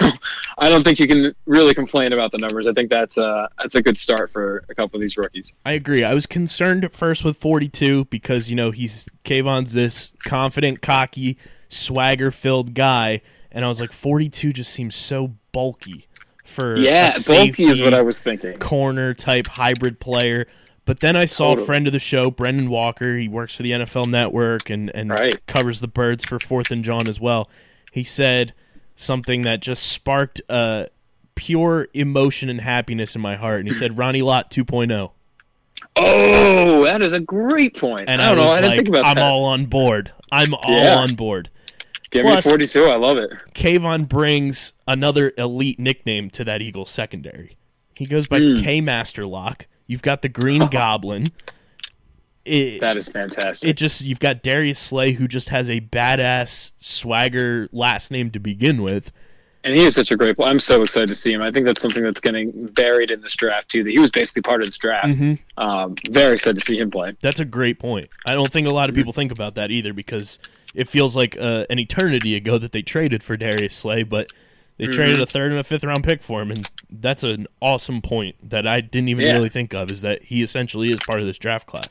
I 0.57 0.69
don't 0.69 0.83
think 0.83 0.99
you 0.99 1.07
can 1.07 1.35
really 1.45 1.73
complain 1.73 2.13
about 2.13 2.31
the 2.31 2.37
numbers. 2.37 2.65
I 2.65 2.73
think 2.73 2.89
that's 2.89 3.17
a 3.17 3.49
that's 3.57 3.75
a 3.75 3.81
good 3.81 3.97
start 3.97 4.31
for 4.31 4.63
a 4.69 4.75
couple 4.75 4.97
of 4.97 5.01
these 5.01 5.17
rookies. 5.17 5.53
I 5.65 5.73
agree. 5.73 6.03
I 6.03 6.13
was 6.13 6.25
concerned 6.25 6.85
at 6.85 6.93
first 6.93 7.23
with 7.25 7.37
42 7.37 8.05
because, 8.05 8.49
you 8.49 8.55
know, 8.55 8.71
he's 8.71 9.07
K'Von's 9.25 9.73
this 9.73 10.13
confident, 10.25 10.81
cocky, 10.81 11.37
swagger 11.67 12.31
filled 12.31 12.73
guy. 12.73 13.21
And 13.51 13.65
I 13.65 13.67
was 13.67 13.81
like, 13.81 13.91
42 13.91 14.53
just 14.53 14.71
seems 14.71 14.95
so 14.95 15.35
bulky 15.51 16.07
for 16.45 16.77
Yeah, 16.77 17.13
a 17.15 17.21
bulky 17.27 17.65
is 17.65 17.81
what 17.81 17.93
I 17.93 18.01
was 18.01 18.19
thinking. 18.19 18.57
corner 18.59 19.13
type 19.13 19.47
hybrid 19.47 19.99
player. 19.99 20.47
But 20.85 20.99
then 20.99 21.15
I 21.15 21.25
saw 21.25 21.47
a 21.47 21.49
Totally. 21.51 21.65
friend 21.65 21.87
of 21.87 21.93
the 21.93 21.99
show, 21.99 22.29
Brendan 22.29 22.69
Walker. 22.69 23.17
He 23.17 23.27
works 23.27 23.55
for 23.55 23.63
the 23.63 23.71
NFL 23.71 24.05
Network 24.07 24.69
and, 24.69 24.89
and 24.95 25.09
Right. 25.09 25.43
covers 25.47 25.81
the 25.81 25.87
birds 25.87 26.23
for 26.23 26.39
Fourth 26.39 26.69
and 26.69 26.83
John 26.83 27.07
as 27.09 27.19
well. 27.19 27.49
He 27.91 28.03
said 28.03 28.53
something 28.95 29.41
that 29.41 29.61
just 29.61 29.83
sparked 29.83 30.41
uh, 30.47 30.85
pure 31.33 31.87
emotion 31.95 32.49
and 32.49 32.61
happiness 32.61 33.15
in 33.15 33.21
my 33.21 33.35
heart. 33.35 33.61
And 33.61 33.67
he 33.67 33.73
said, 33.73 33.97
Ronnie 33.97 34.21
Lott 34.21 34.51
2.0. 34.51 35.11
Oh, 35.95 36.83
that 36.85 37.01
is 37.01 37.13
a 37.13 37.19
great 37.19 37.75
point. 37.77 38.09
And 38.09 38.21
I 38.21 38.25
I, 38.31 38.35
don't 38.35 38.45
know. 38.45 38.51
I 38.51 38.55
didn't 38.61 38.69
like, 38.71 38.77
think 38.77 38.89
about 38.89 39.03
that. 39.03 39.09
I'm 39.09 39.15
that. 39.15 39.23
all 39.23 39.45
on 39.45 39.65
board. 39.65 40.11
I'm 40.31 40.53
all 40.53 40.71
Yeah. 40.71 40.95
on 40.97 41.15
board. 41.15 41.49
Give 42.11 42.23
plus- 42.23 42.45
me 42.45 42.49
42. 42.51 42.85
I 42.85 42.95
love 42.97 43.17
it. 43.17 43.31
K'Von 43.53 44.07
brings 44.07 44.73
another 44.87 45.33
elite 45.37 45.79
nickname 45.79 46.29
to 46.31 46.43
that 46.43 46.61
Eagles 46.61 46.89
secondary. 46.89 47.57
He 47.95 48.05
goes 48.05 48.27
by 48.27 48.39
Mm. 48.39 48.63
K 48.63 48.81
Master 48.81 49.25
Lock. 49.25 49.67
You've 49.87 50.01
got 50.01 50.21
the 50.21 50.29
Green 50.29 50.67
Goblin. 50.71 51.31
It, 52.43 52.79
That 52.81 52.95
is 52.95 53.09
fantastic. 53.09 53.67
it 53.69 53.73
just 53.75 54.03
you've 54.03 54.19
got 54.19 54.43
Darius 54.43 54.77
Slay 54.77 55.13
who 55.13 55.27
just 55.27 55.49
has 55.49 55.67
a 55.69 55.81
badass 55.81 56.71
swagger 56.79 57.67
last 57.71 58.11
name 58.11 58.29
to 58.31 58.39
begin 58.39 58.83
with. 58.83 59.11
and 59.63 59.75
he 59.75 59.83
is 59.83 59.95
such 59.95 60.11
a 60.11 60.15
great 60.15 60.35
player. 60.35 60.49
I'm 60.49 60.59
so 60.59 60.83
excited 60.83 61.07
to 61.07 61.15
see 61.15 61.33
him. 61.33 61.41
I 61.41 61.49
think 61.49 61.65
that's 61.65 61.81
something 61.81 62.03
that's 62.03 62.19
getting 62.19 62.67
buried 62.67 63.09
in 63.09 63.21
this 63.21 63.33
draft 63.35 63.69
too. 63.69 63.83
That 63.83 63.89
he 63.89 63.97
was 63.97 64.11
basically 64.11 64.43
part 64.43 64.61
of 64.61 64.67
this 64.67 64.77
draft. 64.77 65.17
Mhm. 65.17 65.39
Um, 65.57 65.95
very 66.11 66.33
excited 66.33 66.59
to 66.59 66.65
see 66.65 66.77
him 66.77 66.91
play. 66.91 67.13
That's 67.19 67.39
a 67.39 67.45
great 67.45 67.79
point. 67.79 68.09
I 68.27 68.33
don't 68.33 68.51
think 68.51 68.67
a 68.67 68.71
lot 68.71 68.89
of 68.89 68.95
people 68.95 69.11
think 69.11 69.31
about 69.31 69.55
that 69.55 69.71
either 69.71 69.91
because 69.91 70.37
it 70.75 70.87
feels 70.87 71.15
like 71.15 71.35
uh, 71.39 71.65
an 71.71 71.79
eternity 71.79 72.35
ago 72.35 72.59
that 72.59 72.73
they 72.73 72.83
traded 72.83 73.23
for 73.23 73.35
Darius 73.37 73.73
Slay, 73.73 74.03
but 74.03 74.31
they 74.77 74.87
traded 74.87 75.15
a 75.15 75.21
mm-hmm. 75.23 75.31
third 75.31 75.51
and 75.51 75.59
a 75.59 75.63
fifth 75.63 75.83
round 75.83 76.03
pick 76.03 76.21
for 76.21 76.41
him, 76.41 76.51
and 76.51 76.69
that's 76.89 77.23
an 77.23 77.47
awesome 77.61 78.01
point 78.01 78.35
that 78.49 78.67
I 78.67 78.81
didn't 78.81 79.09
even 79.09 79.25
Yeah. 79.25 79.33
really 79.33 79.49
think 79.49 79.73
of. 79.73 79.91
Is 79.91 80.01
that 80.01 80.23
he 80.23 80.41
essentially 80.41 80.89
is 80.89 80.99
part 81.07 81.19
of 81.21 81.25
this 81.25 81.37
draft 81.37 81.67
class. 81.67 81.89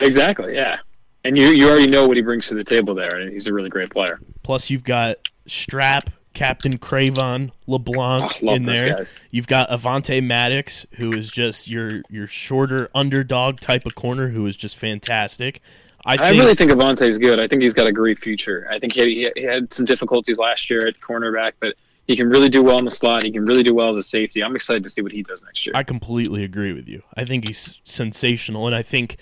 Exactly. 0.00 0.54
Yeah. 0.54 0.78
And 1.24 1.36
you 1.36 1.48
you 1.48 1.68
already 1.68 1.90
know 1.90 2.06
what 2.06 2.16
he 2.16 2.22
brings 2.22 2.46
to 2.46 2.54
the 2.54 2.64
table 2.64 2.94
there, 2.94 3.16
and 3.16 3.32
he's 3.32 3.48
a 3.48 3.52
really 3.52 3.68
great 3.68 3.90
player. 3.90 4.20
Plus, 4.42 4.70
you've 4.70 4.84
got 4.84 5.16
Strap, 5.46 6.10
Captain 6.34 6.78
Cre'Von, 6.78 7.50
LeBlanc 7.66 8.40
Oh, 8.42 8.54
in 8.54 8.64
there. 8.64 8.96
guys. 8.96 9.14
You've 9.30 9.48
got 9.48 9.68
Avonte 9.68 10.22
Maddox, 10.22 10.86
who 10.92 11.10
is 11.10 11.30
just 11.30 11.68
your 11.68 12.02
your 12.08 12.26
shorter 12.26 12.88
underdog 12.94 13.60
type 13.60 13.86
of 13.86 13.94
corner, 13.94 14.28
who 14.28 14.46
is 14.46 14.56
just 14.56 14.76
fantastic. 14.76 15.60
I 16.04 16.14
I 16.14 16.16
think 16.16 16.40
really 16.40 16.54
think 16.54 16.70
Avonte's 16.70 17.18
good. 17.18 17.40
I 17.40 17.48
think 17.48 17.62
he's 17.62 17.74
got 17.74 17.88
a 17.88 17.92
great 17.92 18.18
future. 18.20 18.68
I 18.70 18.78
think 18.78 18.92
he 18.92 19.30
he 19.34 19.42
had 19.42 19.72
some 19.72 19.84
difficulties 19.84 20.38
last 20.38 20.70
year 20.70 20.86
at 20.86 21.00
cornerback, 21.00 21.52
but 21.58 21.74
he 22.06 22.16
can 22.16 22.28
really 22.28 22.48
do 22.48 22.62
well 22.62 22.78
in 22.78 22.84
the 22.84 22.90
slot. 22.90 23.22
He 23.24 23.32
can 23.32 23.44
really 23.44 23.62
do 23.62 23.74
well 23.74 23.90
as 23.90 23.96
a 23.96 24.02
safety. 24.02 24.42
I'm 24.42 24.54
excited 24.54 24.84
to 24.84 24.90
see 24.90 25.02
what 25.02 25.12
he 25.12 25.22
does 25.22 25.42
next 25.44 25.66
year. 25.66 25.72
I 25.74 25.82
completely 25.82 26.44
agree 26.44 26.72
with 26.72 26.88
you. 26.88 27.02
I 27.16 27.24
think 27.24 27.46
he's 27.46 27.80
sensational, 27.84 28.66
and 28.66 28.74
I 28.76 28.82
think 28.82 29.16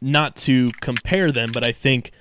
not 0.00 0.36
to 0.36 0.70
compare 0.80 1.32
them, 1.32 1.50
but 1.52 1.66
I 1.66 1.72
think 1.72 2.12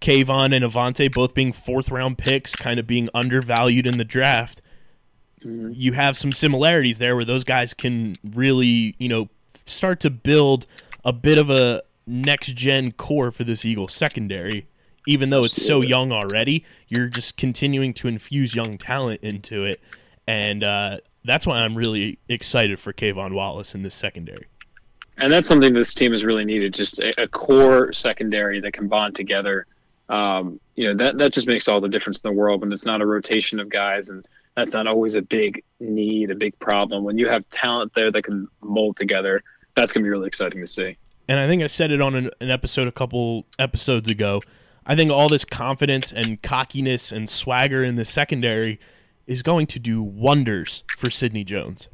K'Von 0.00 0.54
and 0.54 0.64
Avonte 0.64 1.12
both 1.12 1.34
being 1.34 1.52
fourth 1.52 1.90
round 1.90 2.16
picks, 2.18 2.54
kind 2.54 2.78
of 2.78 2.86
being 2.86 3.08
undervalued 3.12 3.86
in 3.86 3.98
the 3.98 4.04
draft. 4.04 4.62
Mm-hmm. 5.44 5.72
You 5.74 5.92
have 5.92 6.16
some 6.16 6.32
similarities 6.32 6.98
there 6.98 7.16
where 7.16 7.24
those 7.24 7.44
guys 7.44 7.74
can 7.74 8.14
really, 8.24 8.94
you 8.98 9.08
know, 9.08 9.28
start 9.66 10.00
to 10.00 10.10
build 10.10 10.66
a 11.04 11.12
bit 11.12 11.38
of 11.38 11.50
a 11.50 11.82
next 12.06 12.54
gen 12.54 12.92
core 12.92 13.30
for 13.30 13.44
this 13.44 13.64
Eagle 13.64 13.88
secondary. 13.88 14.68
Even 15.08 15.30
though 15.30 15.44
it's 15.44 15.64
so 15.64 15.82
young 15.82 16.12
already, 16.12 16.64
you're 16.86 17.08
just 17.08 17.36
continuing 17.36 17.94
to 17.94 18.08
infuse 18.08 18.54
young 18.54 18.76
talent 18.76 19.20
into 19.22 19.64
it, 19.64 19.80
and 20.26 20.62
uh, 20.62 20.98
that's 21.24 21.46
why 21.46 21.60
I'm 21.60 21.76
really 21.76 22.18
excited 22.28 22.78
for 22.78 22.92
K'Von 22.92 23.32
Wallace 23.32 23.74
in 23.74 23.82
this 23.82 23.94
secondary. 23.94 24.46
and 25.16 25.32
that's 25.32 25.48
something 25.48 25.72
this 25.72 25.94
team 25.94 26.12
has 26.12 26.24
really 26.24 26.44
needed 26.44 26.74
just 26.74 26.98
a, 27.00 27.22
a 27.22 27.26
core 27.26 27.92
secondary 27.92 28.60
that 28.60 28.72
can 28.72 28.86
bond 28.86 29.14
together 29.14 29.66
um, 30.08 30.60
you 30.76 30.86
know 30.86 30.94
that 30.94 31.18
that 31.18 31.32
just 31.32 31.46
makes 31.46 31.68
all 31.68 31.80
the 31.80 31.88
difference 31.88 32.20
in 32.20 32.28
the 32.30 32.36
world 32.40 32.60
when 32.60 32.72
it's 32.72 32.86
not 32.86 33.00
a 33.00 33.06
rotation 33.06 33.58
of 33.60 33.68
guys 33.68 34.10
and 34.10 34.24
that's 34.56 34.74
not 34.74 34.86
always 34.86 35.14
a 35.14 35.22
big 35.22 35.62
need 35.80 36.30
a 36.30 36.34
big 36.34 36.56
problem 36.58 37.02
when 37.04 37.18
you 37.18 37.28
have 37.28 37.46
talent 37.48 37.92
there 37.94 38.10
that 38.12 38.22
can 38.22 38.46
mold 38.62 38.96
together 38.96 39.42
that's 39.74 39.90
going 39.92 40.02
to 40.02 40.06
be 40.06 40.10
really 40.10 40.26
exciting 40.26 40.60
to 40.60 40.66
see 40.66 40.96
and 41.28 41.38
I 41.38 41.46
think 41.46 41.62
I 41.62 41.66
said 41.66 41.90
it 41.90 42.00
on 42.00 42.14
an, 42.14 42.30
an 42.40 42.50
episode 42.50 42.88
a 42.88 42.92
couple 42.92 43.44
episodes 43.58 44.08
ago. 44.08 44.40
I 44.88 44.96
think 44.96 45.10
all 45.10 45.28
this 45.28 45.44
confidence 45.44 46.12
and 46.12 46.40
cockiness 46.42 47.12
and 47.12 47.28
swagger 47.28 47.84
in 47.84 47.96
the 47.96 48.06
secondary 48.06 48.80
is 49.26 49.42
going 49.42 49.66
to 49.66 49.78
do 49.78 50.02
wonders 50.02 50.82
for 50.98 51.10
Sidney 51.10 51.44
Jones. 51.44 51.88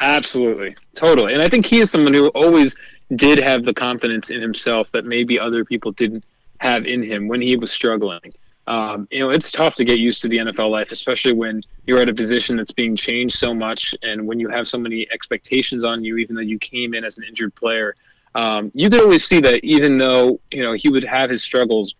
Absolutely, 0.00 0.76
totally. 0.94 1.32
And 1.32 1.42
I 1.42 1.48
think 1.48 1.66
he 1.66 1.80
is 1.80 1.90
someone 1.90 2.14
who 2.14 2.28
always 2.28 2.76
did 3.16 3.42
have 3.42 3.64
the 3.64 3.74
confidence 3.74 4.30
in 4.30 4.40
himself 4.40 4.90
that 4.92 5.04
maybe 5.04 5.40
other 5.40 5.64
people 5.64 5.90
didn't 5.90 6.24
have 6.58 6.86
in 6.86 7.02
him 7.02 7.26
when 7.26 7.40
he 7.40 7.56
was 7.56 7.72
struggling. 7.72 8.32
Um, 8.66 9.08
you 9.10 9.18
know, 9.18 9.30
it's 9.30 9.50
tough 9.50 9.74
to 9.74 9.84
get 9.84 9.98
used 9.98 10.22
to 10.22 10.28
the 10.28 10.38
NFL 10.38 10.70
life, 10.70 10.92
especially 10.92 11.32
when 11.32 11.62
you're 11.86 11.98
at 11.98 12.08
a 12.08 12.14
position 12.14 12.56
that's 12.56 12.70
being 12.70 12.96
changed 12.96 13.38
so 13.38 13.52
much, 13.52 13.94
and 14.02 14.26
when 14.26 14.40
you 14.40 14.48
have 14.48 14.66
so 14.66 14.78
many 14.78 15.06
expectations 15.12 15.84
on 15.84 16.02
you, 16.02 16.16
even 16.16 16.34
though 16.34 16.40
you 16.40 16.58
came 16.58 16.94
in 16.94 17.04
as 17.04 17.18
an 17.18 17.24
injured 17.24 17.54
player. 17.56 17.94
Um, 18.36 18.72
you 18.74 18.88
could 18.88 19.00
always 19.00 19.24
see 19.26 19.40
that 19.40 19.62
even 19.62 19.98
though 19.98 20.40
you 20.50 20.62
know 20.62 20.72
he 20.72 20.88
would 20.88 21.04
have 21.04 21.30
his 21.30 21.42
struggles, 21.42 21.94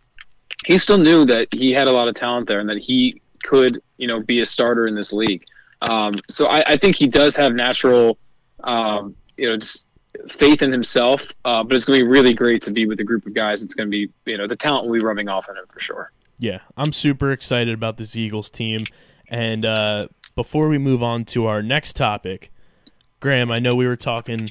he 0.66 0.79
still 0.79 0.98
knew 0.98 1.24
that 1.27 1.48
he 1.53 1.72
had 1.72 1.88
a 1.88 1.92
lot 1.92 2.09
of 2.09 2.14
talent 2.14 2.48
there 2.48 2.61
and 2.61 2.68
that 2.68 2.79
he 2.79 3.20
could 3.42 3.83
you 3.98 4.07
know 4.07 4.20
be 4.20 4.40
a 4.40 4.46
starter 4.46 4.87
in 4.87 4.94
this 4.94 5.12
league. 5.12 5.44
Um, 5.83 6.14
so 6.29 6.46
I, 6.46 6.62
I 6.66 6.77
think 6.77 6.96
he 6.96 7.07
does 7.07 7.37
have 7.37 7.55
natural, 7.55 8.18
um, 8.62 9.14
you 9.37 9.48
know, 9.48 9.57
just 9.57 9.85
faith 10.29 10.62
in 10.62 10.72
himself. 10.72 11.31
Uh, 11.44 11.62
but 11.62 11.74
it's 11.74 11.85
going 11.85 11.98
to 11.98 12.05
be 12.05 12.11
really 12.11 12.35
great 12.35 12.62
to 12.62 12.70
be 12.70 12.87
with 12.87 13.00
a 13.00 13.05
group 13.05 13.27
of 13.27 13.35
guys. 13.35 13.62
It's 13.62 13.74
going 13.74 13.88
to 13.88 13.90
be, 13.90 14.11
you 14.24 14.38
know, 14.38 14.46
the 14.46 14.57
talent 14.57 14.87
will 14.87 14.94
be 14.94 15.05
rubbing 15.05 15.29
off 15.29 15.48
on 15.48 15.57
him 15.57 15.64
for 15.72 15.81
sure. 15.81 16.12
Yeah, 16.38 16.61
I'm 16.77 16.92
super 16.92 17.33
excited 17.33 17.74
about 17.74 17.96
this 17.96 18.16
Eagles 18.16 18.50
team. 18.50 18.81
And 19.29 19.64
uh, 19.64 20.09
before 20.35 20.68
we 20.68 20.79
move 20.79 21.03
on 21.03 21.24
to 21.27 21.46
our 21.46 21.62
next 21.62 21.96
topic, 21.96 22.50
Graham, 23.20 23.50
I 23.50 23.59
know 23.59 23.74
we 23.74 23.87
were 23.87 23.96
talking 23.96 24.48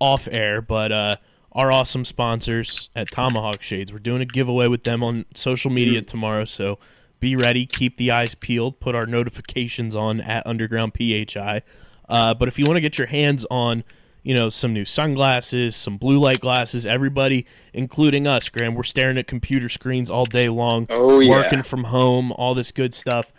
off 0.00 0.28
air, 0.30 0.60
but 0.60 0.92
uh, 0.92 1.14
our 1.58 1.72
awesome 1.72 2.04
sponsors 2.04 2.88
at 2.94 3.10
Tomahawk 3.10 3.62
Shades, 3.62 3.92
we're 3.92 3.98
doing 3.98 4.22
a 4.22 4.26
giveaway 4.26 4.68
with 4.68 4.84
them 4.84 5.02
on 5.02 5.24
social 5.34 5.72
media 5.72 6.02
tomorrow. 6.02 6.44
So 6.44 6.78
be 7.18 7.34
ready, 7.34 7.66
keep 7.66 7.96
the 7.96 8.12
eyes 8.12 8.36
peeled, 8.36 8.78
put 8.78 8.94
our 8.94 9.06
notifications 9.06 9.96
on 9.96 10.20
at 10.20 10.46
Underground 10.46 10.92
PHI. 10.96 11.62
Uh, 12.08 12.32
but 12.34 12.46
if 12.46 12.60
you 12.60 12.64
want 12.64 12.76
to 12.76 12.80
get 12.80 12.96
your 12.96 13.08
hands 13.08 13.44
on, 13.50 13.82
you 14.22 14.34
know, 14.36 14.48
some 14.48 14.72
new 14.72 14.84
sunglasses, 14.84 15.74
some 15.74 15.96
blue 15.96 16.18
light 16.18 16.38
glasses, 16.40 16.86
everybody, 16.86 17.44
including 17.72 18.28
us, 18.28 18.48
Graham, 18.48 18.74
we're 18.76 18.84
staring 18.84 19.18
at 19.18 19.26
computer 19.26 19.68
screens 19.68 20.10
all 20.10 20.26
day 20.26 20.48
long, 20.48 20.86
Oh, 20.90 21.18
yeah. 21.18 21.28
working 21.30 21.64
from 21.64 21.84
home, 21.84 22.30
all 22.32 22.54
this 22.54 22.70
good 22.70 22.94
stuff. 22.94 23.32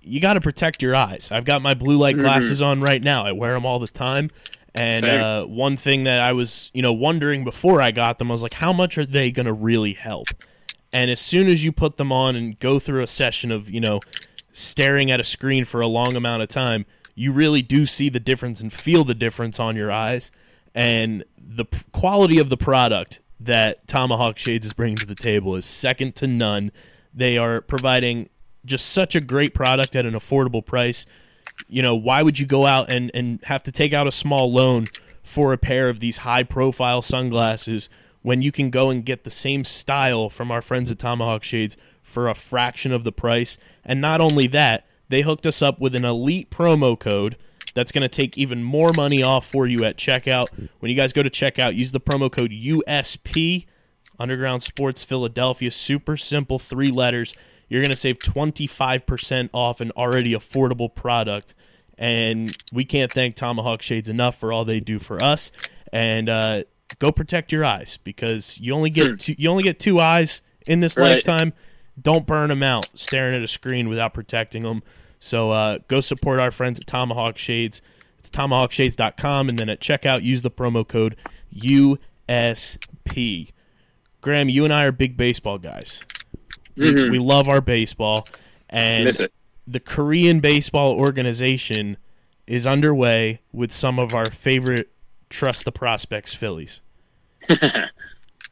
You 0.00 0.20
got 0.20 0.34
to 0.34 0.40
protect 0.40 0.80
your 0.80 0.94
eyes. 0.94 1.28
I've 1.32 1.44
got 1.44 1.60
my 1.60 1.74
blue 1.74 1.96
light 1.96 2.16
glasses 2.18 2.62
on 2.62 2.80
right 2.80 3.02
now. 3.02 3.24
I 3.24 3.32
wear 3.32 3.54
them 3.54 3.66
all 3.66 3.80
the 3.80 3.88
time. 3.88 4.30
And 4.74 5.04
uh, 5.20 5.44
one 5.44 5.76
thing 5.76 6.04
that 6.04 6.20
I 6.20 6.32
was, 6.32 6.70
you 6.74 6.82
know, 6.82 6.92
wondering 6.92 7.44
before 7.44 7.80
I 7.80 7.90
got 7.92 8.18
them, 8.18 8.30
I 8.30 8.34
was 8.34 8.42
like, 8.42 8.54
how 8.54 8.72
much 8.72 8.98
are 8.98 9.06
they 9.06 9.30
going 9.30 9.46
to 9.46 9.52
really 9.52 9.92
help? 9.92 10.28
And 10.92 11.10
as 11.10 11.20
soon 11.20 11.48
as 11.48 11.64
you 11.64 11.72
put 11.72 11.96
them 11.96 12.10
on 12.10 12.36
and 12.36 12.58
go 12.58 12.78
through 12.78 13.02
a 13.02 13.06
session 13.06 13.50
of, 13.50 13.70
you 13.70 13.80
know, 13.80 14.00
staring 14.52 15.10
at 15.10 15.20
a 15.20 15.24
screen 15.24 15.64
for 15.64 15.80
a 15.80 15.86
long 15.86 16.16
amount 16.16 16.42
of 16.42 16.48
time, 16.48 16.86
you 17.14 17.32
really 17.32 17.62
do 17.62 17.86
see 17.86 18.08
the 18.08 18.20
difference 18.20 18.60
and 18.60 18.72
feel 18.72 19.04
the 19.04 19.14
difference 19.14 19.60
on 19.60 19.76
your 19.76 19.92
eyes. 19.92 20.30
And 20.74 21.24
the 21.36 21.64
p- 21.64 21.78
quality 21.92 22.38
of 22.38 22.50
the 22.50 22.56
product 22.56 23.20
that 23.40 23.86
Tomahawk 23.86 24.38
Shades 24.38 24.66
is 24.66 24.72
bringing 24.72 24.96
to 24.96 25.06
the 25.06 25.14
table 25.14 25.54
is 25.54 25.66
second 25.66 26.16
to 26.16 26.26
none. 26.26 26.72
They 27.12 27.38
are 27.38 27.60
providing 27.60 28.28
just 28.64 28.86
such 28.86 29.14
a 29.14 29.20
great 29.20 29.54
product 29.54 29.94
at 29.94 30.06
an 30.06 30.14
affordable 30.14 30.64
price. 30.64 31.06
You 31.68 31.82
know, 31.82 31.94
why 31.94 32.22
would 32.22 32.38
you 32.38 32.46
go 32.46 32.66
out 32.66 32.90
and, 32.90 33.10
and 33.14 33.40
have 33.44 33.62
to 33.64 33.72
take 33.72 33.92
out 33.92 34.06
a 34.06 34.12
small 34.12 34.52
loan 34.52 34.84
for 35.22 35.52
a 35.52 35.58
pair 35.58 35.88
of 35.88 36.00
these 36.00 36.18
high 36.18 36.42
profile 36.42 37.02
sunglasses 37.02 37.88
when 38.22 38.42
you 38.42 38.52
can 38.52 38.70
go 38.70 38.90
and 38.90 39.04
get 39.04 39.24
the 39.24 39.30
same 39.30 39.64
style 39.64 40.28
from 40.28 40.50
our 40.50 40.62
friends 40.62 40.90
at 40.90 40.98
Tomahawk 40.98 41.42
Shades 41.42 41.76
for 42.02 42.28
a 42.28 42.34
fraction 42.34 42.92
of 42.92 43.04
the 43.04 43.12
price? 43.12 43.58
And 43.84 44.00
not 44.00 44.20
only 44.20 44.46
that, 44.48 44.86
they 45.08 45.22
hooked 45.22 45.46
us 45.46 45.62
up 45.62 45.80
with 45.80 45.94
an 45.94 46.04
elite 46.04 46.50
promo 46.50 46.98
code 46.98 47.36
that's 47.74 47.92
going 47.92 48.02
to 48.02 48.08
take 48.08 48.38
even 48.38 48.62
more 48.62 48.92
money 48.92 49.22
off 49.22 49.46
for 49.46 49.66
you 49.66 49.84
at 49.84 49.96
checkout. 49.96 50.48
When 50.80 50.90
you 50.90 50.96
guys 50.96 51.12
go 51.12 51.22
to 51.22 51.30
checkout, 51.30 51.74
use 51.74 51.92
the 51.92 52.00
promo 52.00 52.30
code 52.30 52.50
USP, 52.50 53.66
Underground 54.18 54.62
Sports 54.62 55.02
Philadelphia. 55.02 55.70
Super 55.70 56.16
simple, 56.16 56.58
three 56.58 56.86
letters. 56.86 57.34
You're 57.68 57.80
going 57.82 57.90
to 57.90 57.96
save 57.96 58.18
25% 58.18 59.50
off 59.52 59.80
an 59.80 59.90
already 59.92 60.32
affordable 60.34 60.94
product. 60.94 61.54
And 61.96 62.56
we 62.72 62.84
can't 62.84 63.12
thank 63.12 63.36
Tomahawk 63.36 63.80
Shades 63.82 64.08
enough 64.08 64.36
for 64.36 64.52
all 64.52 64.64
they 64.64 64.80
do 64.80 64.98
for 64.98 65.22
us. 65.22 65.50
And 65.92 66.28
uh, 66.28 66.64
go 66.98 67.12
protect 67.12 67.52
your 67.52 67.64
eyes 67.64 67.98
because 68.02 68.58
you 68.60 68.74
only 68.74 68.90
get 68.90 69.20
two, 69.20 69.34
you 69.38 69.48
only 69.48 69.62
get 69.62 69.78
two 69.78 70.00
eyes 70.00 70.42
in 70.66 70.80
this 70.80 70.96
Right. 70.96 71.14
lifetime. 71.16 71.52
Don't 72.00 72.26
burn 72.26 72.48
them 72.48 72.62
out 72.64 72.88
staring 72.94 73.34
at 73.36 73.42
a 73.42 73.46
screen 73.48 73.88
without 73.88 74.12
protecting 74.14 74.64
them. 74.64 74.82
So 75.20 75.52
uh, 75.52 75.78
go 75.86 76.00
support 76.00 76.40
our 76.40 76.50
friends 76.50 76.80
at 76.80 76.86
Tomahawk 76.86 77.38
Shades. 77.38 77.80
It's 78.18 78.28
tomahawkshades.com. 78.30 79.48
And 79.48 79.58
then 79.58 79.68
at 79.68 79.80
checkout, 79.80 80.22
use 80.22 80.42
the 80.42 80.50
promo 80.50 80.86
code 80.86 81.16
USP. 81.54 83.50
Graham, 84.20 84.48
you 84.48 84.64
and 84.64 84.72
I 84.72 84.84
are 84.84 84.92
big 84.92 85.16
baseball 85.16 85.58
guys. 85.58 86.04
We, 86.76 86.90
Mhm. 86.90 87.10
we 87.10 87.18
love 87.18 87.48
our 87.48 87.60
baseball. 87.60 88.26
And 88.70 89.28
the 89.66 89.80
Korean 89.80 90.40
Baseball 90.40 90.92
Organization 90.98 91.96
is 92.46 92.66
underway 92.66 93.40
with 93.52 93.72
some 93.72 93.98
of 93.98 94.14
our 94.14 94.26
favorite 94.30 94.88
Trust 95.30 95.64
the 95.64 95.72
Prospects 95.72 96.34
Phillies. 96.34 96.80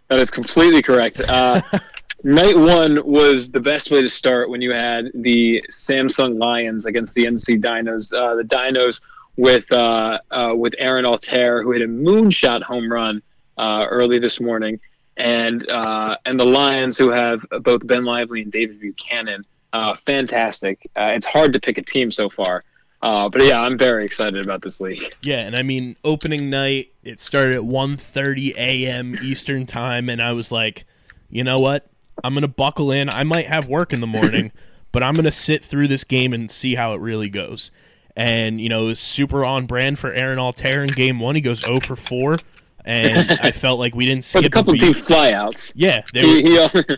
That 0.08 0.18
is 0.20 0.30
completely 0.30 0.82
correct. 0.82 1.20
Uh, 1.26 1.62
night 2.22 2.56
one 2.56 3.00
was 3.06 3.50
the 3.50 3.60
best 3.60 3.90
way 3.90 4.02
to 4.02 4.08
start 4.08 4.50
when 4.50 4.60
you 4.60 4.70
had 4.70 5.10
the 5.14 5.64
Samsung 5.70 6.38
Lions 6.38 6.84
against 6.84 7.14
the 7.14 7.24
NC 7.24 7.58
Dinos. 7.62 8.12
Uh, 8.12 8.34
the 8.34 8.42
Dinos 8.44 9.00
with 9.38 9.70
uh, 9.72 10.18
uh, 10.30 10.52
with 10.54 10.74
Aaron 10.76 11.06
Altherr, 11.06 11.62
who 11.62 11.72
hit 11.72 11.80
a 11.80 11.86
moonshot 11.86 12.62
home 12.62 12.92
run 12.92 13.22
uh, 13.56 13.86
early 13.88 14.18
this 14.18 14.38
morning, 14.38 14.78
and 15.16 15.68
uh, 15.68 16.16
and 16.24 16.38
the 16.38 16.44
Lions, 16.44 16.96
who 16.96 17.10
have 17.10 17.44
both 17.60 17.86
Ben 17.86 18.04
Lively 18.04 18.42
and 18.42 18.52
David 18.52 18.80
Buchanan. 18.80 19.44
Uh, 19.72 19.96
fantastic. 20.06 20.90
Uh, 20.96 21.12
it's 21.14 21.26
hard 21.26 21.52
to 21.54 21.60
pick 21.60 21.78
a 21.78 21.82
team 21.82 22.10
so 22.10 22.28
far. 22.28 22.64
Uh, 23.00 23.28
but 23.28 23.42
yeah, 23.42 23.60
I'm 23.60 23.76
very 23.76 24.04
excited 24.04 24.44
about 24.44 24.62
this 24.62 24.80
league. 24.80 25.02
Yeah, 25.22 25.40
and 25.40 25.56
I 25.56 25.62
mean 25.62 25.96
opening 26.04 26.50
night 26.50 26.92
it 27.02 27.20
started 27.20 27.56
at 27.56 27.62
1:30 27.62 28.54
a.m. 28.56 29.16
Eastern 29.22 29.66
time 29.66 30.08
and 30.08 30.20
I 30.20 30.32
was 30.32 30.52
like, 30.52 30.84
"You 31.30 31.44
know 31.44 31.58
what? 31.58 31.88
I'm 32.22 32.34
going 32.34 32.42
to 32.42 32.48
buckle 32.48 32.92
in. 32.92 33.08
I 33.08 33.24
might 33.24 33.46
have 33.46 33.66
work 33.68 33.92
in 33.92 34.00
the 34.00 34.06
morning, 34.06 34.52
but 34.92 35.02
I'm 35.02 35.14
going 35.14 35.24
to 35.24 35.30
sit 35.30 35.64
through 35.64 35.88
this 35.88 36.04
game 36.04 36.32
and 36.32 36.50
see 36.50 36.74
how 36.74 36.94
it 36.94 37.00
really 37.00 37.28
goes." 37.28 37.70
And 38.16 38.60
you 38.60 38.68
know, 38.68 38.84
it 38.84 38.86
was 38.86 39.00
super 39.00 39.44
on 39.44 39.66
brand 39.66 39.98
for 39.98 40.12
Aaron 40.12 40.38
Altherr 40.38 40.82
in 40.86 40.94
game 40.94 41.18
1. 41.18 41.34
He 41.34 41.40
goes 41.40 41.60
0 41.60 41.80
for 41.80 41.96
4 41.96 42.38
and 42.84 43.30
I 43.42 43.52
felt 43.52 43.78
like 43.78 43.94
we 43.94 44.06
didn't 44.06 44.24
But 44.32 44.44
a 44.46 44.50
couple 44.50 44.74
a 44.74 44.76
team 44.78 44.92
beat. 44.92 45.04
flyouts. 45.04 45.72
Yeah, 45.74 46.02
they 46.12 46.22
were, 46.26 46.34
He, 46.34 46.42
he, 46.42 46.96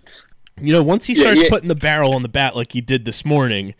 You 0.66 0.73
know, 0.73 0.83
once 0.83 1.07
he 1.07 1.14
Yeah, 1.14 1.20
starts 1.23 1.42
yeah. 1.42 1.49
putting 1.51 1.68
the 1.68 1.75
barrel 1.75 2.14
on 2.14 2.23
the 2.23 2.29
bat 2.29 2.55
like 2.57 2.73
he 2.73 2.81
did 2.81 3.05
this 3.05 3.25
morning, 3.25 3.75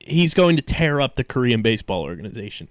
he's 0.00 0.34
going 0.34 0.56
to 0.56 0.62
tear 0.62 1.00
up 1.00 1.14
the 1.14 1.24
Korean 1.24 1.62
baseball 1.62 2.02
organization. 2.02 2.68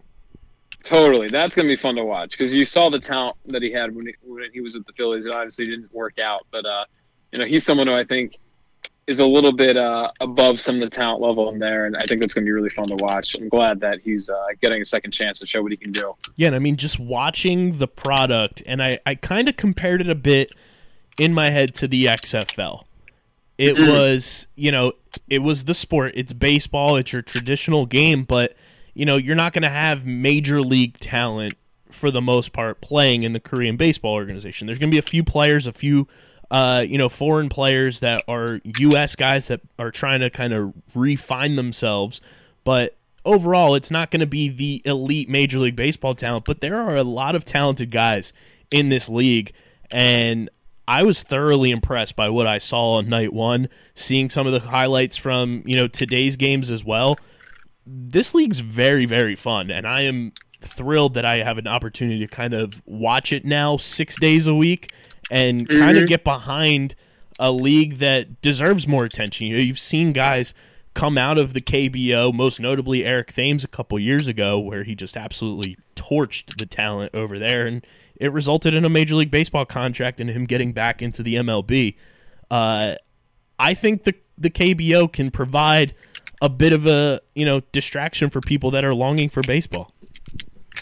Totally, 0.84 1.28
that's 1.30 1.56
gonna 1.56 1.70
be 1.70 1.78
fun 1.78 1.96
to 1.96 2.04
watch 2.04 2.32
because 2.32 2.54
you 2.54 2.66
saw 2.66 2.90
the 2.90 3.00
talent 3.00 3.38
that 3.46 3.62
he 3.62 3.72
had 3.72 3.96
when 3.96 4.08
he, 4.08 4.14
when 4.22 4.44
he 4.52 4.60
was 4.60 4.74
with 4.76 4.86
the 4.86 4.92
Phillies. 4.94 5.26
It 5.26 5.34
obviously 5.34 5.66
didn't 5.66 5.94
work 5.94 6.20
out, 6.20 6.46
but 6.52 6.66
uh, 6.66 6.84
you 7.32 7.40
know 7.40 7.46
he's 7.46 7.64
someone 7.66 7.88
who 7.88 7.94
I 7.94 8.04
think 8.04 8.38
is 9.08 9.20
a 9.20 9.26
little 9.26 9.52
bit 9.52 9.78
uh, 9.78 10.10
above 10.22 10.60
some 10.60 10.76
of 10.76 10.82
the 10.82 10.90
talent 10.90 11.22
level 11.22 11.50
in 11.50 11.60
there, 11.60 11.86
and 11.86 11.98
I 11.98 12.06
think 12.06 12.22
that's 12.22 12.34
gonna 12.34 12.46
be 12.46 12.52
really 12.52 12.70
fun 12.70 12.88
to 12.88 12.96
watch. 12.96 13.36
I'm 13.36 13.50
glad 13.50 13.80
that 13.82 14.00
he's 14.00 14.30
uh, 14.30 14.46
getting 14.62 14.82
a 14.82 14.86
second 14.86 15.12
chance 15.12 15.40
to 15.40 15.46
show 15.46 15.62
what 15.62 15.72
he 15.72 15.78
can 15.78 15.92
do. 15.92 16.16
Yeah, 16.36 16.48
and 16.48 16.56
I 16.56 16.60
mean, 16.60 16.78
just 16.78 17.00
watching 17.00 17.78
the 17.80 17.88
product, 17.88 18.64
and 18.66 18.82
I, 18.82 19.00
I 19.06 19.16
kind 19.16 19.50
of 19.50 19.58
compared 19.58 20.02
it 20.02 20.10
a 20.10 20.16
bit 20.16 20.52
in 21.20 21.34
my 21.34 21.50
head 21.50 21.76
to 21.76 21.88
the 21.88 22.06
XFL. 22.06 22.84
It 23.58 23.78
was, 23.78 24.48
you 24.56 24.72
know, 24.72 24.94
it 25.30 25.40
was 25.40 25.66
the 25.66 25.76
sport. 25.76 26.14
It's 26.16 26.34
baseball. 26.34 26.96
It's 26.96 27.14
your 27.14 27.22
traditional 27.22 27.86
game, 27.86 28.24
but 28.24 28.56
you 28.94 29.06
know, 29.06 29.18
you're 29.18 29.36
not 29.36 29.54
going 29.54 29.64
to 29.64 29.70
have 29.70 30.06
major 30.06 30.62
league 30.62 30.98
talent 30.98 31.56
for 31.90 32.12
the 32.12 32.22
most 32.22 32.54
part 32.54 32.82
playing 32.82 33.24
in 33.24 33.34
the 33.34 33.40
Korean 33.40 33.78
baseball 33.78 34.14
organization. 34.14 34.68
There's 34.68 34.80
going 34.80 34.90
to 34.90 34.96
be 34.96 35.00
a 35.00 35.04
few 35.04 35.24
players, 35.24 35.68
a 35.68 35.72
few, 35.72 36.08
uh, 36.52 36.86
you 36.88 36.98
know, 36.98 37.10
foreign 37.10 37.50
players 37.50 38.00
that 38.02 38.24
are 38.28 38.60
U.S. 38.80 39.16
guys 39.16 39.48
that 39.48 39.62
are 39.80 39.92
trying 39.92 40.20
to 40.20 40.30
kind 40.30 40.54
of 40.54 40.74
refine 40.94 41.56
themselves, 41.56 42.22
but 42.64 42.96
overall, 43.26 43.76
it's 43.76 43.92
not 43.92 44.12
going 44.12 44.20
to 44.20 44.28
be 44.28 44.50
the 44.50 44.82
elite 44.86 45.30
Major 45.30 45.60
League 45.60 45.76
Baseball 45.76 46.16
talent. 46.16 46.46
But 46.46 46.62
there 46.62 46.80
are 46.80 46.96
a 46.96 47.04
lot 47.04 47.36
of 47.36 47.46
talented 47.46 47.92
guys 47.92 48.34
in 48.72 48.90
this 48.90 49.10
league, 49.10 49.54
and 49.92 50.50
I 50.88 51.04
was 51.04 51.24
thoroughly 51.24 51.72
impressed 51.72 52.16
by 52.16 52.30
what 52.30 52.48
I 52.48 52.58
saw 52.58 52.94
on 52.98 53.10
night 53.10 53.34
one. 53.34 53.70
Seeing 53.96 54.30
some 54.30 54.48
of 54.48 54.54
the 54.54 54.60
highlights 54.60 55.18
from 55.18 55.64
you 55.66 55.76
know 55.76 55.88
today's 55.88 56.36
games 56.36 56.70
as 56.70 56.84
well. 56.84 57.18
This 57.86 58.34
league's 58.34 58.60
very 58.60 59.06
very 59.06 59.36
fun, 59.36 59.72
and 59.72 59.88
I 59.88 60.02
am 60.02 60.32
thrilled 60.62 61.14
that 61.16 61.26
I 61.26 61.38
have 61.38 61.58
an 61.58 61.68
opportunity 61.68 62.20
to 62.20 62.28
kind 62.28 62.54
of 62.54 62.82
watch 62.86 63.34
it 63.34 63.44
now 63.44 63.76
six 63.76 64.18
days 64.20 64.48
a 64.48 64.56
week 64.56 64.94
and 65.32 65.68
kind 65.68 65.98
of 65.98 66.08
get 66.08 66.24
behind 66.24 66.96
a 67.40 67.52
league 67.52 67.98
that 67.98 68.42
deserves 68.42 68.88
more 68.88 69.06
attention. 69.06 69.48
You 69.48 69.56
know, 69.56 69.62
you've 69.62 69.80
seen 69.80 70.14
guys 70.14 70.54
come 70.94 71.18
out 71.18 71.38
of 71.38 71.54
the 71.54 71.62
KBO, 71.62 72.34
most 72.34 72.60
notably 72.60 73.04
Eric 73.04 73.34
Thames 73.34 73.64
a 73.64 73.68
couple 73.68 73.98
years 74.00 74.28
ago, 74.28 74.60
where 74.60 74.84
he 74.84 74.96
just 74.96 75.18
absolutely 75.18 75.78
torched 75.96 76.58
the 76.58 76.66
talent 76.66 77.12
over 77.14 77.40
there, 77.40 77.66
and 77.66 77.86
it 78.16 78.32
resulted 78.32 78.76
in 78.76 78.86
a 78.86 78.90
Major 78.90 79.16
League 79.16 79.32
Baseball 79.32 79.66
contract 79.66 80.20
and 80.20 80.30
him 80.30 80.46
getting 80.46 80.72
back 80.72 81.02
into 81.02 81.24
the 81.24 81.36
MLB. 81.36 81.96
Uh, 82.52 82.96
I 83.60 83.74
think 83.74 84.04
the 84.04 84.16
the 84.38 84.50
KBO 84.50 85.12
can 85.12 85.32
provide 85.32 85.94
a 86.42 86.50
bit 86.50 86.74
of 86.74 86.86
a 86.86 87.22
you 87.36 87.46
know 87.46 87.62
distraction 87.72 88.30
for 88.30 88.42
people 88.42 88.72
that 88.72 88.86
are 88.86 88.94
longing 88.94 89.30
for 89.30 89.42
baseball. 89.42 89.92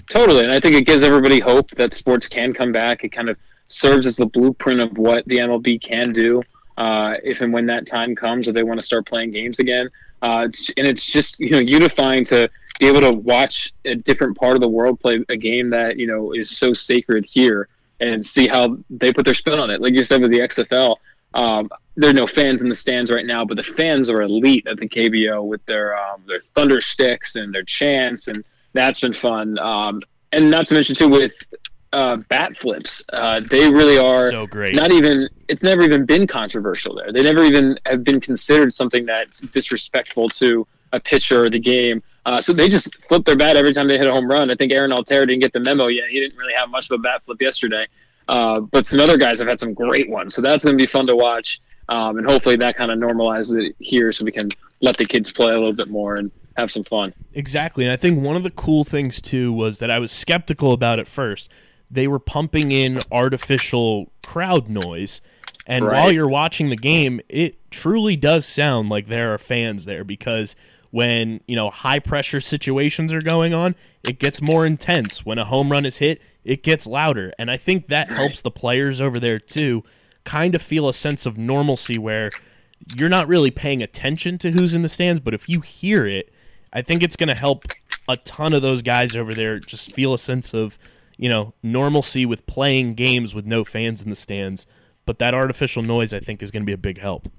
Totally, 0.07 0.43
and 0.43 0.51
I 0.51 0.59
think 0.59 0.75
it 0.75 0.85
gives 0.85 1.03
everybody 1.03 1.39
hope 1.39 1.69
that 1.71 1.93
sports 1.93 2.27
can 2.27 2.53
come 2.53 2.71
back. 2.71 3.03
It 3.03 3.09
kind 3.09 3.29
of 3.29 3.37
serves 3.71 4.05
as 4.05 4.15
the 4.15 4.25
blueprint 4.25 4.81
of 4.81 4.97
what 4.97 5.25
the 5.25 5.37
MLB 5.37 5.81
can 5.81 6.09
do 6.11 6.41
uh, 6.77 7.15
if 7.23 7.41
and 7.41 7.53
when 7.53 7.65
that 7.67 7.87
time 7.87 8.15
comes, 8.15 8.47
or 8.47 8.53
they 8.53 8.63
want 8.63 8.79
to 8.79 8.85
start 8.85 9.05
playing 9.05 9.31
games 9.31 9.59
again. 9.59 9.89
Uh, 10.21 10.47
and 10.77 10.87
it's 10.87 11.03
just 11.03 11.39
you 11.39 11.51
know 11.51 11.59
unifying 11.59 12.23
to 12.25 12.49
be 12.79 12.87
able 12.87 13.01
to 13.01 13.11
watch 13.11 13.73
a 13.85 13.95
different 13.95 14.37
part 14.37 14.55
of 14.55 14.61
the 14.61 14.69
world 14.69 14.99
play 14.99 15.23
a 15.29 15.37
game 15.37 15.69
that 15.69 15.97
you 15.97 16.07
know 16.07 16.33
is 16.33 16.49
so 16.57 16.73
sacred 16.73 17.25
here, 17.25 17.67
and 17.99 18.25
see 18.25 18.47
how 18.47 18.77
they 18.89 19.11
put 19.11 19.25
their 19.25 19.33
spin 19.33 19.59
on 19.59 19.69
it. 19.69 19.81
Like 19.81 19.93
you 19.93 20.03
said 20.03 20.21
with 20.21 20.31
the 20.31 20.39
XFL, 20.39 20.95
um, 21.33 21.69
there 21.95 22.09
are 22.09 22.13
no 22.13 22.27
fans 22.27 22.63
in 22.63 22.69
the 22.69 22.75
stands 22.75 23.11
right 23.11 23.25
now, 23.25 23.45
but 23.45 23.57
the 23.57 23.63
fans 23.63 24.09
are 24.09 24.21
elite 24.21 24.67
at 24.67 24.77
the 24.77 24.87
KBO 24.87 25.45
with 25.45 25.65
their 25.65 25.97
um, 25.97 26.23
their 26.27 26.41
thunder 26.55 26.81
sticks 26.81 27.35
and 27.35 27.53
their 27.53 27.63
chants, 27.63 28.27
and 28.27 28.43
that's 28.73 29.01
been 29.01 29.13
fun. 29.13 29.57
Um, 29.59 30.01
and 30.31 30.49
not 30.49 30.65
to 30.67 30.73
mention 30.73 30.95
too 30.95 31.09
with 31.09 31.33
uh, 31.93 32.17
bat 32.29 32.55
flips, 32.57 33.03
uh, 33.11 33.41
they 33.49 33.69
really 33.69 33.97
are 33.97 34.29
So 34.31 34.47
great. 34.47 34.75
not 34.75 34.91
even. 34.91 35.27
It's 35.47 35.63
never 35.63 35.81
even 35.81 36.05
been 36.05 36.25
controversial 36.27 36.95
there. 36.95 37.11
They 37.11 37.21
never 37.21 37.43
even 37.43 37.77
have 37.85 38.03
been 38.03 38.21
considered 38.21 38.71
something 38.73 39.05
that's 39.05 39.41
disrespectful 39.41 40.29
to 40.29 40.65
a 40.93 40.99
pitcher 40.99 41.43
or 41.45 41.49
the 41.49 41.59
game. 41.59 42.01
Uh, 42.25 42.39
so 42.39 42.53
they 42.53 42.67
just 42.69 43.03
flip 43.07 43.25
their 43.25 43.35
bat 43.35 43.57
every 43.57 43.73
time 43.73 43.87
they 43.87 43.97
hit 43.97 44.07
a 44.07 44.11
home 44.11 44.29
run. 44.29 44.49
I 44.51 44.55
think 44.55 44.71
Aaron 44.73 44.91
Altherr 44.91 45.27
didn't 45.27 45.39
get 45.39 45.53
the 45.53 45.59
memo 45.59 45.87
yet. 45.87 46.09
He 46.09 46.19
didn't 46.19 46.37
really 46.37 46.53
have 46.53 46.69
much 46.69 46.89
of 46.91 46.99
a 46.99 47.01
bat 47.01 47.23
flip 47.25 47.41
yesterday. 47.41 47.87
Uh, 48.27 48.61
but 48.61 48.85
some 48.85 48.99
other 48.99 49.17
guys 49.17 49.39
have 49.39 49.47
had 49.47 49.59
some 49.59 49.73
great 49.73 50.09
ones. 50.09 50.35
So 50.35 50.41
that's 50.41 50.63
going 50.63 50.77
to 50.77 50.81
be 50.81 50.87
fun 50.87 51.07
to 51.07 51.15
watch. 51.15 51.59
Um, 51.89 52.17
and 52.17 52.25
hopefully 52.27 52.55
that 52.57 52.77
kind 52.77 52.91
of 52.91 52.99
normalizes 52.99 53.65
it 53.65 53.75
here 53.79 54.11
so 54.11 54.23
we 54.23 54.31
can 54.31 54.49
let 54.81 54.95
the 54.97 55.03
kids 55.05 55.31
play 55.33 55.49
a 55.49 55.57
little 55.57 55.73
bit 55.73 55.89
more 55.89 56.15
and 56.15 56.31
have 56.55 56.71
some 56.71 56.83
fun. 56.83 57.13
Exactly. 57.33 57.83
And 57.83 57.91
I 57.91 57.95
think 57.97 58.25
one 58.25 58.35
of 58.35 58.43
the 58.43 58.51
cool 58.51 58.83
things 58.83 59.19
too 59.21 59.51
was 59.51 59.79
that 59.79 59.89
I 59.89 59.99
was 59.99 60.11
skeptical 60.11 60.71
about 60.73 60.99
it 60.99 61.07
first. 61.07 61.49
They 61.91 62.07
were 62.07 62.19
pumping 62.19 62.71
in 62.71 63.01
artificial 63.11 64.11
crowd 64.23 64.69
noise. 64.69 65.21
And 65.67 65.85
Right. 65.85 65.95
while 65.95 66.11
you're 66.11 66.27
watching 66.27 66.69
the 66.69 66.75
game, 66.75 67.21
it 67.29 67.55
truly 67.69 68.15
does 68.15 68.45
sound 68.45 68.89
like 68.89 69.07
there 69.07 69.33
are 69.33 69.37
fans 69.37 69.85
there 69.85 70.03
because 70.03 70.55
when 70.89 71.39
you 71.47 71.55
know 71.55 71.69
high 71.69 71.99
pressure 71.99 72.41
situations 72.41 73.13
are 73.13 73.21
going 73.21 73.53
on, 73.53 73.75
it 74.03 74.19
gets 74.19 74.41
more 74.41 74.65
intense. 74.65 75.25
When 75.25 75.37
a 75.37 75.45
home 75.45 75.71
run 75.71 75.85
is 75.85 75.97
hit, 75.97 76.21
it 76.43 76.63
gets 76.63 76.87
louder, 76.87 77.31
and 77.37 77.51
I 77.51 77.57
think 77.57 77.87
that 77.87 78.09
helps 78.09 78.41
the 78.41 78.51
players 78.51 78.99
over 78.99 79.19
there 79.19 79.39
too, 79.39 79.83
kind 80.23 80.55
of 80.55 80.61
feel 80.61 80.89
a 80.89 80.93
sense 80.93 81.25
of 81.25 81.37
normalcy 81.37 81.97
where 81.99 82.29
you're 82.97 83.09
not 83.09 83.27
really 83.27 83.51
paying 83.51 83.81
attention 83.83 84.37
to 84.39 84.51
who's 84.51 84.73
in 84.73 84.81
the 84.81 84.89
stands, 84.89 85.19
but 85.19 85.33
if 85.35 85.47
you 85.47 85.61
hear 85.61 86.05
it, 86.07 86.33
I 86.73 86.81
think 86.81 87.03
it's 87.03 87.15
going 87.15 87.29
to 87.29 87.35
help 87.35 87.65
a 88.09 88.17
ton 88.17 88.53
of 88.53 88.61
those 88.63 88.81
guys 88.81 89.15
over 89.15 89.33
there 89.33 89.59
just 89.59 89.93
feel 89.93 90.13
a 90.15 90.17
sense 90.19 90.53
of, 90.53 90.79
you 91.21 91.29
know, 91.29 91.53
normalcy 91.61 92.25
with 92.25 92.47
playing 92.47 92.95
games 92.95 93.35
with 93.35 93.45
no 93.45 93.63
fans 93.63 94.01
in 94.01 94.09
the 94.09 94.15
stands. 94.15 94.65
But 95.05 95.19
that 95.19 95.35
artificial 95.35 95.83
noise, 95.83 96.13
I 96.13 96.19
think, 96.19 96.41
is 96.41 96.49
going 96.49 96.63
to 96.63 96.65
be 96.65 96.73
a 96.73 96.77
big 96.77 96.99
help. 96.99 97.31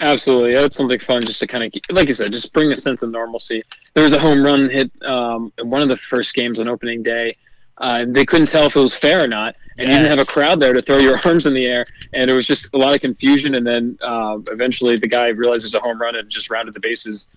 Absolutely, 0.00 0.52
that's 0.52 0.76
something 0.76 0.98
fun 0.98 1.22
just 1.22 1.38
to 1.38 1.46
kind 1.46 1.62
of, 1.62 1.72
like 1.90 2.08
you 2.08 2.12
said, 2.12 2.32
just 2.32 2.52
bring 2.52 2.72
a 2.72 2.76
sense 2.76 3.02
of 3.02 3.10
normalcy. 3.10 3.62
There 3.94 4.02
was 4.02 4.12
a 4.12 4.18
home 4.18 4.44
run 4.44 4.68
hit 4.68 4.90
um, 5.04 5.52
in 5.58 5.70
one 5.70 5.80
of 5.80 5.88
the 5.88 5.96
first 5.96 6.34
games 6.34 6.58
on 6.58 6.66
opening 6.66 7.04
day. 7.04 7.36
Uh, 7.78 8.04
they 8.08 8.24
couldn't 8.24 8.48
tell 8.48 8.66
if 8.66 8.74
it 8.74 8.80
was 8.80 8.96
fair 8.96 9.22
or 9.22 9.28
not, 9.28 9.54
and 9.76 9.88
you 9.88 9.94
didn't 9.94 10.10
have 10.10 10.18
a 10.18 10.24
crowd 10.24 10.58
there 10.58 10.72
to 10.72 10.82
throw 10.82 10.98
your 10.98 11.18
arms 11.24 11.46
in 11.46 11.54
the 11.54 11.66
air, 11.66 11.84
and 12.12 12.28
it 12.28 12.34
was 12.34 12.48
just 12.48 12.74
a 12.74 12.78
lot 12.78 12.96
of 12.96 13.00
confusion. 13.00 13.54
And 13.54 13.64
then 13.64 13.96
uh, 14.02 14.38
eventually, 14.50 14.96
the 14.96 15.06
guy 15.06 15.28
realized 15.28 15.62
it 15.62 15.66
was 15.66 15.74
a 15.74 15.80
home 15.80 16.00
run 16.00 16.16
and 16.16 16.28
just 16.28 16.50
rounded 16.50 16.74
the 16.74 16.80
bases 16.80 17.28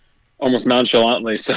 almost 0.42 0.66
nonchalantly. 0.68 1.36
So 1.42 1.56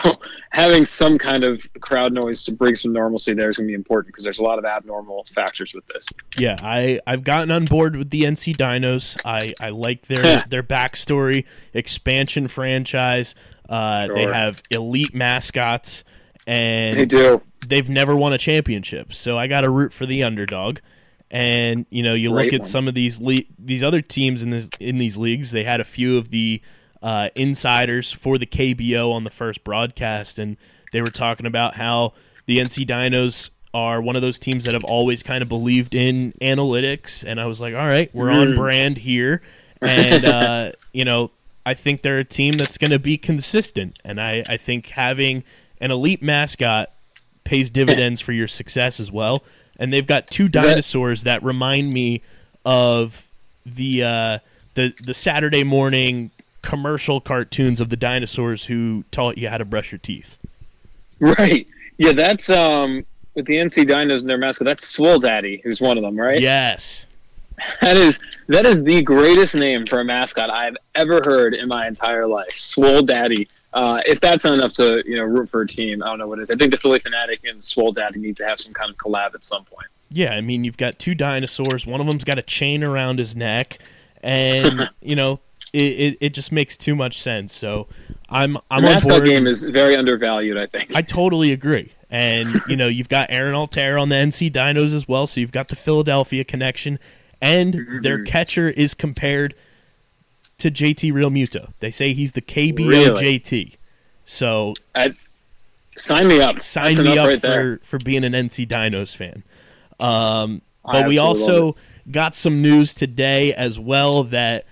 having 0.50 0.84
some 0.84 1.18
kind 1.18 1.42
of 1.44 1.66
crowd 1.80 2.12
noise 2.12 2.44
to 2.44 2.52
bring 2.52 2.74
some 2.76 2.92
normalcy 2.92 3.34
there 3.34 3.48
is 3.48 3.56
going 3.56 3.66
to 3.66 3.70
be 3.70 3.74
important 3.74 4.08
because 4.08 4.22
there's 4.24 4.38
a 4.38 4.42
lot 4.44 4.58
of 4.58 4.64
abnormal 4.64 5.24
factors 5.34 5.74
with 5.74 5.86
this. 5.88 6.06
Yeah, 6.38 6.56
I 6.62 7.00
I've 7.06 7.24
gotten 7.24 7.50
on 7.50 7.64
board 7.64 7.96
with 7.96 8.10
the 8.10 8.22
NC 8.22 8.56
Dinos. 8.56 9.16
I 9.24 9.52
I 9.60 9.70
like 9.70 10.06
their 10.06 10.44
their 10.48 10.62
backstory, 10.62 11.44
expansion 11.72 12.46
franchise. 12.48 13.34
Uh, 13.68 14.08
They 14.14 14.24
have 14.26 14.62
elite 14.70 15.14
mascots, 15.14 16.04
and 16.46 16.98
They 17.00 17.06
do. 17.06 17.40
they've 17.66 17.88
never 17.88 18.14
won 18.14 18.32
a 18.32 18.38
championship. 18.38 19.12
So 19.14 19.38
I 19.38 19.46
got 19.46 19.62
to 19.62 19.70
root 19.70 19.92
for 19.92 20.06
the 20.06 20.22
underdog. 20.22 20.78
And 21.30 21.86
you 21.90 22.02
know, 22.02 22.14
you 22.14 22.30
Great 22.30 22.44
look 22.46 22.52
at 22.54 22.60
one. 22.60 22.68
some 22.68 22.88
of 22.88 22.94
these 22.94 23.20
le- 23.20 23.42
these 23.58 23.82
other 23.82 24.00
teams 24.02 24.42
in 24.42 24.50
this 24.50 24.68
in 24.78 24.98
these 24.98 25.16
leagues. 25.16 25.50
They 25.50 25.64
had 25.64 25.80
a 25.80 25.84
few 25.84 26.16
of 26.18 26.28
the 26.30 26.60
uh, 27.04 27.28
insiders 27.36 28.10
for 28.10 28.38
the 28.38 28.46
KBO 28.46 29.12
on 29.12 29.22
the 29.24 29.30
first 29.30 29.62
broadcast, 29.62 30.38
and 30.40 30.56
they 30.92 31.00
were 31.02 31.10
talking 31.10 31.46
about 31.46 31.74
how 31.74 32.14
the 32.46 32.58
NC 32.58 32.86
Dinos 32.86 33.50
are 33.74 34.00
one 34.00 34.16
of 34.16 34.22
those 34.22 34.38
teams 34.38 34.64
that 34.64 34.74
have 34.74 34.84
always 34.84 35.22
kind 35.22 35.42
of 35.42 35.48
believed 35.48 35.94
in 35.94 36.32
analytics. 36.40 37.22
And 37.26 37.40
I 37.40 37.46
was 37.46 37.60
like, 37.60 37.74
all 37.74 37.86
right, 37.86 38.08
we're 38.14 38.30
on 38.30 38.48
Mm. 38.48 38.56
brand 38.56 38.96
here, 38.98 39.42
and 39.82 40.24
uh, 40.24 40.72
you 40.92 41.04
know, 41.04 41.30
I 41.66 41.74
think 41.74 42.00
they're 42.02 42.18
a 42.20 42.24
team 42.24 42.54
that's 42.54 42.78
going 42.78 42.90
to 42.92 42.98
be 42.98 43.18
consistent, 43.18 43.98
and 44.04 44.20
I 44.20 44.42
I 44.48 44.56
think 44.56 44.86
having 44.88 45.44
an 45.80 45.90
elite 45.90 46.22
mascot 46.22 46.90
pays 47.44 47.68
dividends 47.68 48.20
for 48.22 48.32
your 48.32 48.48
success 48.48 48.98
as 48.98 49.12
well. 49.12 49.42
And 49.78 49.92
they've 49.92 50.06
got 50.06 50.28
two 50.28 50.44
that- 50.44 50.52
dinosaurs 50.62 51.24
that 51.24 51.42
remind 51.42 51.92
me 51.92 52.22
of 52.64 53.28
the 53.66 54.04
uh, 54.04 54.38
the 54.74 54.94
the 55.04 55.12
Saturday 55.14 55.64
morning 55.64 56.30
commercial 56.64 57.20
cartoons 57.20 57.80
of 57.80 57.90
the 57.90 57.96
dinosaurs 57.96 58.64
who 58.66 59.04
taught 59.10 59.36
you 59.36 59.48
how 59.48 59.58
to 59.58 59.64
brush 59.64 59.92
your 59.92 59.98
teeth. 59.98 60.38
Right. 61.20 61.68
Yeah, 61.98 62.12
that's 62.12 62.50
um 62.50 63.04
with 63.34 63.46
the 63.46 63.56
NC 63.56 63.88
Dinos 63.88 64.20
and 64.20 64.30
their 64.30 64.38
mascot. 64.38 64.66
That's 64.66 64.86
Swole 64.86 65.18
Daddy, 65.18 65.60
who's 65.62 65.80
one 65.80 65.98
of 65.98 66.02
them, 66.02 66.18
right? 66.18 66.40
Yes. 66.40 67.06
That 67.80 67.96
is 67.96 68.18
that 68.48 68.66
is 68.66 68.82
the 68.82 69.02
greatest 69.02 69.54
name 69.54 69.86
for 69.86 70.00
a 70.00 70.04
mascot 70.04 70.50
I've 70.50 70.76
ever 70.94 71.20
heard 71.24 71.54
in 71.54 71.68
my 71.68 71.86
entire 71.86 72.26
life. 72.26 72.50
Swole 72.50 73.02
Daddy. 73.02 73.46
Uh, 73.72 74.00
if 74.06 74.20
that's 74.20 74.44
not 74.44 74.54
enough 74.54 74.72
to 74.74 75.02
you 75.06 75.16
know 75.16 75.22
root 75.22 75.50
for 75.50 75.62
a 75.62 75.66
team, 75.66 76.02
I 76.02 76.06
don't 76.06 76.18
know 76.18 76.26
what 76.26 76.40
is. 76.40 76.50
I 76.50 76.56
think 76.56 76.72
the 76.72 76.78
Phillie 76.78 77.00
Phanatic 77.00 77.48
and 77.48 77.62
Swole 77.62 77.92
Daddy 77.92 78.18
need 78.18 78.36
to 78.38 78.46
have 78.46 78.58
some 78.58 78.72
kind 78.72 78.90
of 78.90 78.96
collab 78.96 79.34
at 79.34 79.44
some 79.44 79.64
point. 79.64 79.86
Yeah, 80.10 80.32
I 80.32 80.40
mean 80.40 80.64
you've 80.64 80.76
got 80.76 80.98
two 80.98 81.14
dinosaurs. 81.14 81.86
One 81.86 82.00
of 82.00 82.06
them's 82.06 82.24
got 82.24 82.38
a 82.38 82.42
chain 82.42 82.82
around 82.82 83.18
his 83.18 83.36
neck, 83.36 83.78
and 84.22 84.90
you 85.00 85.14
know 85.14 85.40
it, 85.74 85.82
it, 86.12 86.18
it 86.20 86.34
just 86.34 86.52
makes 86.52 86.76
too 86.76 86.94
much 86.94 87.20
sense. 87.20 87.52
So 87.52 87.88
I'm 88.30 88.56
I'm 88.70 88.84
on 88.84 89.00
board. 89.02 89.24
game 89.26 89.46
is 89.46 89.64
very 89.66 89.96
undervalued, 89.96 90.56
I 90.56 90.66
think. 90.66 90.94
I 90.94 91.02
totally 91.02 91.52
agree. 91.52 91.92
And 92.10 92.62
you 92.68 92.76
know, 92.76 92.86
you've 92.88 93.08
got 93.08 93.26
Aaron 93.30 93.54
Altherr 93.54 94.00
on 94.00 94.08
the 94.08 94.16
NC 94.16 94.52
Dinos 94.52 94.94
as 94.94 95.08
well, 95.08 95.26
so 95.26 95.40
you've 95.40 95.52
got 95.52 95.68
the 95.68 95.76
Philadelphia 95.76 96.44
connection, 96.44 96.98
and 97.42 97.74
their 98.02 98.18
Mm-hmm. 98.18 98.24
catcher 98.24 98.68
is 98.70 98.94
compared 98.94 99.54
to 100.58 100.70
JT 100.70 101.12
Realmuto. 101.12 101.72
They 101.80 101.90
say 101.90 102.12
he's 102.12 102.32
the 102.32 102.40
KBO 102.42 102.86
Really? 102.88 103.38
JT. 103.40 103.74
So 104.24 104.74
I, 104.94 105.14
sign 105.96 106.28
me 106.28 106.40
up. 106.40 106.60
sign 106.60 106.94
That's 106.94 107.00
me 107.08 107.18
up 107.18 107.26
right 107.28 107.42
there. 107.42 107.78
for, 107.82 107.98
for 107.98 108.04
being 108.04 108.22
an 108.24 108.32
NC 108.32 108.66
Dinos 108.68 109.14
fan. 109.16 109.42
Um, 110.00 110.62
but 110.84 111.08
we 111.08 111.18
also 111.18 111.74
got 112.10 112.34
some 112.34 112.62
news 112.62 112.94
today 112.94 113.52
as 113.54 113.78
well 113.78 114.22
that 114.24 114.64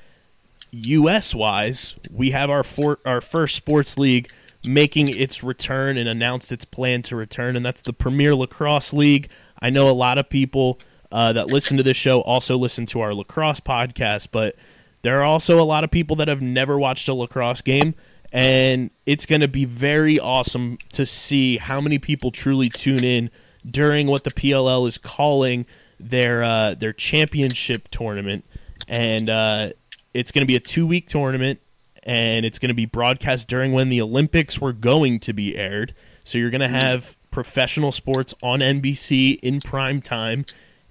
U.S. 0.72 1.34
wise, 1.34 1.94
we 2.10 2.30
have 2.30 2.50
our 2.50 2.62
for, 2.62 2.98
our 3.04 3.20
first 3.20 3.54
sports 3.54 3.98
league 3.98 4.30
making 4.66 5.08
its 5.08 5.42
return 5.42 5.96
and 5.96 6.08
announced 6.08 6.52
its 6.52 6.64
plan 6.64 7.02
to 7.02 7.16
return, 7.16 7.56
and 7.56 7.66
that's 7.66 7.82
the 7.82 7.92
Premier 7.92 8.34
Lacrosse 8.34 8.92
League. 8.92 9.28
I 9.60 9.70
know 9.70 9.88
a 9.88 9.92
lot 9.92 10.18
of 10.18 10.28
people 10.28 10.80
uh, 11.10 11.32
that 11.34 11.48
listen 11.48 11.76
to 11.76 11.82
this 11.82 11.96
show 11.96 12.20
also 12.22 12.56
listen 12.56 12.86
to 12.86 13.00
our 13.00 13.14
lacrosse 13.14 13.60
podcast, 13.60 14.28
but 14.30 14.56
there 15.02 15.20
are 15.20 15.24
also 15.24 15.60
a 15.60 15.64
lot 15.64 15.84
of 15.84 15.90
people 15.90 16.16
that 16.16 16.28
have 16.28 16.40
never 16.40 16.78
watched 16.78 17.08
a 17.08 17.14
lacrosse 17.14 17.60
game, 17.60 17.94
and 18.32 18.90
it's 19.04 19.26
going 19.26 19.40
to 19.40 19.48
be 19.48 19.64
very 19.64 20.18
awesome 20.18 20.78
to 20.92 21.04
see 21.04 21.58
how 21.58 21.80
many 21.80 21.98
people 21.98 22.30
truly 22.30 22.68
tune 22.68 23.04
in 23.04 23.30
during 23.68 24.06
what 24.06 24.24
the 24.24 24.30
PLL 24.30 24.88
is 24.88 24.96
calling 24.96 25.66
their 26.00 26.42
uh, 26.42 26.74
their 26.74 26.92
championship 26.92 27.88
tournament, 27.88 28.44
and 28.88 29.28
uh, 29.28 29.70
it's 30.14 30.32
going 30.32 30.42
to 30.42 30.46
be 30.46 30.56
a 30.56 30.60
two 30.60 30.86
week 30.86 31.08
tournament, 31.08 31.60
and 32.04 32.44
it's 32.44 32.58
going 32.58 32.68
to 32.68 32.74
be 32.74 32.86
broadcast 32.86 33.48
during 33.48 33.72
when 33.72 33.88
the 33.88 34.00
Olympics 34.00 34.60
were 34.60 34.72
going 34.72 35.20
to 35.20 35.32
be 35.32 35.56
aired. 35.56 35.94
So 36.24 36.38
you're 36.38 36.50
going 36.50 36.60
to 36.60 36.66
mm-hmm. 36.66 36.74
have 36.76 37.16
professional 37.30 37.92
sports 37.92 38.34
on 38.42 38.58
NBC 38.58 39.38
in 39.40 39.60
prime 39.60 40.02
time, 40.02 40.44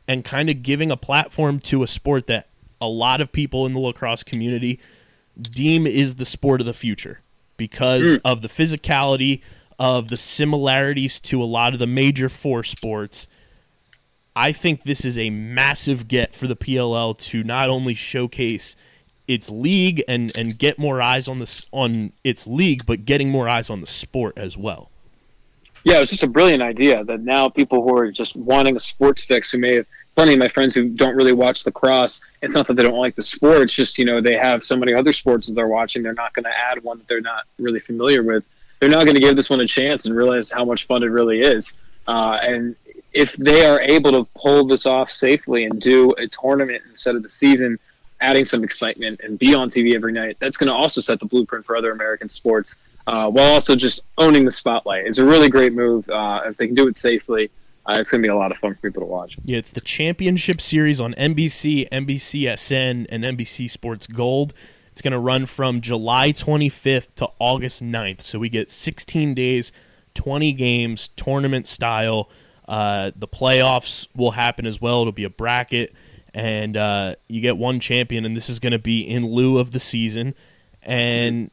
and 0.08 0.26
kind 0.26 0.50
of 0.50 0.64
giving 0.64 0.92
a 0.92 0.98
platform 0.98 1.60
to 1.62 1.84
a 1.84 1.88
sport 1.88 2.28
that 2.28 2.48
a 2.80 2.88
lot 2.88 3.22
of 3.22 3.32
people 3.32 3.66
in 3.66 3.74
the 3.74 3.80
lacrosse 3.80 4.24
community 4.24 4.80
deem 5.40 5.86
is 5.86 6.16
the 6.16 6.26
sport 6.26 6.60
of 6.60 6.66
the 6.66 6.74
future 6.74 7.20
because 7.58 8.16
mm. 8.16 8.22
of 8.26 8.42
the 8.42 8.48
physicality 8.48 9.42
of 9.78 10.10
the 10.10 10.18
similarities 10.18 11.20
to 11.20 11.42
a 11.42 11.46
lot 11.46 11.74
of 11.74 11.80
the 11.80 11.88
major 11.88 12.28
four 12.28 12.64
sports. 12.64 13.28
I 14.36 14.52
think 14.52 14.84
this 14.84 15.06
is 15.06 15.18
a 15.18 15.30
massive 15.30 16.08
get 16.08 16.34
for 16.34 16.48
the 16.48 16.56
PLL 16.56 17.18
to 17.18 17.44
not 17.44 17.70
only 17.70 17.94
showcase 17.94 18.76
its 19.32 19.50
league 19.50 20.04
and, 20.10 20.36
and 20.38 20.58
get 20.58 20.78
more 20.78 21.02
eyes 21.02 21.30
on 21.30 21.40
this 21.40 21.70
on 21.72 22.12
its 22.24 22.46
league, 22.46 22.86
but 22.86 23.06
getting 23.06 23.30
more 23.30 23.48
eyes 23.48 23.70
on 23.70 23.80
the 23.80 23.88
sport 23.88 24.38
as 24.38 24.58
well. 24.58 24.92
Yeah, 25.86 25.96
it 25.96 26.00
was 26.00 26.10
just 26.10 26.24
a 26.24 26.28
brilliant 26.28 26.62
idea 26.62 27.04
that 27.06 27.22
now 27.22 27.48
people 27.48 27.82
who 27.82 27.98
are 27.98 28.12
just 28.12 28.36
wanting 28.36 28.76
a 28.76 28.80
sports 28.80 29.24
fix, 29.24 29.50
who 29.50 29.58
may 29.58 29.76
have 29.76 29.86
plenty 30.16 30.34
of 30.34 30.40
my 30.40 30.50
friends 30.50 30.76
who 30.76 30.90
don't 30.90 31.16
really 31.16 31.32
watch 31.32 31.66
lacrosse, 31.66 32.22
it's 32.42 32.56
not 32.56 32.68
that 32.68 32.76
they 32.76 32.84
don't 32.84 33.00
like 33.00 33.16
the 33.16 33.22
sport, 33.22 33.62
it's 33.62 33.74
just, 33.74 33.98
you 33.98 34.06
know, 34.06 34.20
they 34.20 34.36
have 34.36 34.62
so 34.62 34.76
many 34.76 34.94
other 34.94 35.14
sports 35.14 35.48
that 35.48 35.54
they're 35.54 35.70
watching, 35.70 36.04
they're 36.04 36.14
not 36.14 36.34
going 36.34 36.44
to 36.44 36.52
add 36.52 36.84
one 36.84 36.98
that 36.98 37.08
they're 37.08 37.22
not 37.22 37.46
really 37.58 37.80
familiar 37.80 38.22
with. 38.22 38.44
They're 38.80 38.90
not 38.90 39.06
going 39.06 39.16
to 39.16 39.22
give 39.22 39.36
this 39.36 39.50
one 39.50 39.62
a 39.62 39.68
chance 39.68 40.06
and 40.06 40.16
realize 40.16 40.52
how 40.52 40.66
much 40.66 40.88
fun 40.88 41.04
it 41.04 41.08
really 41.08 41.40
is. 41.40 41.76
Uh, 42.08 42.38
and 42.42 42.76
if 43.14 43.34
they 43.38 43.66
are 43.66 43.80
able 43.82 44.12
to 44.12 44.28
pull 44.36 44.68
this 44.68 44.86
off 44.86 45.10
safely 45.10 45.66
and 45.66 45.80
do 45.80 46.12
a 46.18 46.28
tournament 46.28 46.84
instead 46.90 47.16
of 47.16 47.24
the 47.24 47.30
season, 47.30 47.80
adding 48.22 48.46
some 48.46 48.64
excitement 48.64 49.20
and 49.24 49.38
be 49.38 49.54
on 49.54 49.70
TV 49.70 49.96
every 49.96 50.14
night, 50.14 50.38
that's 50.40 50.58
going 50.58 50.68
to 50.68 50.74
also 50.74 51.02
set 51.02 51.20
the 51.20 51.26
blueprint 51.26 51.66
for 51.66 51.76
other 51.76 51.92
American 51.92 52.30
sports 52.30 52.78
uh, 53.08 53.30
while 53.30 53.52
also 53.52 53.76
just 53.76 54.02
owning 54.18 54.46
the 54.46 54.52
spotlight. 54.52 55.06
It's 55.06 55.18
a 55.18 55.26
really 55.26 55.50
great 55.50 55.74
move. 55.74 56.10
Uh, 56.10 56.42
if 56.46 56.58
they 56.58 56.68
can 56.68 56.76
do 56.76 56.88
it 56.88 56.98
safely, 56.98 57.50
uh, 57.90 57.94
it's 57.94 58.12
going 58.12 58.22
to 58.22 58.28
be 58.28 58.32
a 58.32 58.36
lot 58.36 58.52
of 58.52 58.58
fun 58.58 58.76
for 58.76 58.82
people 58.82 59.02
to 59.02 59.08
watch. 59.08 59.38
Yeah, 59.44 59.58
it's 59.58 59.72
the 59.72 59.82
championship 59.82 60.62
series 60.62 61.02
on 61.02 61.14
NBC, 61.16 61.90
NBCSN, 61.90 63.08
and 63.10 63.24
NBC 63.24 63.70
Sports 63.70 64.08
Gold. 64.08 64.54
It's 64.92 65.02
going 65.02 65.14
to 65.14 65.20
run 65.20 65.46
from 65.46 65.82
July 65.82 66.32
25th 66.32 67.16
to 67.16 67.30
August 67.40 67.82
9th. 67.82 68.22
So 68.22 68.40
we 68.40 68.50
get 68.50 68.70
16 68.70 69.34
days, 69.34 69.72
20 70.14 70.54
games, 70.54 71.08
tournament 71.16 71.66
style. 71.66 72.30
Uh, 72.68 73.12
the 73.16 73.28
playoffs 73.28 74.08
will 74.16 74.32
happen 74.32 74.66
as 74.66 74.80
well. 74.80 75.02
It'll 75.02 75.12
be 75.12 75.24
a 75.24 75.30
bracket, 75.30 75.94
and 76.34 76.78
uh, 76.78 77.16
you 77.28 77.42
get 77.42 77.58
one 77.58 77.80
champion, 77.80 78.26
and 78.26 78.36
this 78.36 78.50
is 78.50 78.60
going 78.60 78.72
to 78.72 78.80
be 78.80 79.02
in 79.02 79.26
lieu 79.26 79.58
of 79.58 79.72
the 79.72 79.80
season. 79.80 80.34
And 80.82 81.52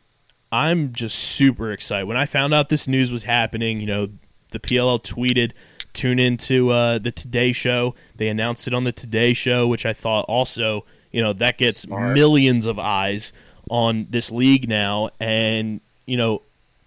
I'm 0.51 0.93
just 0.93 1.19
super 1.19 1.73
excited. 1.73 2.07
When 2.07 2.17
I 2.17 2.27
found 2.27 2.55
out 2.55 2.69
this 2.69 2.89
news 2.89 3.13
was 3.13 3.25
happening, 3.25 3.81
you 3.81 3.87
know, 3.87 4.09
the 4.51 4.61
PLL 4.61 5.03
tweeted, 5.03 5.53
tune 5.93 6.19
into 6.19 6.71
uh, 6.71 6.99
the 6.99 7.11
Today 7.11 7.53
Show. 7.53 7.95
They 8.17 8.29
announced 8.29 8.67
it 8.67 8.75
on 8.75 8.85
the 8.85 8.93
Today 8.93 9.35
Show, 9.35 9.67
which 9.67 9.85
I 9.85 9.93
thought 9.93 10.25
also, 10.27 10.85
you 11.13 11.23
know, 11.23 11.33
that 11.35 11.59
gets 11.59 11.87
millions 11.87 12.67
of 12.67 12.79
eyes 12.79 13.33
on 13.69 14.07
this 14.09 14.31
league 14.31 14.69
now. 14.69 15.11
And, 15.21 15.81
you 16.07 16.17
know, 16.17 16.43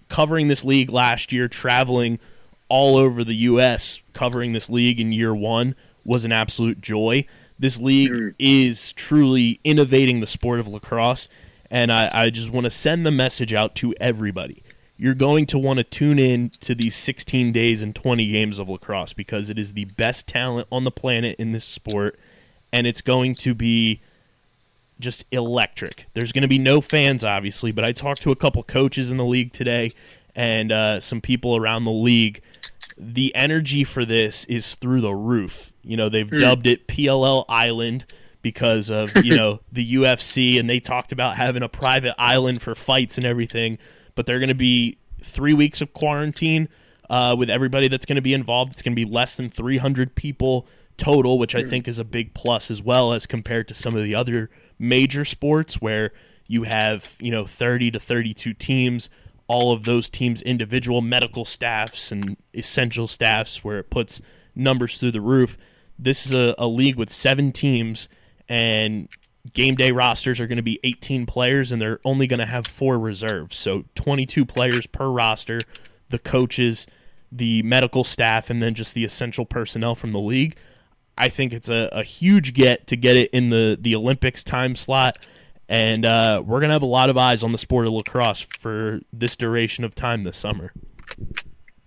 covering 0.09 0.47
this 0.47 0.63
league 0.63 0.89
last 0.89 1.31
year, 1.31 1.47
traveling 1.47 2.19
all 2.67 2.95
over 2.95 3.23
the 3.23 3.35
U.S., 3.35 4.01
covering 4.13 4.53
this 4.53 4.69
league 4.69 4.99
in 4.99 5.11
year 5.11 5.35
one 5.35 5.75
was 6.03 6.25
an 6.25 6.31
absolute 6.31 6.81
joy. 6.81 7.25
This 7.62 7.80
league 7.80 8.34
is 8.39 8.91
truly 8.93 9.59
innovating 9.64 10.20
the 10.20 10.26
sport 10.26 10.57
of 10.57 10.68
lacrosse, 10.68 11.28
and 11.70 11.91
I, 11.91 12.09
I 12.12 12.30
just 12.32 12.49
want 12.49 12.64
to 12.64 12.72
send 12.72 13.05
the 13.05 13.12
message 13.12 13.53
out 13.53 13.76
to 13.76 13.93
everybody. 14.01 14.64
You're 14.97 15.14
going 15.14 15.45
to 15.45 15.59
want 15.59 15.78
to 15.78 15.84
tune 15.84 16.18
in 16.18 16.49
to 16.62 16.74
these 16.74 16.95
16 16.95 17.51
days 17.51 17.84
and 17.84 17.93
20 17.93 18.28
games 18.32 18.57
of 18.57 18.68
lacrosse 18.68 19.14
because 19.14 19.51
it 19.51 19.59
is 19.59 19.74
the 19.74 19.86
best 19.86 20.26
talent 20.26 20.68
on 20.72 20.86
the 20.86 20.91
planet 20.91 21.36
in 21.38 21.51
this 21.51 21.64
sport, 21.64 22.20
and 22.74 22.88
it's 22.88 23.01
going 23.01 23.36
to 23.36 23.53
be 23.53 24.01
just 24.99 25.24
electric. 25.32 26.07
There's 26.16 26.32
going 26.32 26.41
to 26.41 26.47
be 26.47 26.57
no 26.57 26.82
fans, 26.82 27.24
obviously, 27.24 27.72
but 27.72 27.86
I 27.86 27.91
talked 27.91 28.24
to 28.24 28.32
a 28.32 28.36
couple 28.36 28.64
coaches 28.64 29.12
in 29.12 29.18
the 29.18 29.26
league 29.26 29.53
today 29.53 29.93
and 30.36 30.72
uh, 30.72 30.99
some 30.99 31.22
people 31.22 31.55
around 31.55 31.84
the 31.86 31.91
league. 31.91 32.41
The 32.97 33.33
energy 33.35 33.83
for 33.83 34.05
this 34.05 34.45
is 34.45 34.75
through 34.75 35.01
the 35.01 35.13
roof. 35.13 35.73
You 35.83 35.97
know, 35.97 36.09
they've 36.09 36.29
dubbed 36.29 36.67
it 36.67 36.87
PLL 36.87 37.45
Island 37.49 38.05
because 38.41 38.89
of, 38.89 39.15
you 39.23 39.35
know, 39.37 39.59
the 39.71 39.95
UFC, 39.95 40.59
and 40.59 40.69
they 40.69 40.79
talked 40.79 41.11
about 41.11 41.35
having 41.35 41.63
a 41.63 41.69
private 41.69 42.15
island 42.17 42.61
for 42.61 42.75
fights 42.75 43.17
and 43.17 43.25
everything. 43.25 43.77
But 44.15 44.25
they're 44.25 44.39
going 44.39 44.49
to 44.49 44.55
be 44.55 44.97
three 45.23 45.53
weeks 45.53 45.81
of 45.81 45.93
quarantine 45.93 46.69
uh, 47.09 47.35
with 47.37 47.49
everybody 47.49 47.87
that's 47.87 48.05
going 48.05 48.15
to 48.15 48.21
be 48.21 48.33
involved. 48.33 48.73
It's 48.73 48.81
going 48.81 48.95
to 48.95 49.05
be 49.05 49.09
less 49.09 49.35
than 49.35 49.49
300 49.49 50.15
people 50.15 50.67
total, 50.97 51.39
which 51.39 51.55
I 51.55 51.63
think 51.63 51.87
is 51.87 51.97
a 51.97 52.03
big 52.03 52.33
plus 52.33 52.69
as 52.69 52.83
well 52.83 53.13
as 53.13 53.25
compared 53.25 53.67
to 53.69 53.73
some 53.73 53.95
of 53.95 54.03
the 54.03 54.13
other 54.15 54.49
major 54.77 55.25
sports 55.25 55.81
where 55.81 56.11
you 56.47 56.63
have, 56.63 57.15
you 57.19 57.31
know, 57.31 57.45
30 57.45 57.91
to 57.91 57.99
32 57.99 58.53
teams, 58.53 59.09
all 59.52 59.74
of 59.74 59.84
those 59.84 60.10
teams 60.10 60.41
individual 60.41 61.02
medical 61.02 61.43
staffs 61.43 62.10
and 62.10 62.38
essential 62.54 63.06
staffs 63.06 63.66
where 63.66 63.80
it 63.80 63.89
puts 63.89 64.22
numbers 64.56 64.97
through 64.97 65.12
the 65.12 65.20
roof. 65.20 65.58
This 65.99 66.26
is 66.26 66.34
a, 66.34 66.56
a 66.58 66.68
league 66.68 66.95
with 66.95 67.10
seven 67.10 67.52
teams 67.52 68.08
and 68.47 69.10
game 69.52 69.76
day 69.76 69.91
rosters 69.91 70.39
are 70.39 70.47
going 70.47 70.56
to 70.56 70.64
be 70.64 70.80
18 70.86 71.26
players 71.26 71.70
and 71.70 71.82
they're 71.82 71.99
only 72.06 72.28
going 72.28 72.39
to 72.39 72.45
have 72.45 72.66
four 72.66 72.97
reserves. 72.97 73.58
So 73.58 73.84
22 73.95 74.45
players 74.45 74.88
per 74.88 75.10
roster, 75.10 75.60
the 76.08 76.20
coaches, 76.20 76.88
the 77.30 77.62
medical 77.64 78.06
staff, 78.06 78.49
and 78.49 78.62
then 78.62 78.74
just 78.74 78.93
the 78.93 79.04
essential 79.04 79.45
personnel 79.45 79.95
from 79.95 80.14
the 80.14 80.20
league. 80.20 80.56
I 81.18 81.28
think 81.28 81.52
it's 81.52 81.68
a, 81.68 81.89
a 81.91 82.04
huge 82.04 82.54
get 82.54 82.88
to 82.88 82.95
get 82.95 83.18
it 83.18 83.30
in 83.32 83.49
the, 83.49 83.78
the 83.80 83.95
Olympics 83.97 84.45
time 84.45 84.78
slot. 84.78 85.28
And 85.70 86.05
uh, 86.05 86.43
we're 86.45 86.59
to 86.62 86.74
have 86.74 86.82
a 86.82 86.88
lot 86.88 87.09
of 87.09 87.18
eyes 87.18 87.43
on 87.43 87.51
the 87.53 87.57
sport 87.57 87.88
of 87.88 87.93
lacrosse 87.93 88.41
for 88.41 88.99
this 89.14 89.36
duration 89.36 89.84
of 89.84 89.95
time 89.95 90.24
this 90.24 90.38
summer. 90.38 90.74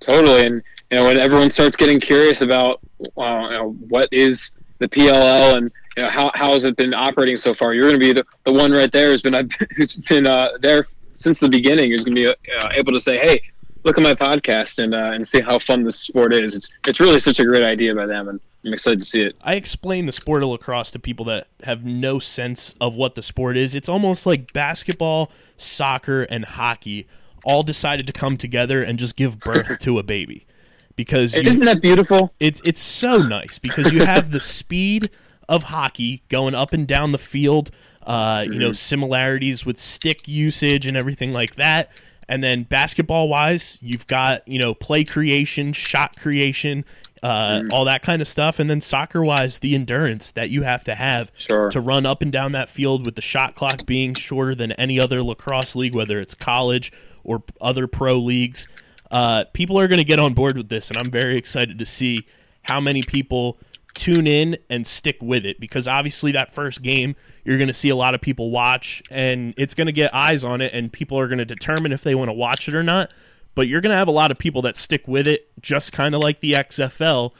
Totally, 0.00 0.46
and 0.46 0.62
you 0.90 0.96
know 0.96 1.04
when 1.04 1.18
everyone 1.18 1.50
starts 1.50 1.76
getting 1.76 2.00
curious 2.00 2.40
about 2.40 2.80
uh, 3.18 3.48
you 3.50 3.50
know, 3.50 3.76
what 3.88 4.08
is 4.12 4.52
the 4.78 4.88
PLL 4.88 5.56
and 5.56 5.70
you 5.96 6.02
know 6.02 6.10
how 6.10 6.30
how 6.34 6.52
has 6.52 6.64
it 6.64 6.76
been 6.76 6.94
operating 6.94 7.36
so 7.36 7.54
far, 7.54 7.74
you're 7.74 7.90
to 7.90 7.98
be 7.98 8.12
the, 8.12 8.24
the 8.44 8.52
one 8.52 8.72
right 8.72 8.90
there 8.92 9.10
who's 9.10 9.22
been 9.22 9.48
who's 9.76 9.94
been 9.94 10.26
uh, 10.26 10.50
there 10.60 10.86
since 11.14 11.38
the 11.38 11.48
beginning. 11.48 11.90
Who's 11.90 12.04
to 12.04 12.10
be 12.10 12.26
uh, 12.26 12.34
able 12.72 12.92
to 12.92 13.00
say, 13.00 13.18
"Hey, 13.18 13.42
look 13.84 13.96
at 13.96 14.02
my 14.02 14.14
podcast 14.14 14.82
and 14.82 14.94
uh, 14.94 15.12
and 15.14 15.26
see 15.26 15.40
how 15.40 15.58
fun 15.58 15.84
this 15.84 16.00
sport 16.00 16.34
is." 16.34 16.54
It's 16.54 16.70
it's 16.86 17.00
really 17.00 17.20
such 17.20 17.38
a 17.38 17.44
great 17.44 17.62
idea 17.62 17.94
by 17.94 18.06
them, 18.06 18.28
and 18.28 18.40
I'm 18.64 18.72
excited 18.72 19.00
to 19.00 19.06
see 19.06 19.20
it. 19.20 19.36
I 19.42 19.54
explain 19.54 20.06
the 20.06 20.12
sport 20.12 20.42
of 20.42 20.48
lacrosse 20.48 20.90
to 20.92 20.98
people 20.98 21.26
that 21.26 21.48
have 21.64 21.84
no 21.84 22.18
sense 22.18 22.74
of 22.80 22.94
what 22.94 23.14
the 23.14 23.22
sport 23.22 23.56
is. 23.56 23.74
It's 23.74 23.88
almost 23.88 24.24
like 24.24 24.52
basketball, 24.52 25.30
soccer, 25.56 26.22
and 26.22 26.44
hockey 26.44 27.06
all 27.44 27.62
decided 27.62 28.06
to 28.06 28.12
come 28.12 28.36
together 28.36 28.82
and 28.82 28.98
just 28.98 29.16
give 29.16 29.38
birth 29.38 29.78
to 29.80 29.98
a 29.98 30.02
baby. 30.02 30.46
Because 30.96 31.36
you, 31.36 31.42
Isn't 31.42 31.64
that 31.64 31.82
beautiful? 31.82 32.32
it's 32.38 32.60
it's 32.64 32.80
so 32.80 33.18
nice 33.18 33.58
because 33.58 33.92
you 33.92 34.04
have 34.04 34.30
the 34.30 34.40
speed 34.58 35.10
of 35.48 35.64
hockey 35.64 36.22
going 36.28 36.54
up 36.54 36.72
and 36.72 36.86
down 36.86 37.12
the 37.12 37.18
field, 37.18 37.70
uh, 38.04 38.44
you 38.46 38.58
know, 38.58 38.72
similarities 38.72 39.66
with 39.66 39.78
stick 39.78 40.26
usage 40.26 40.86
and 40.86 40.96
everything 40.96 41.32
like 41.32 41.56
that. 41.56 42.02
And 42.28 42.42
then 42.42 42.62
basketball 42.62 43.28
wise, 43.28 43.78
you've 43.82 44.06
got, 44.06 44.46
you 44.48 44.58
know, 44.58 44.72
play 44.72 45.04
creation, 45.04 45.72
shot 45.72 46.16
creation, 46.18 46.84
uh, 47.24 47.62
all 47.72 47.86
that 47.86 48.02
kind 48.02 48.20
of 48.20 48.28
stuff. 48.28 48.58
And 48.58 48.68
then 48.68 48.82
soccer 48.82 49.24
wise, 49.24 49.60
the 49.60 49.74
endurance 49.74 50.30
that 50.32 50.50
you 50.50 50.62
have 50.62 50.84
to 50.84 50.94
have 50.94 51.32
Sure. 51.34 51.70
to 51.70 51.80
run 51.80 52.04
up 52.04 52.20
and 52.20 52.30
down 52.30 52.52
that 52.52 52.68
field 52.68 53.06
with 53.06 53.16
the 53.16 53.22
shot 53.22 53.54
clock 53.54 53.86
being 53.86 54.14
shorter 54.14 54.54
than 54.54 54.72
any 54.72 55.00
other 55.00 55.22
lacrosse 55.22 55.74
league, 55.74 55.94
whether 55.94 56.20
it's 56.20 56.34
college 56.34 56.92
or 57.24 57.42
other 57.62 57.86
pro 57.86 58.18
leagues. 58.18 58.68
Uh, 59.10 59.44
people 59.54 59.78
are 59.80 59.88
going 59.88 59.98
to 59.98 60.04
get 60.04 60.20
on 60.20 60.34
board 60.34 60.58
with 60.58 60.68
this, 60.68 60.90
and 60.90 60.98
I'm 60.98 61.10
very 61.10 61.38
excited 61.38 61.78
to 61.78 61.86
see 61.86 62.26
how 62.62 62.78
many 62.78 63.02
people 63.02 63.58
tune 63.94 64.26
in 64.26 64.58
and 64.68 64.86
stick 64.86 65.16
with 65.22 65.46
it 65.46 65.58
because 65.60 65.86
obviously 65.86 66.32
that 66.32 66.50
first 66.52 66.82
game 66.82 67.14
you're 67.44 67.56
going 67.58 67.68
to 67.68 67.72
see 67.72 67.90
a 67.90 67.94
lot 67.94 68.12
of 68.12 68.20
people 68.20 68.50
watch 68.50 69.00
and 69.08 69.54
it's 69.56 69.72
going 69.72 69.86
to 69.86 69.92
get 69.92 70.12
eyes 70.12 70.42
on 70.42 70.60
it 70.60 70.72
and 70.74 70.92
people 70.92 71.16
are 71.16 71.28
going 71.28 71.38
to 71.38 71.44
determine 71.44 71.92
if 71.92 72.02
they 72.02 72.12
want 72.12 72.28
to 72.28 72.32
watch 72.32 72.66
it 72.66 72.74
or 72.74 72.82
not 72.82 73.08
but 73.54 73.68
you're 73.68 73.80
going 73.80 73.90
to 73.90 73.96
have 73.96 74.08
a 74.08 74.12
lot 74.12 74.30
of 74.30 74.38
people 74.38 74.62
that 74.62 74.76
stick 74.76 75.06
with 75.06 75.26
it 75.26 75.48
just 75.60 75.92
kind 75.92 76.14
of 76.14 76.20
like 76.20 76.40
the 76.40 76.52
XFL 76.52 77.32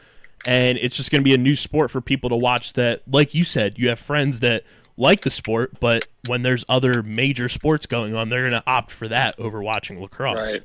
and 0.46 0.78
it's 0.78 0.96
just 0.96 1.10
going 1.10 1.20
to 1.20 1.24
be 1.24 1.34
a 1.34 1.38
new 1.38 1.56
sport 1.56 1.90
for 1.90 2.00
people 2.00 2.30
to 2.30 2.36
watch 2.36 2.74
that 2.74 3.02
like 3.10 3.34
you 3.34 3.44
said 3.44 3.78
you 3.78 3.88
have 3.88 3.98
friends 3.98 4.40
that 4.40 4.64
like 4.96 5.22
the 5.22 5.30
sport 5.30 5.72
but 5.80 6.06
when 6.28 6.42
there's 6.42 6.64
other 6.68 7.02
major 7.02 7.48
sports 7.48 7.86
going 7.86 8.14
on 8.14 8.28
they're 8.28 8.48
going 8.48 8.52
to 8.52 8.62
opt 8.66 8.90
for 8.90 9.08
that 9.08 9.38
over 9.38 9.62
watching 9.62 10.00
lacrosse 10.00 10.52
Right. 10.52 10.62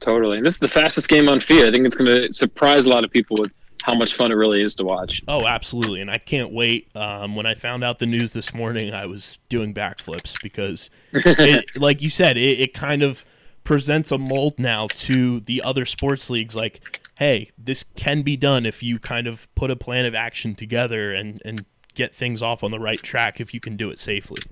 Totally. 0.00 0.38
And 0.38 0.46
this 0.46 0.54
is 0.54 0.60
the 0.60 0.68
fastest 0.68 1.08
game 1.08 1.28
on 1.28 1.40
feet. 1.40 1.64
I 1.64 1.70
think 1.70 1.86
it's 1.86 1.96
going 1.96 2.08
to 2.08 2.32
surprise 2.32 2.86
a 2.86 2.88
lot 2.88 3.04
of 3.04 3.10
people 3.10 3.36
with 3.38 3.52
how 3.82 3.94
much 3.94 4.14
fun 4.14 4.30
it 4.32 4.34
really 4.34 4.62
is 4.62 4.74
to 4.76 4.84
watch. 4.84 5.22
Oh, 5.28 5.46
absolutely. 5.46 6.00
And 6.00 6.10
I 6.10 6.18
can't 6.18 6.52
wait. 6.52 6.94
Um, 6.96 7.34
when 7.36 7.46
I 7.46 7.54
found 7.54 7.84
out 7.84 7.98
the 7.98 8.06
news 8.06 8.32
this 8.32 8.52
morning, 8.54 8.92
I 8.92 9.06
was 9.06 9.38
doing 9.48 9.72
backflips 9.72 10.42
because, 10.42 10.90
it, 11.12 11.80
like 11.80 12.02
you 12.02 12.10
said, 12.10 12.36
it, 12.36 12.60
it 12.60 12.74
kind 12.74 13.02
of 13.02 13.24
presents 13.70 14.10
a 14.10 14.18
mold 14.18 14.58
now 14.58 14.88
to 14.88 15.38
the 15.38 15.62
other 15.62 15.84
sports 15.84 16.28
leagues. 16.28 16.56
Like, 16.56 16.98
hey, 17.20 17.52
this 17.56 17.84
can 17.94 18.22
be 18.22 18.36
done 18.36 18.66
if 18.66 18.82
you 18.82 18.98
kind 18.98 19.28
of 19.28 19.46
put 19.54 19.70
a 19.70 19.76
plan 19.76 20.06
of 20.06 20.12
action 20.12 20.56
together 20.56 21.14
and, 21.14 21.40
and 21.44 21.64
get 21.94 22.12
things 22.12 22.42
off 22.42 22.64
on 22.64 22.72
the 22.72 22.80
right 22.80 23.00
track 23.00 23.40
if 23.40 23.54
you 23.54 23.60
can 23.60 23.76
do 23.76 23.88
it 23.90 24.00
safely. 24.00 24.42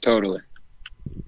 Totally. 0.00 0.42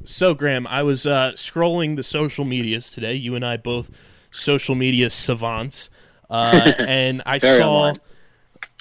So, 0.04 0.32
Graham, 0.32 0.64
I 0.68 0.84
was 0.84 1.08
uh, 1.08 1.32
scrolling 1.32 1.96
the 1.96 2.04
social 2.04 2.44
medias 2.44 2.92
today. 2.92 3.14
You 3.14 3.34
and 3.34 3.44
I 3.44 3.56
both 3.56 3.90
social 4.30 4.76
media 4.76 5.10
savants. 5.10 5.90
Uh, 6.30 6.70
and 6.78 7.20
I 7.26 7.38
saw 7.38 7.78
online. 7.78 7.94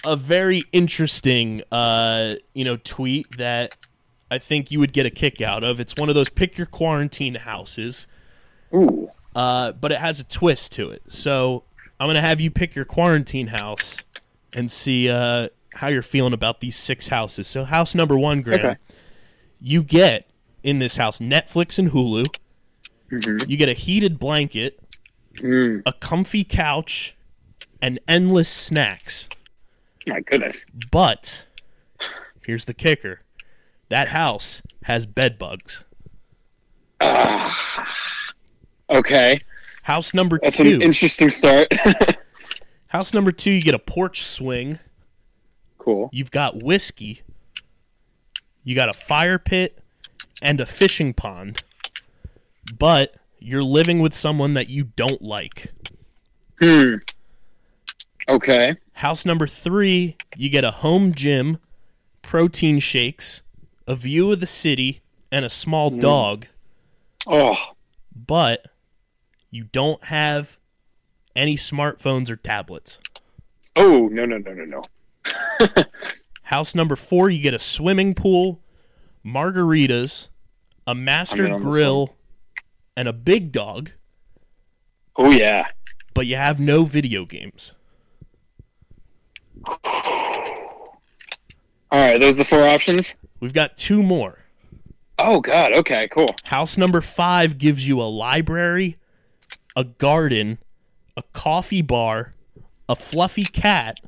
a 0.06 0.16
very 0.16 0.62
interesting, 0.72 1.64
uh, 1.72 2.34
you 2.54 2.66
know, 2.66 2.78
tweet 2.84 3.36
that 3.40 3.76
I 4.30 4.38
think 4.38 4.70
you 4.70 4.80
would 4.80 4.94
get 4.94 5.08
a 5.08 5.10
kick 5.10 5.42
out 5.42 5.64
of. 5.64 5.80
It's 5.80 5.96
one 5.98 6.08
of 6.08 6.14
those 6.14 6.30
pick 6.30 6.56
your 6.56 6.68
quarantine 6.68 7.34
houses, 7.34 8.06
Ooh. 8.74 9.10
uh, 9.36 9.72
but 9.74 9.92
it 9.92 9.98
has 10.00 10.20
a 10.20 10.24
twist 10.24 10.72
to 10.74 10.90
it. 10.90 11.02
So 11.08 11.64
I'm 12.00 12.08
gonna 12.08 12.22
have 12.22 12.42
you 12.42 12.52
pick 12.52 12.76
your 12.76 12.86
quarantine 12.86 13.48
house 13.48 14.02
and 14.56 14.70
see 14.70 15.10
uh, 15.10 15.50
how 15.74 15.88
you're 15.88 16.02
feeling 16.02 16.34
about 16.34 16.60
these 16.60 16.76
six 16.76 17.08
houses. 17.08 17.48
So 17.48 17.64
house 17.64 17.94
number 17.96 18.18
one, 18.18 18.42
Graham, 18.42 18.66
Okay. 18.66 18.76
you 19.62 19.84
get 19.84 20.30
in 20.64 20.80
this 20.80 20.96
house 20.98 21.20
Netflix 21.20 21.78
and 21.80 21.92
Hulu. 21.92 22.28
Mhm. 23.12 23.48
You 23.50 23.58
get 23.58 23.70
a 23.70 23.74
heated 23.74 24.20
blanket, 24.20 24.80
Mm. 25.36 25.84
a 25.86 25.94
comfy 25.94 26.44
couch, 26.44 27.16
and 27.82 28.00
endless 28.08 28.50
snacks. 28.50 29.30
My 30.08 30.20
goodness. 30.22 30.66
But 30.92 31.46
here's 32.42 32.66
the 32.66 32.74
kicker: 32.74 33.22
that 33.90 34.08
house 34.10 34.62
has 34.84 35.06
bed 35.06 35.38
bugs. 35.38 35.84
Ah. 37.00 37.94
Okay. 38.90 39.40
House 39.84 40.14
number 40.14 40.40
That's 40.42 40.58
two. 40.58 40.76
an 40.76 40.82
interesting 40.82 41.30
start. 41.30 41.72
house 42.88 43.14
number 43.14 43.32
two, 43.32 43.52
you 43.52 43.62
get 43.62 43.76
a 43.76 43.80
porch 43.80 44.24
swing. 44.24 44.80
cool. 45.78 46.10
You've 46.12 46.32
got 46.32 46.62
whiskey. 46.62 47.22
You 48.64 48.76
got 48.76 48.90
a 48.90 48.94
fire 48.94 49.40
pit 49.40 49.80
and 50.42 50.60
a 50.60 50.66
fishing 50.66 51.14
pond. 51.14 51.64
But 52.78 53.16
you're 53.40 53.64
living 53.64 54.00
with 54.00 54.14
someone 54.14 54.54
that 54.56 54.70
you 54.70 54.86
don't 54.96 55.22
like. 55.22 55.72
Hmm. 56.60 56.96
Okay. 58.28 58.76
House 58.94 59.26
number 59.26 59.48
three, 59.48 60.18
you 60.36 60.50
get 60.50 60.66
a 60.66 60.72
home 60.72 61.14
gym, 61.14 61.60
protein 62.22 62.80
shakes, 62.80 63.42
a 63.88 63.96
view 63.96 64.32
of 64.34 64.42
the 64.42 64.48
city, 64.48 65.02
and 65.32 65.46
a 65.46 65.50
small 65.50 65.90
dog. 65.90 66.48
Oh. 67.26 67.56
But 68.14 68.66
you 69.58 69.64
don't 69.72 70.04
have 70.04 70.60
any 71.36 71.56
smartphones 71.56 72.30
or 72.30 72.36
tablets. 72.36 73.00
Oh 73.76 74.08
no 74.12 74.24
no 74.24 74.38
no 74.38 74.54
no 74.54 74.66
no. 74.66 74.84
House 76.44 76.76
number 76.76 76.96
four, 76.96 77.32
you 77.32 77.42
get 77.42 77.56
a 77.56 77.60
swimming 77.60 78.14
pool, 78.14 78.62
margaritas, 79.26 80.30
a 80.86 80.94
master 80.94 81.44
in 81.44 81.54
on 81.54 81.64
this 81.64 81.74
grill, 81.74 82.14
and 82.96 83.08
a 83.08 83.14
big 83.14 83.52
dog. 83.52 83.90
Oh 85.16 85.32
yeah. 85.32 85.70
but 86.14 86.28
you 86.28 86.36
have 86.36 86.60
no 86.60 86.84
video 86.84 87.26
games. 87.26 87.74
All 89.84 90.84
right, 91.92 92.22
those 92.22 92.36
are 92.36 92.40
the 92.40 92.46
four 92.46 92.68
options. 92.68 93.16
We've 93.40 93.54
got 93.54 93.76
two 93.76 94.04
more. 94.04 94.38
Oh 95.18 95.42
God. 95.42 95.74
Okay. 95.74 96.08
Cool. 96.10 96.30
House 96.46 96.78
number 96.78 97.02
five 97.02 97.58
gives 97.58 97.88
you 97.88 98.00
a 98.00 98.04
library, 98.04 98.98
a 99.78 99.84
garden, 99.86 100.58
a 101.16 101.22
coffee 101.32 101.84
bar, 101.84 102.34
a 102.90 102.96
fluffy 102.96 103.46
cat, 103.46 104.00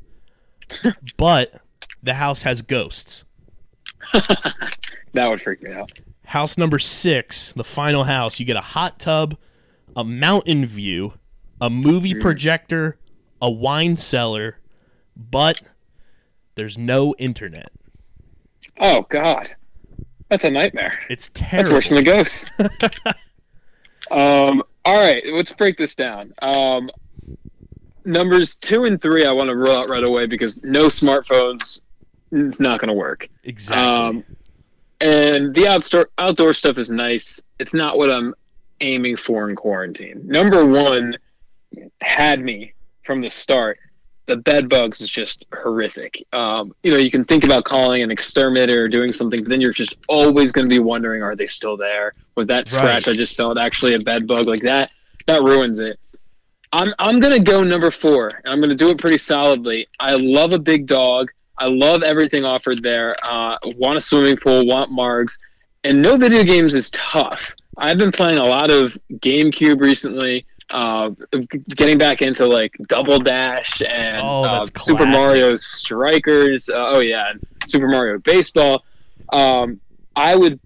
but 1.17 1.61
the 2.03 2.15
house 2.15 2.41
has 2.41 2.61
ghosts. 2.61 3.23
That 5.13 5.27
would 5.27 5.41
freak 5.41 5.63
me 5.63 5.71
out. 5.73 5.91
House 6.25 6.55
number 6.55 6.77
six, 6.77 7.51
the 7.53 7.63
final 7.63 8.03
house, 8.03 8.39
you 8.39 8.45
get 8.45 8.57
a 8.57 8.61
hot 8.61 8.99
tub, 8.99 9.35
a 9.95 10.03
mountain 10.03 10.67
view, 10.67 11.13
a 11.59 11.67
movie 11.69 12.13
projector, 12.13 12.99
a 13.41 13.49
wine 13.49 13.97
cellar, 13.97 14.59
but 15.15 15.63
there's 16.53 16.77
no 16.77 17.15
internet. 17.17 17.71
Oh 18.79 19.07
God. 19.09 19.55
That's 20.29 20.43
a 20.43 20.51
nightmare. 20.51 20.99
It's 21.09 21.31
terrible. 21.33 21.71
That's 21.71 21.73
worse 21.73 21.89
than 21.89 21.97
the 21.97 22.03
ghost. 22.03 22.51
um. 24.11 24.61
All 24.85 24.97
right. 24.97 25.23
Let's 25.25 25.53
break 25.53 25.77
this 25.77 25.95
down. 25.95 26.33
Um. 26.41 26.89
Numbers 28.05 28.55
two 28.55 28.85
and 28.85 28.99
three, 28.99 29.25
I 29.25 29.31
want 29.33 29.49
to 29.49 29.55
rule 29.55 29.75
out 29.75 29.87
right 29.89 30.03
away 30.03 30.25
because 30.25 30.63
no 30.63 30.85
smartphones. 30.85 31.81
It's 32.31 32.59
not 32.59 32.79
going 32.79 32.87
to 32.87 32.93
work. 32.93 33.27
Exactly. 33.43 33.83
Um, 33.83 34.23
and 35.01 35.53
the 35.53 35.67
outdoor 35.67 36.09
outdoor 36.17 36.53
stuff 36.53 36.77
is 36.77 36.89
nice. 36.89 37.41
It's 37.59 37.73
not 37.73 37.97
what 37.97 38.09
I'm 38.09 38.33
aiming 38.81 39.17
for 39.17 39.49
in 39.49 39.55
quarantine. 39.55 40.21
Number 40.25 40.65
one 40.65 41.17
had 42.01 42.41
me 42.41 42.73
from 43.03 43.21
the 43.21 43.29
start. 43.29 43.79
The 44.29 44.37
bed 44.37 44.69
bugs 44.69 45.01
is 45.01 45.09
just 45.09 45.45
horrific. 45.51 46.23
Um, 46.33 46.75
you 46.83 46.91
know, 46.91 46.97
you 46.97 47.09
can 47.09 47.25
think 47.25 47.43
about 47.45 47.63
calling 47.63 48.03
an 48.03 48.11
exterminator 48.11 48.83
or 48.83 48.87
doing 48.87 49.11
something, 49.11 49.39
but 49.41 49.49
then 49.49 49.59
you're 49.59 49.73
just 49.73 49.97
always 50.07 50.51
going 50.51 50.67
to 50.67 50.69
be 50.69 50.77
wondering, 50.77 51.23
are 51.23 51.35
they 51.35 51.47
still 51.47 51.75
there? 51.75 52.13
Was 52.35 52.45
that 52.45 52.71
Right. 52.71 52.79
scratch 52.79 53.07
I 53.07 53.13
just 53.13 53.35
felt 53.35 53.57
actually 53.57 53.95
a 53.95 53.99
bed 53.99 54.27
bug? 54.27 54.45
Like 54.45 54.61
that, 54.61 54.91
that 55.25 55.41
ruins 55.41 55.79
it. 55.79 55.99
I'm 56.71 56.93
I'm 56.99 57.19
gonna 57.19 57.39
go 57.39 57.63
number 57.63 57.89
four. 57.89 58.27
and 58.43 58.53
I'm 58.53 58.61
gonna 58.61 58.75
do 58.75 58.89
it 58.91 58.99
pretty 58.99 59.17
solidly. 59.17 59.87
I 59.99 60.13
love 60.13 60.53
a 60.53 60.59
big 60.59 60.85
dog. 60.85 61.31
I 61.57 61.65
love 61.65 62.03
everything 62.03 62.45
offered 62.45 62.83
there. 62.83 63.15
Uh, 63.27 63.57
want 63.77 63.97
a 63.97 63.99
swimming 63.99 64.37
pool, 64.37 64.67
want 64.67 64.91
margs, 64.91 65.39
and 65.83 65.99
no 65.99 66.15
video 66.17 66.43
games 66.43 66.75
is 66.75 66.91
tough. 66.91 67.51
I've 67.77 67.97
been 67.97 68.11
playing 68.11 68.37
a 68.37 68.45
lot 68.45 68.69
of 68.69 68.95
GameCube 69.13 69.81
recently. 69.81 70.45
Uh, 70.71 71.11
getting 71.69 71.97
back 71.97 72.21
into 72.21 72.45
like 72.45 72.75
Double 72.87 73.17
Dash 73.19 73.81
and 73.81 74.21
Oh, 74.21 74.43
uh, 74.43 74.65
Super. 74.77 75.05
Mario 75.05 75.55
Strikers. 75.55 76.69
Uh, 76.69 76.91
oh 76.95 76.99
yeah, 76.99 77.33
Super 77.67 77.87
Mario 77.87 78.19
Baseball. 78.19 78.83
Um, 79.33 79.79
I 80.15 80.35
would. 80.35 80.59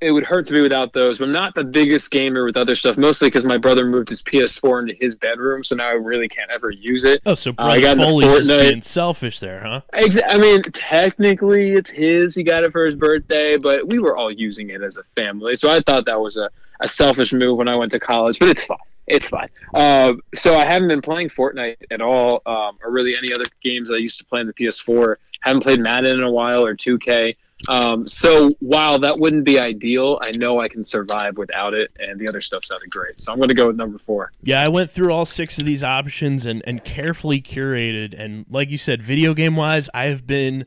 It 0.00 0.12
would 0.12 0.24
hurt 0.24 0.46
to 0.46 0.52
be 0.52 0.60
without 0.60 0.92
those. 0.92 1.18
But 1.18 1.24
I'm 1.24 1.32
not 1.32 1.56
the 1.56 1.64
biggest 1.64 2.12
gamer 2.12 2.44
with 2.44 2.56
other 2.56 2.76
stuff, 2.76 2.96
mostly 2.96 3.26
because 3.26 3.44
my 3.44 3.58
brother 3.58 3.84
moved 3.84 4.08
his 4.10 4.22
PS4 4.22 4.82
into 4.82 4.94
his 5.00 5.16
bedroom, 5.16 5.64
so 5.64 5.74
now 5.74 5.88
I 5.88 5.94
really 5.94 6.28
can't 6.28 6.52
ever 6.52 6.70
use 6.70 7.02
it. 7.02 7.20
oh, 7.26 7.34
so 7.34 7.50
uh, 7.58 7.68
Brett 7.68 7.82
got 7.82 7.96
Foley's 7.96 8.46
just 8.46 8.48
being 8.48 8.80
selfish 8.80 9.40
there, 9.40 9.60
huh? 9.60 9.80
Exa- 9.94 10.22
I 10.28 10.38
mean, 10.38 10.62
technically 10.62 11.72
it's 11.72 11.90
his. 11.90 12.36
He 12.36 12.44
got 12.44 12.62
it 12.62 12.70
for 12.70 12.86
his 12.86 12.94
birthday, 12.94 13.56
but 13.56 13.88
we 13.88 13.98
were 13.98 14.16
all 14.16 14.30
using 14.30 14.70
it 14.70 14.82
as 14.82 14.98
a 14.98 15.02
family. 15.02 15.56
So 15.56 15.68
I 15.68 15.80
thought 15.80 16.04
that 16.06 16.20
was 16.20 16.36
a, 16.36 16.48
a 16.78 16.86
selfish 16.86 17.32
move 17.32 17.56
when 17.56 17.68
I 17.68 17.74
went 17.74 17.90
to 17.90 17.98
college, 17.98 18.38
but 18.38 18.48
it's 18.50 18.62
fine. 18.62 18.78
It's 19.08 19.28
fine. 19.28 19.48
Uh, 19.74 20.14
so 20.34 20.54
I 20.54 20.64
haven't 20.64 20.88
been 20.88 21.02
playing 21.02 21.28
Fortnite 21.28 21.76
at 21.90 22.00
all, 22.00 22.42
um, 22.46 22.78
or 22.82 22.90
really 22.90 23.16
any 23.16 23.32
other 23.32 23.46
games 23.62 23.90
I 23.90 23.96
used 23.96 24.18
to 24.18 24.24
play 24.24 24.40
on 24.40 24.46
the 24.46 24.52
PS4. 24.52 25.16
Haven't 25.40 25.62
played 25.62 25.80
Madden 25.80 26.16
in 26.16 26.22
a 26.22 26.30
while 26.30 26.64
or 26.64 26.74
2K. 26.74 27.36
Um, 27.68 28.06
so 28.06 28.50
while 28.60 28.98
that 29.00 29.18
wouldn't 29.18 29.44
be 29.44 29.58
ideal, 29.58 30.20
I 30.22 30.30
know 30.36 30.60
I 30.60 30.68
can 30.68 30.84
survive 30.84 31.36
without 31.36 31.74
it, 31.74 31.90
and 31.98 32.20
the 32.20 32.28
other 32.28 32.40
stuff 32.40 32.64
sounded 32.64 32.90
great. 32.90 33.20
So 33.20 33.32
I'm 33.32 33.38
going 33.38 33.48
to 33.48 33.54
go 33.54 33.66
with 33.66 33.76
number 33.76 33.98
four. 33.98 34.30
Yeah, 34.42 34.62
I 34.62 34.68
went 34.68 34.90
through 34.90 35.12
all 35.12 35.24
six 35.24 35.58
of 35.58 35.66
these 35.66 35.82
options 35.82 36.46
and, 36.46 36.62
and 36.66 36.84
carefully 36.84 37.40
curated. 37.40 38.14
And 38.16 38.46
like 38.48 38.70
you 38.70 38.78
said, 38.78 39.02
video 39.02 39.34
game 39.34 39.56
wise, 39.56 39.88
I 39.92 40.04
have 40.04 40.26
been 40.26 40.66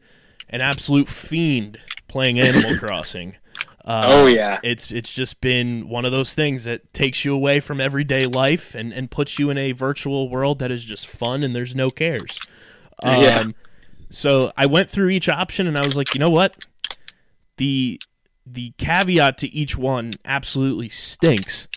an 0.49 0.61
absolute 0.61 1.07
fiend 1.07 1.79
playing 2.07 2.39
Animal 2.39 2.77
Crossing. 2.79 3.37
Uh, 3.83 4.05
oh 4.09 4.25
yeah, 4.27 4.59
it's 4.63 4.91
it's 4.91 5.11
just 5.11 5.41
been 5.41 5.89
one 5.89 6.05
of 6.05 6.11
those 6.11 6.33
things 6.35 6.65
that 6.65 6.93
takes 6.93 7.25
you 7.25 7.33
away 7.33 7.59
from 7.59 7.81
everyday 7.81 8.25
life 8.25 8.75
and, 8.75 8.93
and 8.93 9.09
puts 9.09 9.39
you 9.39 9.49
in 9.49 9.57
a 9.57 9.71
virtual 9.71 10.29
world 10.29 10.59
that 10.59 10.69
is 10.69 10.85
just 10.85 11.07
fun 11.07 11.41
and 11.43 11.55
there's 11.55 11.73
no 11.73 11.89
cares. 11.89 12.39
Um, 13.01 13.21
Yeah. 13.21 13.43
So 14.11 14.51
I 14.57 14.65
went 14.65 14.89
through 14.89 15.09
each 15.09 15.29
option 15.29 15.67
and 15.67 15.77
I 15.77 15.85
was 15.85 15.95
like, 15.97 16.13
you 16.13 16.19
know 16.19 16.29
what? 16.29 16.65
The 17.57 17.99
the 18.45 18.73
caveat 18.77 19.37
to 19.39 19.47
each 19.53 19.77
one 19.77 20.11
absolutely 20.25 20.89
stinks. 20.89 21.67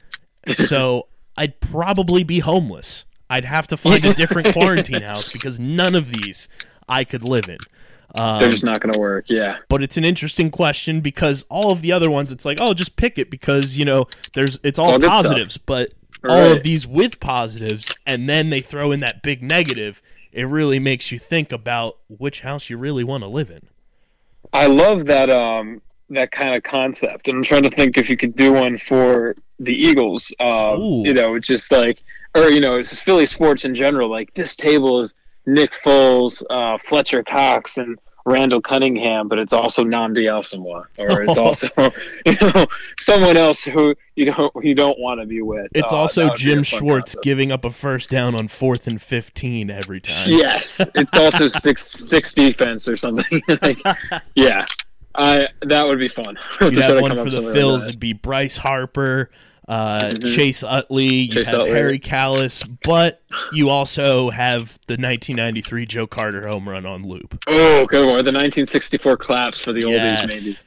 So 0.52 1.08
I'd 1.36 1.60
probably 1.60 2.22
be 2.24 2.40
homeless. 2.40 3.04
I'd 3.30 3.44
have 3.44 3.66
to 3.68 3.76
find 3.76 4.04
a 4.04 4.14
different 4.14 4.52
quarantine 4.52 5.02
house 5.02 5.32
because 5.32 5.58
none 5.58 5.94
of 5.94 6.12
these 6.12 6.48
I 6.88 7.04
could 7.04 7.24
live 7.24 7.48
in. 7.48 7.58
Um, 8.14 8.40
they're 8.40 8.48
just 8.50 8.64
not 8.64 8.80
going 8.80 8.92
to 8.92 8.98
work. 9.00 9.24
Yeah. 9.28 9.58
but 9.68 9.82
it's 9.82 9.96
an 9.96 10.04
interesting 10.04 10.50
question 10.50 11.00
because 11.00 11.44
all 11.48 11.72
of 11.72 11.82
the 11.82 11.90
other 11.92 12.10
ones 12.10 12.30
it's 12.30 12.44
like 12.44 12.58
oh 12.60 12.72
just 12.74 12.96
pick 12.96 13.18
it 13.18 13.30
because 13.30 13.76
you 13.76 13.84
know 13.84 14.06
there's 14.34 14.60
it's 14.62 14.78
all 14.78 14.92
all 14.92 15.00
positives 15.00 15.56
but 15.56 15.90
all 16.28 16.36
Right. 16.36 16.56
of 16.56 16.62
these 16.62 16.86
with 16.86 17.18
positives 17.20 17.92
and 18.06 18.28
then 18.28 18.50
they 18.50 18.60
throw 18.60 18.92
in 18.92 19.00
that 19.00 19.22
big 19.22 19.42
negative 19.42 20.00
it 20.32 20.44
really 20.44 20.78
makes 20.78 21.10
you 21.12 21.18
think 21.18 21.50
about 21.52 21.98
which 22.08 22.40
house 22.40 22.70
you 22.70 22.76
really 22.78 23.04
want 23.04 23.22
to 23.24 23.28
live 23.28 23.50
in 23.50 23.66
I 24.52 24.66
love 24.66 25.06
that 25.06 25.28
um 25.30 25.82
that 26.10 26.30
kind 26.30 26.54
of 26.54 26.62
concept. 26.62 27.28
And 27.28 27.38
I'm 27.38 27.42
trying 27.42 27.62
to 27.62 27.70
think 27.70 27.96
if 27.96 28.08
you 28.10 28.16
could 28.16 28.36
do 28.36 28.52
one 28.52 28.76
for 28.76 29.34
the 29.58 29.72
Eagles. 29.74 30.32
Uh, 30.38 30.76
you 30.78 31.14
know, 31.14 31.34
it's 31.34 31.46
just 31.48 31.72
like 31.72 32.02
or 32.36 32.50
you 32.50 32.60
know, 32.60 32.74
it's 32.76 32.90
just 32.90 33.02
Philly 33.02 33.26
sports 33.26 33.64
in 33.64 33.74
general. 33.74 34.08
Like 34.10 34.32
this 34.34 34.54
table 34.54 35.00
is 35.00 35.14
Nick 35.46 35.72
Foles, 35.72 36.42
uh, 36.50 36.78
Fletcher 36.78 37.22
Cox, 37.24 37.78
and 37.78 37.98
Randall 38.26 38.60
Cunningham, 38.62 39.28
but 39.28 39.38
it's 39.38 39.52
also 39.52 39.84
Nnamdi 39.84 40.28
Asomugha, 40.28 40.86
or 40.98 41.22
it's 41.24 41.36
also 41.46 41.68
you 42.26 42.36
know 42.40 42.66
someone 42.98 43.36
else 43.36 43.62
who 43.64 43.94
you 44.16 44.26
don't 44.32 44.52
you 44.64 44.74
don't 44.74 44.98
want 44.98 45.20
to 45.20 45.26
be 45.26 45.42
with. 45.42 45.68
it's 45.74 45.92
Uh, 45.92 45.96
also 45.96 46.22
that 46.22 46.30
would 46.30 46.34
be 46.38 46.42
jim 46.42 46.62
schwartz 46.62 47.12
concept. 47.12 47.24
giving 47.24 47.52
up 47.52 47.64
a 47.64 47.70
first 47.70 48.08
down 48.10 48.34
on 48.34 48.48
fourth 48.48 48.86
and 48.86 49.00
15 49.02 49.70
every 49.70 50.00
time 50.00 50.26
Yes, 50.30 50.80
it's 50.94 51.18
also 51.18 51.48
six 51.60 51.86
six 51.86 52.32
defense 52.32 52.88
or 52.88 52.96
something. 52.96 53.42
like, 53.62 53.78
yeah, 54.34 54.64
I 55.14 55.48
that 55.62 55.86
would 55.86 55.98
be 55.98 56.08
fun. 56.08 56.38
you'd 56.60 56.76
have 56.76 57.00
one 57.02 57.14
for 57.16 57.28
the 57.28 57.36
with 57.42 57.46
like 57.48 57.56
phils 57.56 57.86
it'd 57.86 58.00
be 58.00 58.12
bryce 58.14 58.56
harper 58.56 59.30
uh, 59.68 60.10
Mhm. 60.12 60.34
Chase 60.34 60.62
Utley, 60.62 61.04
you 61.06 61.32
Chase 61.34 61.46
have 61.48 61.60
Utley. 61.60 61.70
Harry 61.72 61.98
Kalas, 61.98 62.66
but 62.84 63.22
you 63.52 63.70
also 63.70 64.30
have 64.30 64.78
the 64.86 64.96
1993 64.96 65.86
Joe 65.86 66.06
Carter 66.06 66.46
home 66.48 66.68
run 66.68 66.84
on 66.86 67.02
loop. 67.02 67.42
Oh, 67.46 67.86
good 67.86 68.06
one. 68.06 68.24
The 68.24 68.32
1964 68.32 69.16
claps 69.16 69.58
for 69.58 69.72
the 69.72 69.88
Yes. 69.88 70.22
oldies, 70.22 70.64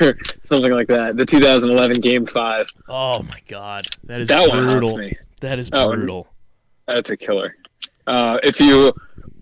maybe 0.00 0.18
something 0.44 0.72
like 0.72 0.88
that. 0.88 1.16
The 1.16 1.24
2011 1.24 2.00
Game 2.00 2.26
Five. 2.26 2.68
Oh 2.88 3.22
my 3.22 3.38
god, 3.48 3.86
that 4.04 4.20
is 4.20 4.28
That 4.28 4.50
brutal. 4.52 4.96
me. 4.98 5.16
That 5.40 5.58
is 5.58 5.70
brutal. 5.70 6.28
That's 6.86 7.10
a 7.10 7.16
killer. 7.16 7.56
Uh, 8.06 8.38
if 8.42 8.60
you 8.60 8.92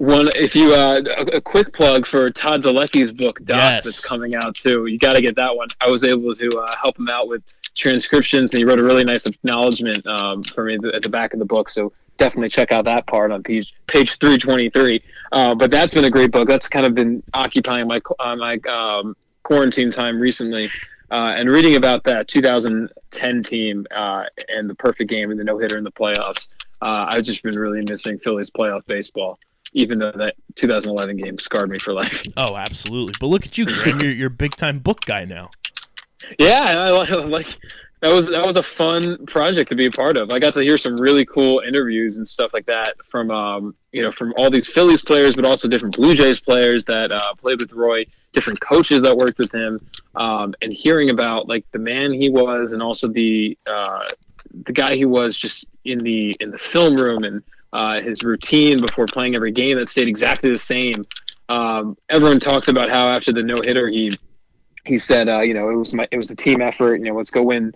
want, 0.07 0.34
if 0.36 0.55
you 0.55 0.74
uh, 0.74 1.00
a, 1.18 1.36
a 1.36 1.40
quick 1.40 1.72
plug 1.72 2.07
for 2.07 2.30
Todd 2.30 2.62
Zolecki's 2.62 3.12
book 3.12 3.42
Doc 3.44 3.59
Yes. 3.59 3.84
that's 3.84 4.00
coming 4.00 4.34
out 4.34 4.55
too. 4.55 4.86
You 4.86 4.98
got 4.98 5.14
to 5.14 5.22
get 5.22 5.36
that 5.36 5.57
one. 5.57 5.68
I 5.80 5.88
was 5.88 6.05
able 6.05 6.34
to 6.34 6.48
uh, 6.59 6.76
help 6.80 6.98
him 6.98 7.09
out 7.09 7.28
with 7.28 7.42
transcriptions, 7.74 8.53
and 8.53 8.59
he 8.59 8.64
wrote 8.64 8.80
a 8.80 8.82
really 8.82 9.05
nice 9.05 9.26
acknowledgement 9.26 10.07
um, 10.07 10.42
for 10.42 10.64
me 10.64 10.78
at 10.92 11.03
the 11.03 11.09
back 11.09 11.32
of 11.32 11.38
the 11.38 11.44
book. 11.44 11.68
So 11.68 11.92
definitely 12.18 12.50
check 12.50 12.72
out 12.72 12.84
that 12.84 13.07
part 13.07 13.32
on 13.32 13.42
page 13.42 13.74
page 13.86 14.18
323. 14.18 15.03
Uh, 15.32 15.55
but 15.55 15.70
that's 15.70 15.94
been 15.94 16.05
a 16.05 16.11
great 16.11 16.30
book. 16.30 16.48
That's 16.48 16.68
kind 16.68 16.84
of 16.86 16.94
been 16.94 17.22
occupying 17.34 17.88
my 17.88 18.00
uh, 18.18 18.36
my 18.36 18.59
um, 18.68 19.16
quarantine 19.42 19.90
time 19.90 20.20
recently. 20.20 20.70
Uh, 21.11 21.34
and 21.36 21.50
reading 21.50 21.76
about 21.76 22.05
that 22.05 22.26
2010 22.26 23.42
team 23.42 23.86
uh, 23.94 24.24
and 24.48 24.68
the 24.68 24.74
perfect 24.74 25.11
game 25.11 25.30
and 25.30 25.38
the 25.38 25.44
no 25.44 25.59
hitter 25.59 25.76
in 25.76 25.84
the 25.84 25.92
playoffs, 25.92 26.48
uh, 26.80 27.05
I've 27.09 27.24
just 27.24 27.42
been 27.42 27.59
really 27.59 27.84
missing 27.86 28.18
Phillies 28.18 28.50
playoff 28.50 28.86
baseball, 28.86 29.38
even 29.73 29.99
though 29.99 30.12
that 30.12 30.35
2011 30.57 31.16
game 31.16 31.39
scarred 31.39 31.70
me 31.70 31.79
for 31.79 31.93
life. 31.93 32.23
Oh, 32.37 32.57
absolutely. 32.57 33.14
But 33.20 33.27
look 33.27 33.47
at 33.47 33.59
you, 33.59 33.66
Graham. 33.66 34.01
You're 34.01 34.12
you're 34.12 34.27
a 34.29 34.31
big 34.31 34.57
time 34.57 34.79
book 34.79 35.05
guy 35.05 35.25
now. 35.25 35.51
Yeah, 36.39 36.61
I 36.62 36.91
like, 36.91 37.11
like 37.11 37.59
that 38.01 38.12
was 38.12 38.31
that 38.31 38.45
was 38.45 38.57
a 38.57 38.62
fun 38.62 39.27
project 39.27 39.68
to 39.70 39.77
be 39.77 39.87
a 39.87 39.91
part 39.91 40.16
of. 40.16 40.31
I 40.31 40.39
got 40.39 40.55
to 40.55 40.61
hear 40.61 40.77
some 40.77 40.97
really 40.97 41.25
cool 41.25 41.62
interviews 41.66 42.16
and 42.16 42.29
stuff 42.29 42.53
like 42.53 42.66
that 42.66 42.95
from 43.05 43.31
um, 43.31 43.75
you 43.93 44.03
know 44.03 44.11
from 44.11 44.35
all 44.37 44.51
these 44.51 44.68
Phillies 44.68 45.03
players, 45.03 45.37
but 45.37 45.45
also 45.45 45.68
different 45.68 45.95
Blue 45.95 46.14
Jays 46.14 46.41
players 46.41 46.85
that 46.87 47.12
uh, 47.12 47.35
played 47.35 47.61
with 47.61 47.73
Roy, 47.73 48.05
different 48.33 48.61
coaches 48.61 49.03
that 49.03 49.16
worked 49.16 49.39
with 49.39 49.55
him, 49.55 49.81
um, 50.16 50.55
and 50.62 50.73
hearing 50.73 51.11
about 51.11 51.49
like 51.49 51.64
the 51.73 51.79
man 51.79 52.12
he 52.12 52.29
was 52.29 52.73
and 52.73 52.83
also 52.83 53.07
the 53.09 53.57
uh, 53.66 54.05
the 54.64 54.73
guy 54.73 54.97
he 54.97 55.05
was 55.05 55.37
just 55.37 55.68
in 55.85 55.99
the 55.99 56.37
in 56.41 56.51
the 56.51 56.59
film 56.59 56.97
room 56.97 57.25
and 57.25 57.43
uh, 57.73 58.01
his 58.01 58.23
routine 58.23 58.81
before 58.81 59.07
playing 59.07 59.35
every 59.35 59.53
game 59.53 59.77
that 59.77 59.89
stayed 59.89 60.09
exactly 60.09 60.51
the 60.51 60.57
same. 60.57 61.07
Um, 61.49 61.97
everyone 62.09 62.41
talks 62.41 62.68
about 62.68 62.91
how 62.91 63.09
after 63.09 63.33
the 63.33 63.43
no 63.43 63.57
hitter 63.62 63.89
he 63.89 64.16
he 64.85 64.99
said, 64.99 65.29
uh, 65.29 65.41
you 65.41 65.55
know, 65.55 65.70
it 65.70 65.77
was 65.77 65.95
my 65.95 66.09
it 66.11 66.18
was 66.18 66.31
a 66.31 66.37
team 66.37 66.61
effort. 66.61 66.97
You 66.97 67.07
know, 67.07 67.14
let's 67.14 67.31
go 67.31 67.43
win 67.43 67.73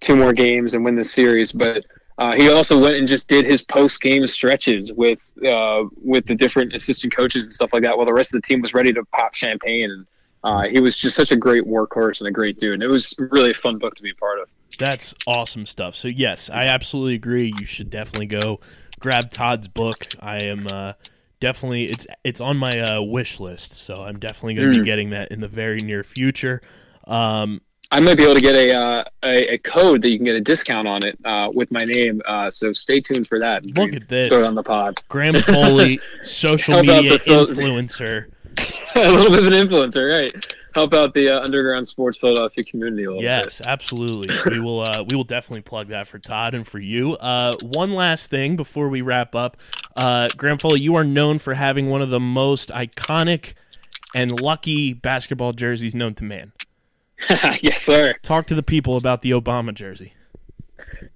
two 0.00 0.16
more 0.16 0.32
games 0.32 0.74
and 0.74 0.84
win 0.84 0.94
this 0.94 1.12
series. 1.12 1.52
But 1.52 1.84
uh, 2.18 2.34
he 2.34 2.48
also 2.48 2.78
went 2.78 2.96
and 2.96 3.06
just 3.06 3.28
did 3.28 3.44
his 3.44 3.62
post 3.62 4.00
game 4.00 4.26
stretches 4.26 4.92
with 4.92 5.20
uh, 5.48 5.84
with 6.02 6.26
the 6.26 6.34
different 6.34 6.74
assistant 6.74 7.14
coaches 7.14 7.44
and 7.44 7.52
stuff 7.52 7.72
like 7.72 7.82
that, 7.82 7.96
while 7.96 8.06
the 8.06 8.14
rest 8.14 8.34
of 8.34 8.40
the 8.40 8.46
team 8.46 8.62
was 8.62 8.74
ready 8.74 8.92
to 8.92 9.04
pop 9.06 9.34
champagne. 9.34 9.90
And 9.90 10.06
uh, 10.44 10.68
he 10.68 10.80
was 10.80 10.96
just 10.96 11.16
such 11.16 11.32
a 11.32 11.36
great 11.36 11.64
workhorse 11.64 12.20
and 12.20 12.28
a 12.28 12.32
great 12.32 12.58
dude. 12.58 12.74
And 12.74 12.82
it 12.82 12.88
was 12.88 13.14
really 13.18 13.50
a 13.50 13.54
fun 13.54 13.78
book 13.78 13.94
to 13.96 14.02
be 14.02 14.12
part 14.12 14.38
of. 14.40 14.48
That's 14.78 15.14
awesome 15.26 15.66
stuff. 15.66 15.96
So 15.96 16.08
yes, 16.08 16.50
I 16.50 16.64
absolutely 16.64 17.14
agree. 17.14 17.52
You 17.58 17.64
should 17.64 17.90
definitely 17.90 18.26
go 18.26 18.60
grab 19.00 19.30
Todd's 19.30 19.68
book. 19.68 20.06
I 20.20 20.38
am 20.44 20.66
uh, 20.66 20.92
definitely 21.40 21.84
it's 21.84 22.06
it's 22.24 22.40
on 22.40 22.56
my 22.56 22.80
uh, 22.80 23.00
wish 23.02 23.40
list, 23.40 23.74
so 23.74 24.02
I'm 24.02 24.18
definitely 24.18 24.54
going 24.54 24.72
to 24.72 24.78
be 24.78 24.82
Mm. 24.82 24.86
getting 24.86 25.10
that 25.10 25.30
in 25.30 25.40
the 25.40 25.48
very 25.48 25.78
near 25.78 26.02
future. 26.04 26.60
Um, 27.06 27.60
I 27.92 28.00
might 28.00 28.16
be 28.16 28.24
able 28.24 28.34
to 28.34 28.40
get 28.40 28.56
a 28.56 28.74
uh, 28.76 29.04
a, 29.22 29.54
a 29.54 29.58
code 29.58 30.02
that 30.02 30.10
you 30.10 30.18
can 30.18 30.24
get 30.24 30.34
a 30.34 30.40
discount 30.40 30.88
on 30.88 31.04
it 31.04 31.16
uh, 31.24 31.50
with 31.54 31.70
my 31.70 31.84
name. 31.84 32.20
Uh, 32.26 32.50
so 32.50 32.72
stay 32.72 32.98
tuned 32.98 33.28
for 33.28 33.38
that. 33.38 33.64
look 33.76 33.92
at 33.94 34.08
this, 34.08 34.32
Throw 34.32 34.40
it 34.42 34.46
on 34.46 34.56
the 34.56 34.62
pod. 34.64 35.00
Graham 35.08 35.34
Foley, 35.36 36.00
social 36.22 36.82
media 36.82 37.18
influencer. 37.18 38.26
a 39.04 39.12
little 39.12 39.30
bit 39.30 39.40
of 39.40 39.52
an 39.52 39.68
influencer, 39.68 40.10
right? 40.10 40.56
Help 40.74 40.94
out 40.94 41.14
the 41.14 41.30
uh, 41.30 41.40
underground 41.40 41.86
sports 41.86 42.18
Philadelphia 42.18 42.64
community 42.64 43.04
a 43.04 43.08
little 43.08 43.22
Yes, 43.22 43.60
absolutely. 43.64 44.34
We 44.50 44.60
will 44.60 44.80
uh, 44.80 45.04
we 45.08 45.16
will 45.16 45.24
definitely 45.24 45.62
plug 45.62 45.88
that 45.88 46.06
for 46.06 46.18
Todd 46.18 46.54
and 46.54 46.66
for 46.66 46.78
you. 46.78 47.12
Uh, 47.14 47.56
one 47.62 47.92
last 47.92 48.30
thing 48.30 48.56
before 48.56 48.88
we 48.88 49.02
wrap 49.02 49.34
up, 49.34 49.58
uh, 49.96 50.28
Graham 50.36 50.58
Foley, 50.58 50.80
you 50.80 50.94
are 50.96 51.04
known 51.04 51.38
for 51.38 51.54
having 51.54 51.88
one 51.88 52.02
of 52.02 52.10
the 52.10 52.20
most 52.20 52.70
iconic 52.70 53.54
and 54.14 54.40
lucky 54.40 54.92
basketball 54.92 55.52
jerseys 55.52 55.94
known 55.94 56.14
to 56.14 56.24
man. 56.24 56.52
yes, 57.60 57.82
sir. 57.82 58.14
Talk 58.22 58.46
to 58.46 58.54
the 58.54 58.62
people 58.62 58.96
about 58.96 59.22
the 59.22 59.32
Obama 59.32 59.74
jersey. 59.74 60.14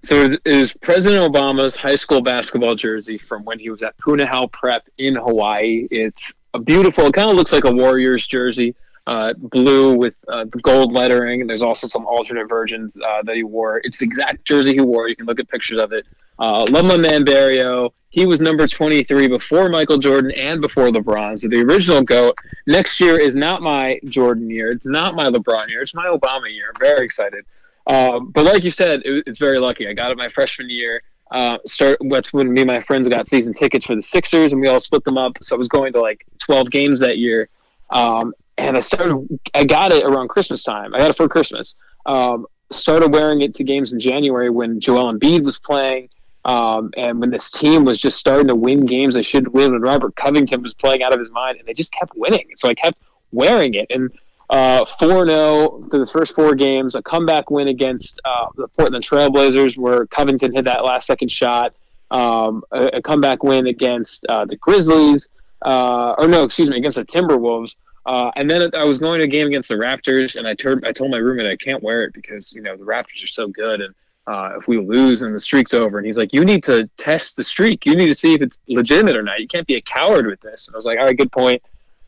So 0.01 0.23
it 0.23 0.41
is 0.45 0.73
President 0.73 1.23
Obama's 1.23 1.75
high 1.75 1.95
school 1.95 2.21
basketball 2.21 2.75
jersey 2.75 3.17
from 3.17 3.43
when 3.45 3.59
he 3.59 3.69
was 3.69 3.83
at 3.83 3.97
Punahou 3.97 4.51
Prep 4.51 4.87
in 4.97 5.15
Hawaii. 5.15 5.87
It's 5.91 6.33
a 6.53 6.59
beautiful. 6.59 7.05
It 7.05 7.13
kind 7.13 7.29
of 7.29 7.35
looks 7.35 7.51
like 7.51 7.65
a 7.65 7.71
Warriors 7.71 8.25
jersey, 8.27 8.75
uh, 9.07 9.33
blue 9.33 9.95
with 9.95 10.13
uh, 10.27 10.45
the 10.45 10.59
gold 10.59 10.91
lettering. 10.91 11.47
There's 11.47 11.61
also 11.61 11.87
some 11.87 12.05
alternate 12.05 12.47
versions 12.47 12.97
uh, 12.97 13.23
that 13.23 13.35
he 13.35 13.43
wore. 13.43 13.81
It's 13.83 13.97
the 13.97 14.05
exact 14.05 14.45
jersey 14.45 14.73
he 14.73 14.81
wore. 14.81 15.07
You 15.07 15.15
can 15.15 15.25
look 15.25 15.39
at 15.39 15.49
pictures 15.49 15.79
of 15.79 15.91
it. 15.91 16.05
Uh, 16.39 16.65
man 16.71 17.23
Barrio. 17.23 17.93
He 18.09 18.25
was 18.25 18.41
number 18.41 18.67
23 18.67 19.29
before 19.29 19.69
Michael 19.69 19.97
Jordan 19.97 20.31
and 20.31 20.59
before 20.59 20.89
LeBron. 20.89 21.39
So 21.39 21.47
the 21.47 21.61
original 21.61 22.01
GOAT. 22.01 22.37
Next 22.67 22.99
year 22.99 23.17
is 23.17 23.37
not 23.37 23.61
my 23.61 24.01
Jordan 24.05 24.49
year. 24.49 24.69
It's 24.71 24.85
not 24.85 25.15
my 25.15 25.27
LeBron 25.27 25.69
year. 25.69 25.81
It's 25.81 25.93
my 25.93 26.07
Obama 26.07 26.53
year. 26.53 26.71
I'm 26.73 26.79
very 26.81 27.05
excited. 27.05 27.45
Um, 27.87 28.31
but 28.31 28.43
like 28.43 28.63
you 28.65 28.71
said, 28.71 29.01
it, 29.05 29.23
it's 29.27 29.39
very 29.39 29.59
lucky. 29.59 29.87
I 29.87 29.93
got 29.93 30.11
it 30.11 30.17
my 30.17 30.27
freshman 30.27 30.69
year. 30.69 31.01
Uh, 31.31 31.57
start 31.65 31.97
when 32.31 32.53
me 32.53 32.61
and 32.61 32.67
my 32.67 32.81
friends 32.81 33.07
got 33.07 33.27
season 33.27 33.53
tickets 33.53 33.85
for 33.85 33.95
the 33.95 34.01
Sixers, 34.01 34.51
and 34.51 34.61
we 34.61 34.67
all 34.67 34.81
split 34.81 35.03
them 35.05 35.17
up. 35.17 35.37
So 35.41 35.55
I 35.55 35.57
was 35.57 35.69
going 35.69 35.93
to 35.93 36.01
like 36.01 36.25
12 36.39 36.69
games 36.69 36.99
that 36.99 37.17
year, 37.17 37.47
um, 37.89 38.33
and 38.57 38.75
I 38.75 38.81
started. 38.81 39.39
I 39.53 39.63
got 39.63 39.93
it 39.93 40.03
around 40.03 40.27
Christmas 40.27 40.61
time. 40.61 40.93
I 40.93 40.99
got 40.99 41.09
it 41.09 41.17
for 41.17 41.29
Christmas. 41.29 41.77
Um, 42.05 42.47
started 42.69 43.13
wearing 43.13 43.41
it 43.41 43.53
to 43.55 43.63
games 43.63 43.93
in 43.93 43.99
January 43.99 44.49
when 44.49 44.81
Joel 44.81 45.13
Embiid 45.13 45.43
was 45.43 45.57
playing, 45.57 46.09
um, 46.43 46.91
and 46.97 47.21
when 47.21 47.29
this 47.29 47.49
team 47.49 47.85
was 47.85 47.97
just 47.97 48.17
starting 48.17 48.47
to 48.47 48.55
win 48.55 48.85
games 48.85 49.13
they 49.13 49.21
should 49.21 49.47
win. 49.47 49.71
When 49.71 49.81
Robert 49.81 50.17
Covington 50.17 50.61
was 50.61 50.73
playing 50.73 51.01
out 51.01 51.13
of 51.13 51.19
his 51.19 51.31
mind, 51.31 51.59
and 51.59 51.67
they 51.67 51.73
just 51.73 51.93
kept 51.93 52.13
winning. 52.15 52.49
So 52.57 52.67
I 52.67 52.73
kept 52.73 52.97
wearing 53.31 53.73
it, 53.75 53.87
and 53.89 54.11
uh, 54.51 54.83
4-0 54.83 55.89
through 55.89 55.99
the 55.99 56.11
first 56.11 56.35
four 56.35 56.53
games, 56.55 56.95
a 56.95 57.01
comeback 57.01 57.49
win 57.49 57.69
against 57.69 58.19
uh, 58.25 58.47
the 58.57 58.67
Portland 58.67 59.03
Trailblazers 59.03 59.77
where 59.77 60.05
Covington 60.07 60.53
hit 60.53 60.65
that 60.65 60.83
last 60.83 61.07
second 61.07 61.31
shot, 61.31 61.73
um, 62.11 62.63
a, 62.71 62.87
a 62.87 63.01
comeback 63.01 63.43
win 63.43 63.67
against 63.67 64.25
uh, 64.27 64.43
the 64.43 64.57
Grizzlies, 64.57 65.29
uh, 65.61 66.15
or 66.17 66.27
no, 66.27 66.43
excuse 66.43 66.69
me, 66.69 66.77
against 66.77 66.97
the 66.97 67.05
Timberwolves. 67.05 67.77
Uh, 68.05 68.31
and 68.35 68.49
then 68.49 68.69
I 68.75 68.83
was 68.83 68.99
going 68.99 69.19
to 69.19 69.25
a 69.25 69.27
game 69.27 69.47
against 69.47 69.69
the 69.69 69.75
Raptors, 69.75 70.35
and 70.35 70.45
I, 70.45 70.53
turned, 70.53 70.85
I 70.85 70.91
told 70.91 71.11
my 71.11 71.17
roommate 71.17 71.47
I 71.47 71.55
can't 71.55 71.81
wear 71.81 72.03
it 72.03 72.13
because 72.13 72.53
you 72.53 72.61
know 72.61 72.75
the 72.75 72.83
Raptors 72.83 73.23
are 73.23 73.27
so 73.27 73.47
good, 73.47 73.79
and 73.79 73.93
uh, 74.27 74.57
if 74.57 74.67
we 74.67 74.79
lose 74.79 75.21
and 75.21 75.33
the 75.33 75.39
streak's 75.39 75.73
over, 75.73 75.97
and 75.97 76.05
he's 76.05 76.17
like, 76.17 76.33
"You 76.33 76.43
need 76.43 76.63
to 76.63 76.89
test 76.97 77.37
the 77.37 77.43
streak. 77.43 77.85
You 77.85 77.95
need 77.95 78.07
to 78.07 78.15
see 78.15 78.33
if 78.33 78.41
it's 78.41 78.57
legitimate 78.67 79.17
or 79.17 79.21
not. 79.21 79.39
You 79.39 79.47
can't 79.47 79.67
be 79.67 79.75
a 79.75 79.81
coward 79.81 80.25
with 80.25 80.41
this." 80.41 80.67
And 80.67 80.75
I 80.75 80.77
was 80.77 80.85
like, 80.85 80.97
"All 80.99 81.05
right, 81.05 81.17
good 81.17 81.31
point." 81.31 81.61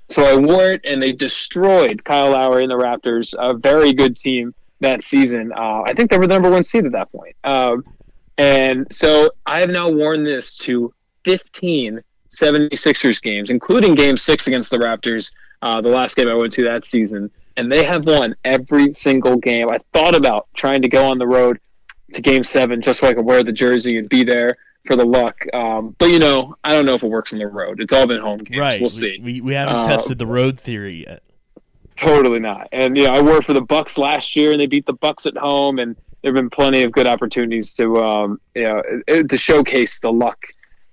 So 0.09 0.23
I 0.23 0.35
wore 0.35 0.71
it, 0.71 0.81
and 0.83 1.01
they 1.01 1.11
destroyed 1.11 2.03
Kyle 2.03 2.31
Lowry 2.31 2.63
and 2.63 2.71
the 2.71 2.75
Raptors, 2.75 3.33
a 3.37 3.53
very 3.53 3.93
good 3.93 4.17
team 4.17 4.53
that 4.81 5.03
season. 5.03 5.51
Uh, 5.51 5.83
I 5.85 5.93
think 5.93 6.11
they 6.11 6.17
were 6.17 6.27
the 6.27 6.33
number 6.33 6.51
one 6.51 6.63
seed 6.63 6.85
at 6.85 6.91
that 6.91 7.11
point. 7.11 7.35
Um, 7.43 7.83
and 8.37 8.87
so 8.91 9.31
I 9.45 9.59
have 9.61 9.69
now 9.69 9.89
worn 9.89 10.23
this 10.23 10.57
to 10.59 10.93
15 11.25 12.01
76ers 12.31 13.21
games, 13.21 13.49
including 13.49 13.95
game 13.95 14.17
six 14.17 14.47
against 14.47 14.69
the 14.69 14.77
Raptors, 14.77 15.31
uh, 15.61 15.81
the 15.81 15.89
last 15.89 16.15
game 16.15 16.29
I 16.29 16.33
went 16.33 16.51
to 16.53 16.63
that 16.65 16.83
season. 16.83 17.31
And 17.55 17.71
they 17.71 17.85
have 17.85 18.05
won 18.05 18.35
every 18.43 18.93
single 18.93 19.37
game. 19.37 19.69
I 19.69 19.79
thought 19.93 20.15
about 20.15 20.47
trying 20.55 20.81
to 20.81 20.89
go 20.89 21.05
on 21.05 21.19
the 21.19 21.27
road 21.27 21.59
to 22.13 22.21
game 22.21 22.43
seven 22.43 22.81
just 22.81 22.99
so 22.99 23.07
I 23.07 23.13
could 23.13 23.25
wear 23.25 23.43
the 23.43 23.51
jersey 23.51 23.97
and 23.97 24.09
be 24.09 24.23
there 24.23 24.57
for 24.85 24.95
the 24.95 25.05
luck. 25.05 25.45
Um, 25.53 25.95
but, 25.97 26.09
you 26.09 26.19
know, 26.19 26.55
I 26.63 26.73
don't 26.73 26.85
know 26.85 26.93
if 26.93 27.03
it 27.03 27.09
works 27.09 27.33
on 27.33 27.39
the 27.39 27.47
road. 27.47 27.79
It's 27.79 27.93
all 27.93 28.07
been 28.07 28.21
home 28.21 28.39
games. 28.39 28.59
Right. 28.59 28.81
We'll 28.81 28.89
we, 28.89 29.01
see. 29.01 29.19
We, 29.23 29.41
we 29.41 29.53
haven't 29.53 29.77
Uh, 29.77 29.83
tested 29.87 30.17
the 30.17 30.27
road 30.27 30.59
theory 30.59 31.05
yet. 31.07 31.23
Totally 31.95 32.39
not. 32.39 32.69
And 32.71 32.97
you 32.97 33.03
know, 33.05 33.11
I 33.13 33.21
worked 33.21 33.45
for 33.45 33.53
the 33.53 33.61
Bucks 33.61 33.97
last 33.97 34.35
year, 34.35 34.51
and 34.51 34.59
they 34.59 34.65
beat 34.65 34.85
the 34.85 34.93
Bucks 34.93 35.25
at 35.25 35.37
home. 35.37 35.77
And 35.79 35.95
there've 36.21 36.33
been 36.33 36.49
plenty 36.49 36.83
of 36.83 36.91
good 36.91 37.05
opportunities 37.05 37.73
to, 37.75 38.01
um, 38.03 38.41
you 38.55 38.63
know, 38.63 38.81
to 39.23 39.37
showcase 39.37 39.99
the 39.99 40.11
luck 40.11 40.39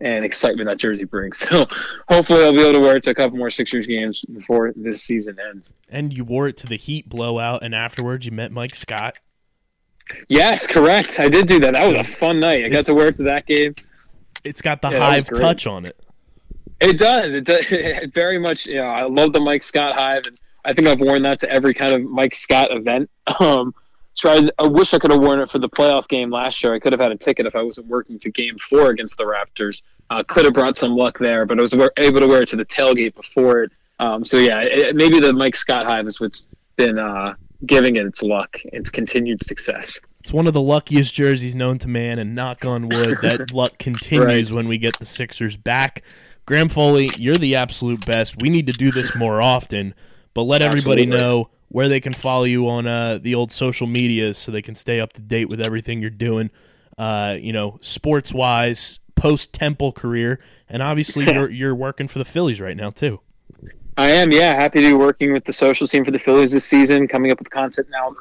and 0.00 0.24
excitement 0.24 0.66
that 0.66 0.78
jersey 0.78 1.04
brings. 1.04 1.38
So 1.50 1.66
hopefully, 2.08 2.44
I'll 2.44 2.52
be 2.52 2.60
able 2.60 2.74
to 2.74 2.80
wear 2.80 2.96
it 2.96 3.02
to 3.04 3.10
a 3.10 3.14
couple 3.14 3.38
more 3.38 3.50
Sixers 3.50 3.86
games 3.86 4.22
before 4.32 4.72
this 4.76 5.02
season 5.02 5.38
ends. 5.48 5.72
And 5.88 6.12
you 6.12 6.24
wore 6.24 6.48
it 6.48 6.56
to 6.58 6.66
the 6.66 6.76
Heat 6.76 7.08
blowout, 7.08 7.62
and 7.62 7.74
afterwards 7.74 8.26
you 8.26 8.32
met 8.32 8.52
Mike 8.52 8.74
Scott. 8.74 9.18
Yes, 10.28 10.66
correct. 10.66 11.20
I 11.20 11.28
did 11.28 11.46
do 11.46 11.60
that. 11.60 11.74
That 11.74 11.88
was 11.88 11.96
a 11.96 12.04
fun 12.04 12.40
night. 12.40 12.64
I 12.64 12.68
got 12.68 12.84
to 12.86 12.94
wear 12.94 13.08
it 13.08 13.16
to 13.16 13.24
that 13.24 13.46
game. 13.46 13.74
It's 14.44 14.62
got 14.62 14.80
the 14.82 14.88
Yeah, 14.90 14.98
that 14.98 15.06
was 15.06 15.14
hive 15.14 15.28
great. 15.28 15.42
touch 15.42 15.66
on 15.66 15.86
it. 15.86 15.96
It 16.80 16.98
does. 16.98 17.32
It, 17.32 17.44
does. 17.44 17.66
it 17.70 18.14
very 18.14 18.38
much. 18.38 18.66
You 18.66 18.76
know, 18.76 18.86
I 18.86 19.02
love 19.04 19.32
the 19.32 19.40
Mike 19.40 19.62
Scott 19.62 19.96
hive, 19.98 20.22
and 20.26 20.40
I 20.64 20.72
think 20.72 20.86
I've 20.86 21.00
worn 21.00 21.22
that 21.22 21.40
to 21.40 21.50
every 21.50 21.74
kind 21.74 21.92
of 21.92 22.02
Mike 22.02 22.34
Scott 22.34 22.70
event. 22.70 23.10
Um, 23.38 23.74
tried. 24.18 24.50
I 24.58 24.66
wish 24.66 24.92
I 24.92 24.98
could 24.98 25.12
have 25.12 25.20
worn 25.20 25.40
it 25.40 25.50
for 25.50 25.58
the 25.58 25.68
playoff 25.68 26.08
game 26.08 26.30
last 26.30 26.62
year. 26.62 26.74
I 26.74 26.78
could 26.78 26.92
have 26.92 27.00
had 27.00 27.12
a 27.12 27.16
ticket 27.16 27.46
if 27.46 27.54
I 27.54 27.62
wasn't 27.62 27.86
working 27.86 28.18
to 28.18 28.30
Game 28.30 28.58
Four 28.58 28.90
against 28.90 29.16
the 29.16 29.24
Raptors. 29.24 29.82
Uh, 30.10 30.22
could 30.26 30.44
have 30.44 30.52
brought 30.54 30.76
some 30.76 30.96
luck 30.96 31.18
there, 31.18 31.46
but 31.46 31.58
I 31.58 31.62
was 31.62 31.72
able 31.72 32.20
to 32.20 32.26
wear 32.26 32.42
it 32.42 32.48
to 32.48 32.56
the 32.56 32.64
tailgate 32.64 33.14
before 33.14 33.62
it. 33.62 33.72
Um, 34.00 34.24
so 34.24 34.36
yeah, 34.38 34.60
it, 34.62 34.96
maybe 34.96 35.20
the 35.20 35.32
Mike 35.32 35.54
Scott 35.54 35.86
hive 35.86 36.06
is 36.06 36.20
what's 36.20 36.46
been 36.76 36.98
uh, 36.98 37.34
giving 37.66 37.96
it 37.96 38.06
its 38.06 38.22
luck, 38.22 38.58
its 38.72 38.90
continued 38.90 39.42
success. 39.44 39.98
It's 40.20 40.32
one 40.32 40.46
of 40.46 40.54
the 40.54 40.60
luckiest 40.60 41.14
jerseys 41.14 41.54
known 41.54 41.78
to 41.78 41.88
man, 41.88 42.18
and 42.18 42.34
knock 42.34 42.64
on 42.64 42.88
wood, 42.88 43.18
that 43.22 43.52
luck 43.54 43.78
continues 43.78 44.50
Right. 44.50 44.56
when 44.56 44.68
we 44.68 44.78
get 44.78 44.98
the 44.98 45.06
Sixers 45.06 45.56
back. 45.56 46.02
Graham 46.46 46.68
Foley, 46.68 47.10
you're 47.16 47.36
the 47.36 47.54
absolute 47.56 48.04
best. 48.06 48.40
We 48.42 48.50
need 48.50 48.66
to 48.66 48.72
do 48.72 48.90
this 48.90 49.14
more 49.14 49.40
often, 49.40 49.94
but 50.34 50.42
let 50.42 50.62
everybody 50.62 51.02
Absolutely. 51.02 51.20
know 51.26 51.50
where 51.68 51.88
they 51.88 52.00
can 52.00 52.12
follow 52.12 52.44
you 52.44 52.68
on 52.68 52.86
uh, 52.86 53.18
the 53.22 53.34
old 53.34 53.52
social 53.52 53.86
medias 53.86 54.36
so 54.36 54.50
they 54.50 54.62
can 54.62 54.74
stay 54.74 54.98
up 55.00 55.12
to 55.12 55.20
date 55.20 55.48
with 55.48 55.60
everything 55.64 56.00
you're 56.00 56.10
doing. 56.10 56.50
Uh, 56.98 57.36
you 57.40 57.52
know, 57.52 57.78
sports 57.80 58.34
wise, 58.34 58.98
post 59.14 59.52
Temple 59.52 59.92
career, 59.92 60.40
and 60.68 60.82
obviously 60.82 61.24
you're 61.32 61.48
you're 61.50 61.74
working 61.74 62.08
for 62.08 62.18
the 62.18 62.24
Phillies 62.24 62.60
right 62.60 62.76
now 62.76 62.90
too. 62.90 63.20
I 64.00 64.12
am, 64.12 64.32
yeah. 64.32 64.54
Happy 64.54 64.80
to 64.80 64.86
be 64.86 64.94
working 64.94 65.30
with 65.34 65.44
the 65.44 65.52
social 65.52 65.86
team 65.86 66.06
for 66.06 66.10
the 66.10 66.18
Phillies 66.18 66.52
this 66.52 66.64
season. 66.64 67.06
Coming 67.06 67.32
up 67.32 67.38
with 67.38 67.50
content 67.50 67.86
now 67.90 68.16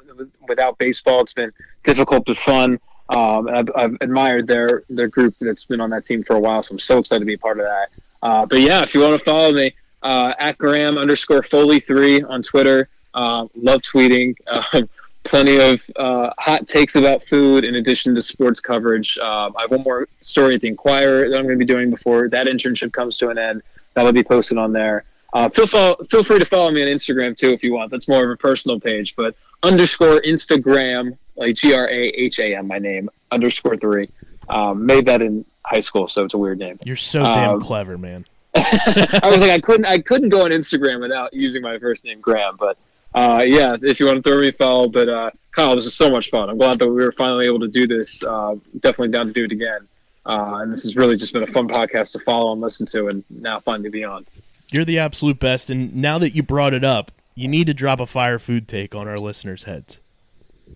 without 0.46 0.78
baseball, 0.78 1.22
it's 1.22 1.32
been 1.32 1.54
difficult 1.86 2.26
but 2.26 2.36
fun. 2.36 2.82
Um, 3.08 3.48
I've, 3.48 3.70
I've 3.74 3.98
admired 4.02 4.46
their 4.46 4.84
their 4.90 5.08
group 5.08 5.36
that's 5.40 5.64
been 5.64 5.80
on 5.80 5.90
that 5.92 6.04
team 6.04 6.22
for 6.22 6.36
a 6.36 6.40
while, 6.40 6.62
so 6.64 6.74
I'm 6.74 6.80
so 6.80 6.98
excited 6.98 7.22
to 7.22 7.26
be 7.26 7.36
a 7.36 7.38
part 7.38 7.62
of 7.62 7.66
that. 7.66 7.88
Uh, 8.22 8.46
but 8.46 8.60
yeah, 8.60 8.84
if 8.84 8.94
you 8.94 9.00
want 9.00 9.18
to 9.18 9.24
follow 9.24 9.54
me, 9.54 9.74
uh, 10.04 10.34
at 10.38 10.58
Graham 10.58 10.98
underscore 10.98 11.44
Foley 11.44 11.80
three 11.80 12.22
on 12.24 12.42
Twitter. 12.42 12.90
Uh, 13.14 13.48
love 13.56 13.82
tweeting. 13.82 14.36
Um, 14.74 14.90
plenty 15.24 15.62
of 15.62 15.82
uh, 15.96 16.32
hot 16.38 16.68
takes 16.68 16.96
about 16.98 17.24
food 17.24 17.64
in 17.64 17.76
addition 17.76 18.14
to 18.16 18.22
sports 18.22 18.60
coverage. 18.60 19.18
Um, 19.20 19.56
I 19.56 19.62
have 19.62 19.72
one 19.72 19.84
more 19.84 20.10
story 20.20 20.56
at 20.56 20.62
the 20.62 20.68
Inquirer 20.68 21.30
that 21.30 21.38
I'm 21.38 21.46
going 21.46 21.58
to 21.58 21.66
be 21.66 21.72
doing 21.72 21.90
before 21.90 22.28
that 22.28 22.48
internship 22.48 22.92
comes 22.92 23.16
to 23.20 23.30
an 23.30 23.38
end. 23.38 23.62
That'll 23.94 24.12
be 24.12 24.24
posted 24.24 24.58
on 24.58 24.74
there. 24.74 25.06
Uh, 25.34 25.48
feel 25.50 25.68
fo- 25.68 25.96
feel 26.10 26.24
free 26.24 26.40
to 26.40 26.46
follow 26.46 26.72
me 26.72 26.82
on 26.82 26.88
Instagram 26.88 27.38
too 27.38 27.52
if 27.52 27.64
you 27.64 27.74
want. 27.74 27.92
That's 27.92 28.08
more 28.08 28.24
of 28.24 28.30
a 28.32 28.36
personal 28.38 28.80
page, 28.80 29.16
but 29.16 29.36
underscore 29.64 30.22
Instagram 30.22 31.18
like 31.36 31.56
G 31.56 31.74
R 31.74 31.88
A 31.88 32.08
H 32.08 32.40
A 32.40 32.56
M 32.56 32.68
my 32.68 32.80
name 32.80 33.10
underscore 33.32 33.78
three. 33.78 34.10
Um, 34.50 34.86
made 34.86 35.06
that 35.06 35.22
in 35.22 35.46
high 35.64 35.80
school, 35.82 36.08
so 36.08 36.24
it's 36.24 36.34
a 36.34 36.38
weird 36.38 36.58
name. 36.58 36.80
You're 36.84 36.96
so 36.96 37.22
damn 37.22 37.50
Um, 37.52 37.62
clever, 37.62 37.98
man. 37.98 38.26
I 38.56 39.30
was 39.32 39.40
like, 39.42 39.52
I 39.52 39.60
couldn't, 39.60 39.86
I 39.86 40.00
couldn't 40.00 40.30
go 40.30 40.44
on 40.46 40.50
Instagram 40.52 41.02
without 41.02 41.32
using 41.34 41.62
my 41.62 41.78
first 41.78 42.04
name, 42.04 42.20
Graham. 42.20 42.56
But 42.58 42.78
uh, 43.14 43.44
yeah, 43.46 43.78
if 43.84 44.00
you 44.00 44.08
want 44.08 44.24
to 44.24 44.28
throw 44.28 44.40
me 44.42 44.48
a 44.48 44.52
follow, 44.54 44.88
but 44.88 45.08
uh, 45.08 45.30
Kyle, 45.56 45.76
this 45.76 45.86
is 45.86 45.94
so 45.94 46.10
much 46.10 46.32
fun. 46.32 46.50
I'm 46.50 46.58
glad 46.58 46.80
that 46.80 46.88
we 46.88 46.96
were 46.96 47.12
finally 47.12 47.46
able 47.46 47.60
to 47.60 47.68
do 47.68 47.86
this. 47.86 48.24
Uh, 48.24 48.56
definitely 48.80 49.10
down 49.10 49.28
to 49.28 49.34
do 49.34 49.44
it 49.44 49.52
again. 49.52 49.88
Uh, 50.26 50.60
and 50.62 50.72
this 50.72 50.82
has 50.84 50.96
really 50.96 51.16
just 51.16 51.32
been 51.34 51.44
a 51.44 51.48
fun 51.48 51.68
podcast 51.68 52.12
to 52.14 52.20
follow 52.20 52.52
and 52.54 52.62
listen 52.62 52.88
to, 52.88 53.08
and 53.08 53.24
now 53.30 53.60
finally 53.60 53.90
be 53.90 54.04
on. 54.04 54.26
You're 54.72 54.86
the 54.86 55.00
absolute 55.00 55.40
best. 55.40 55.70
And 55.70 55.96
now 55.96 56.20
that 56.20 56.36
you 56.36 56.44
brought 56.44 56.74
it 56.74 56.84
up, 56.84 57.12
you 57.36 57.48
need 57.48 57.68
to 57.68 57.74
drop 57.74 58.00
a 58.00 58.06
fire 58.06 58.40
food 58.40 58.68
take 58.68 58.94
on 58.94 59.08
our 59.08 59.18
listeners' 59.18 59.64
heads. 59.64 60.00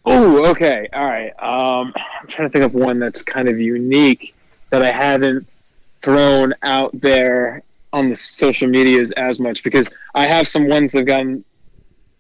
Oh, 0.06 0.46
okay, 0.48 0.90
all 0.92 1.06
right. 1.06 1.32
Um, 1.40 1.94
I'm 2.22 2.28
trying 2.28 2.50
to 2.50 2.52
think 2.52 2.66
of 2.66 2.74
one 2.74 3.00
that's 3.00 3.22
kind 3.22 3.48
of 3.48 3.60
unique 3.60 4.36
that 4.72 4.82
I 4.82 4.92
haven't 4.92 5.48
thrown 6.02 6.54
out 6.64 6.92
there 7.00 7.64
on 7.92 8.10
the 8.10 8.16
social 8.16 8.68
medias 8.68 9.12
as 9.12 9.40
much 9.40 9.64
because 9.64 9.90
I 10.16 10.26
have 10.26 10.48
some 10.48 10.68
ones 10.68 10.92
that 10.92 11.00
have 11.00 11.08
gotten, 11.08 11.46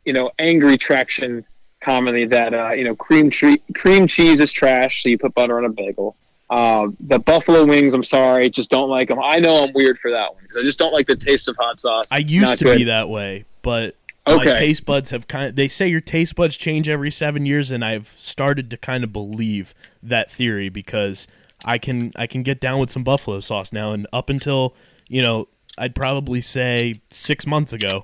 you 0.06 0.14
know, 0.14 0.30
angry 0.38 0.78
traction 0.78 1.46
commonly 1.84 2.26
that 2.26 2.54
uh, 2.54 2.72
you 2.72 2.84
know 2.84 2.96
cream 2.96 3.30
tre- 3.30 3.62
cream 3.76 4.08
cheese 4.08 4.40
is 4.40 4.52
trash, 4.52 5.04
so 5.04 5.10
you 5.10 5.18
put 5.18 5.34
butter 5.34 5.58
on 5.58 5.66
a 5.66 5.70
bagel. 5.70 6.16
Um, 6.54 6.96
the 7.00 7.18
buffalo 7.18 7.66
wings, 7.66 7.96
I'm 7.96 8.04
sorry, 8.04 8.48
just 8.48 8.70
don't 8.70 8.90
like 8.90 9.08
them. 9.08 9.20
I 9.20 9.40
know 9.40 9.64
I'm 9.64 9.74
weird 9.74 9.98
for 9.98 10.12
that 10.12 10.34
one 10.34 10.44
because 10.44 10.58
I 10.58 10.62
just 10.62 10.78
don't 10.78 10.94
like 10.94 11.08
the 11.08 11.16
taste 11.16 11.48
of 11.48 11.56
hot 11.56 11.80
sauce. 11.80 12.10
I 12.12 12.20
used 12.20 12.46
Not 12.46 12.58
to 12.60 12.66
good. 12.66 12.78
be 12.78 12.84
that 12.84 13.10
way, 13.10 13.46
but 13.64 13.96
my 14.28 14.44
taste 14.46 14.86
buds 14.86 15.10
have 15.10 15.28
kind 15.28 15.48
of 15.48 15.56
they 15.56 15.68
say 15.68 15.88
your 15.88 16.00
taste 16.00 16.36
buds 16.36 16.56
change 16.56 16.88
every 16.88 17.10
7 17.10 17.46
years 17.48 17.72
and 17.72 17.84
I've 17.84 18.08
started 18.08 18.70
to 18.70 18.78
kind 18.78 19.04
of 19.04 19.12
believe 19.12 19.74
that 20.04 20.30
theory 20.30 20.70
because 20.70 21.28
I 21.66 21.80
can 21.80 22.12
I 22.16 22.28
can 22.28 22.44
get 22.44 22.60
down 22.60 22.80
with 22.80 22.92
some 22.92 23.04
buffalo 23.04 23.40
sauce 23.40 23.74
now 23.74 23.92
and 23.92 24.06
up 24.14 24.30
until, 24.30 24.76
you 25.08 25.24
know, 25.24 25.48
I'd 25.78 25.96
probably 25.96 26.42
say 26.42 26.94
6 27.10 27.48
months 27.48 27.74
ago, 27.74 28.04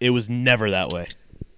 it 0.00 0.10
was 0.10 0.28
never 0.28 0.70
that 0.70 0.90
way. 0.90 1.06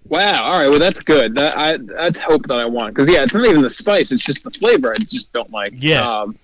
Wow. 0.09 0.43
All 0.43 0.59
right. 0.59 0.67
Well, 0.67 0.79
that's 0.79 0.99
good. 1.01 1.35
That 1.35 1.57
I 1.57 1.77
that's 1.77 2.19
hope 2.19 2.47
that 2.47 2.59
I 2.59 2.65
want 2.65 2.93
because 2.93 3.07
yeah, 3.07 3.23
it's 3.23 3.33
not 3.33 3.45
even 3.45 3.61
the 3.61 3.69
spice; 3.69 4.11
it's 4.11 4.23
just 4.23 4.43
the 4.43 4.51
flavor. 4.51 4.91
I 4.91 4.97
just 4.97 5.31
don't 5.31 5.51
like. 5.51 5.73
Yeah. 5.77 6.01
Um, 6.01 6.37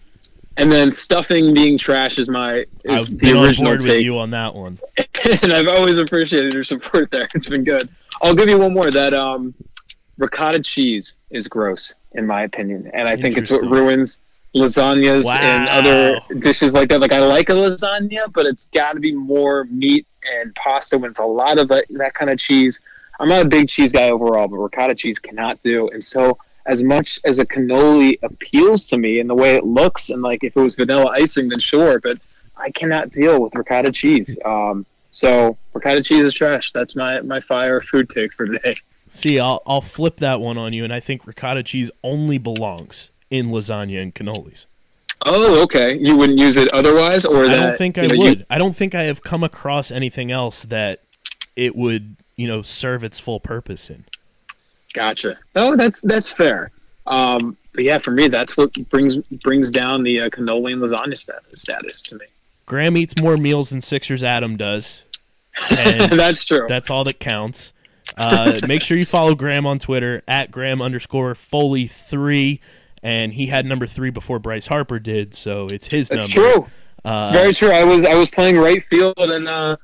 and 0.57 0.71
then 0.71 0.91
stuffing 0.91 1.53
being 1.53 1.77
trash 1.77 2.17
is 2.17 2.29
my 2.29 2.65
is 2.83 3.09
I've 3.09 3.17
the 3.19 3.31
original 3.41 3.77
take, 3.77 4.03
you 4.03 4.17
on 4.19 4.29
that 4.31 4.53
one. 4.55 4.79
and 5.41 5.51
I've 5.51 5.67
always 5.67 5.97
appreciated 5.97 6.53
your 6.53 6.63
support 6.63 7.11
there. 7.11 7.27
It's 7.33 7.49
been 7.49 7.63
good. 7.63 7.89
I'll 8.21 8.35
give 8.35 8.49
you 8.49 8.59
one 8.59 8.73
more. 8.73 8.89
That 8.89 9.13
um, 9.13 9.53
ricotta 10.17 10.61
cheese 10.61 11.15
is 11.29 11.47
gross 11.47 11.95
in 12.13 12.25
my 12.25 12.43
opinion, 12.43 12.89
and 12.93 13.07
I 13.07 13.17
think 13.17 13.37
it's 13.37 13.51
what 13.51 13.69
ruins 13.69 14.19
lasagnas 14.55 15.25
and 15.25 15.67
other 15.67 16.21
dishes 16.39 16.73
like 16.73 16.89
that. 16.89 17.01
Like 17.01 17.11
I 17.11 17.19
like 17.19 17.49
a 17.49 17.53
lasagna, 17.53 18.31
but 18.31 18.45
it's 18.45 18.67
got 18.67 18.93
to 18.93 18.99
be 18.99 19.11
more 19.11 19.65
meat 19.65 20.07
and 20.41 20.55
pasta 20.55 20.97
when 20.97 21.11
it's 21.11 21.19
a 21.19 21.25
lot 21.25 21.59
of 21.59 21.67
that 21.67 22.13
kind 22.13 22.31
of 22.31 22.39
cheese. 22.39 22.79
I'm 23.19 23.29
not 23.29 23.45
a 23.45 23.47
big 23.47 23.67
cheese 23.69 23.91
guy 23.91 24.09
overall, 24.09 24.47
but 24.47 24.57
ricotta 24.57 24.95
cheese 24.95 25.19
cannot 25.19 25.61
do. 25.61 25.89
And 25.89 26.03
so, 26.03 26.37
as 26.65 26.81
much 26.83 27.19
as 27.25 27.39
a 27.39 27.45
cannoli 27.45 28.17
appeals 28.23 28.87
to 28.87 28.97
me 28.97 29.19
in 29.19 29.27
the 29.27 29.35
way 29.35 29.55
it 29.55 29.63
looks, 29.63 30.09
and 30.09 30.21
like 30.21 30.43
if 30.43 30.55
it 30.57 30.59
was 30.59 30.75
vanilla 30.75 31.11
icing, 31.11 31.49
then 31.49 31.59
sure, 31.59 31.99
but 31.99 32.17
I 32.57 32.71
cannot 32.71 33.11
deal 33.11 33.41
with 33.41 33.53
ricotta 33.55 33.91
cheese. 33.91 34.37
Um, 34.43 34.85
so 35.11 35.57
ricotta 35.73 36.03
cheese 36.03 36.21
is 36.23 36.33
trash. 36.33 36.71
That's 36.73 36.95
my 36.95 37.21
my 37.21 37.39
fire 37.39 37.79
food 37.81 38.09
take 38.09 38.33
for 38.33 38.45
today. 38.47 38.75
See, 39.07 39.39
I'll 39.39 39.61
I'll 39.67 39.81
flip 39.81 40.17
that 40.17 40.41
one 40.41 40.57
on 40.57 40.73
you 40.73 40.83
and 40.83 40.91
I 40.91 40.99
think 40.99 41.27
ricotta 41.27 41.63
cheese 41.63 41.91
only 42.03 42.37
belongs 42.37 43.11
in 43.29 43.49
lasagna 43.49 44.01
and 44.01 44.13
cannolis. 44.15 44.65
Oh, 45.25 45.61
okay. 45.63 45.97
You 45.97 46.17
wouldn't 46.17 46.39
use 46.39 46.57
it 46.57 46.67
otherwise, 46.73 47.23
or 47.25 47.45
I 47.45 47.47
that, 47.47 47.59
don't 47.61 47.77
think 47.77 47.97
I 47.97 48.01
would. 48.07 48.39
you- 48.39 48.45
I 48.49 48.57
don't 48.57 48.75
think 48.75 48.93
I 48.93 49.03
have 49.03 49.23
come 49.23 49.43
across 49.43 49.89
anything 49.91 50.31
else 50.31 50.63
that 50.63 51.01
it 51.55 51.75
would, 51.75 52.17
you 52.35 52.47
know, 52.47 52.61
serve 52.61 53.03
its 53.03 53.19
full 53.19 53.39
purpose 53.39 53.89
in. 53.89 54.05
Gotcha. 54.93 55.37
Oh, 55.55 55.75
that's 55.75 56.01
that's 56.01 56.31
fair. 56.31 56.71
Um, 57.07 57.57
but 57.73 57.83
yeah, 57.83 57.97
for 57.97 58.11
me, 58.11 58.27
that's 58.27 58.55
what 58.57 58.73
brings 58.89 59.15
brings 59.43 59.69
down 59.71 60.03
the 60.03 60.21
uh, 60.21 60.29
cannoli 60.29 60.73
and 60.73 60.81
lasagna 60.81 61.17
status, 61.17 61.61
status 61.61 62.01
to 62.03 62.15
me. 62.17 62.25
Graham 62.65 62.97
eats 62.97 63.19
more 63.21 63.37
meals 63.37 63.69
than 63.69 63.81
Sixers 63.81 64.23
Adam 64.23 64.57
does, 64.57 65.03
and 65.69 66.11
that's 66.19 66.43
true. 66.45 66.65
that's 66.67 66.89
all 66.89 67.03
that 67.03 67.19
counts. 67.19 67.73
Uh, 68.17 68.59
make 68.67 68.81
sure 68.81 68.97
you 68.97 69.05
follow 69.05 69.35
Graham 69.35 69.65
on 69.65 69.79
Twitter 69.79 70.21
at 70.27 70.49
Graham 70.51 70.81
underscore 70.81 71.35
Foley 71.35 71.87
three, 71.87 72.61
and 73.03 73.33
he 73.33 73.47
had 73.47 73.65
number 73.65 73.85
three 73.87 74.09
before 74.11 74.39
Bryce 74.39 74.67
Harper 74.67 74.99
did, 74.99 75.35
so 75.35 75.67
it's 75.71 75.87
his 75.87 76.07
That's 76.09 76.33
number. 76.33 76.51
true. 76.53 76.67
Uh, 77.03 77.23
It's 77.29 77.31
very 77.39 77.53
true. 77.53 77.71
I 77.71 77.83
was 77.83 78.03
I 78.05 78.15
was 78.15 78.31
playing 78.31 78.57
right 78.57 78.81
field 78.85 79.13
and 79.17 79.47
uh, 79.47 79.75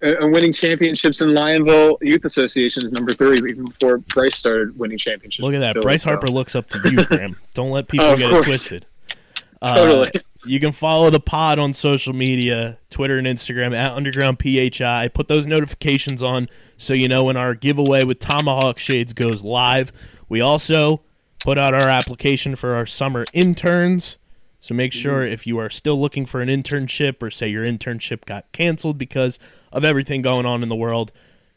and 0.00 0.32
winning 0.32 0.52
championships 0.52 1.20
in 1.20 1.28
Lionville 1.30 1.98
Youth 2.02 2.24
Association's 2.24 2.92
number 2.92 3.12
three 3.12 3.38
even 3.38 3.64
before 3.64 3.98
Bryce 3.98 4.34
started 4.36 4.78
winning 4.78 4.98
championships. 4.98 5.42
Look 5.42 5.54
at 5.54 5.58
that. 5.60 5.74
Philly, 5.74 5.82
Bryce 5.82 6.02
so- 6.04 6.10
Harper 6.10 6.28
looks 6.28 6.54
up 6.54 6.68
to 6.70 6.80
you, 6.90 7.04
Graham. 7.04 7.36
Don't 7.54 7.70
let 7.70 7.88
people 7.88 8.06
Oh, 8.06 8.16
get 8.16 8.30
course. 8.30 8.42
it 8.42 8.46
twisted. 8.46 8.86
Uh, 9.64 9.76
Totally. 9.76 10.10
you 10.44 10.58
can 10.58 10.72
follow 10.72 11.08
the 11.08 11.20
pod 11.20 11.60
on 11.60 11.72
social 11.72 12.12
media, 12.12 12.78
Twitter 12.90 13.16
and 13.16 13.28
Instagram 13.28 13.72
at 13.76 13.92
Underground 13.92 14.40
PHI. 14.42 15.06
Put 15.14 15.28
those 15.28 15.46
notifications 15.46 16.20
on 16.20 16.48
so 16.76 16.94
you 16.94 17.06
know 17.06 17.22
when 17.22 17.36
our 17.36 17.54
giveaway 17.54 18.02
with 18.02 18.18
Tomahawk 18.18 18.76
Shades 18.80 19.12
goes 19.12 19.44
live. 19.44 19.92
We 20.28 20.40
also 20.40 21.02
put 21.44 21.58
out 21.58 21.74
our 21.74 21.88
application 21.88 22.56
for 22.56 22.74
our 22.74 22.86
summer 22.86 23.24
interns. 23.32 24.18
So 24.62 24.76
make 24.76 24.92
sure 24.92 25.26
if 25.26 25.44
you 25.44 25.58
are 25.58 25.68
still 25.68 26.00
looking 26.00 26.24
for 26.24 26.40
an 26.40 26.48
internship 26.48 27.20
or 27.20 27.32
say 27.32 27.48
your 27.48 27.66
internship 27.66 28.24
got 28.26 28.50
canceled 28.52 28.96
because 28.96 29.40
of 29.72 29.84
everything 29.84 30.22
going 30.22 30.46
on 30.46 30.62
in 30.62 30.68
the 30.68 30.76
world, 30.76 31.10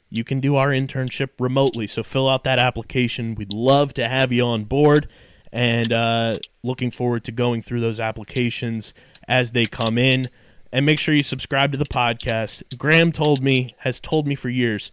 you 0.09 0.23
can 0.23 0.39
do 0.39 0.55
our 0.55 0.69
internship 0.69 1.29
remotely. 1.39 1.85
So 1.85 2.01
fill 2.01 2.27
out 2.27 2.43
that 2.45 2.57
application. 2.57 3.35
We'd 3.35 3.53
love 3.53 3.93
to 3.93 4.07
have 4.07 4.31
you 4.31 4.43
on 4.43 4.63
board 4.63 5.07
and 5.51 5.93
uh, 5.93 6.33
looking 6.63 6.89
forward 6.89 7.23
to 7.25 7.31
going 7.31 7.61
through 7.61 7.81
those 7.81 7.99
applications 7.99 8.95
as 9.27 9.51
they 9.51 9.65
come 9.65 9.99
in. 9.99 10.23
And 10.73 10.83
make 10.83 10.97
sure 10.97 11.13
you 11.13 11.21
subscribe 11.21 11.73
to 11.73 11.77
the 11.77 11.85
podcast. 11.85 12.63
Graham 12.75 13.11
told 13.11 13.43
me, 13.43 13.75
has 13.81 13.99
told 13.99 14.25
me 14.25 14.33
for 14.33 14.49
years, 14.49 14.91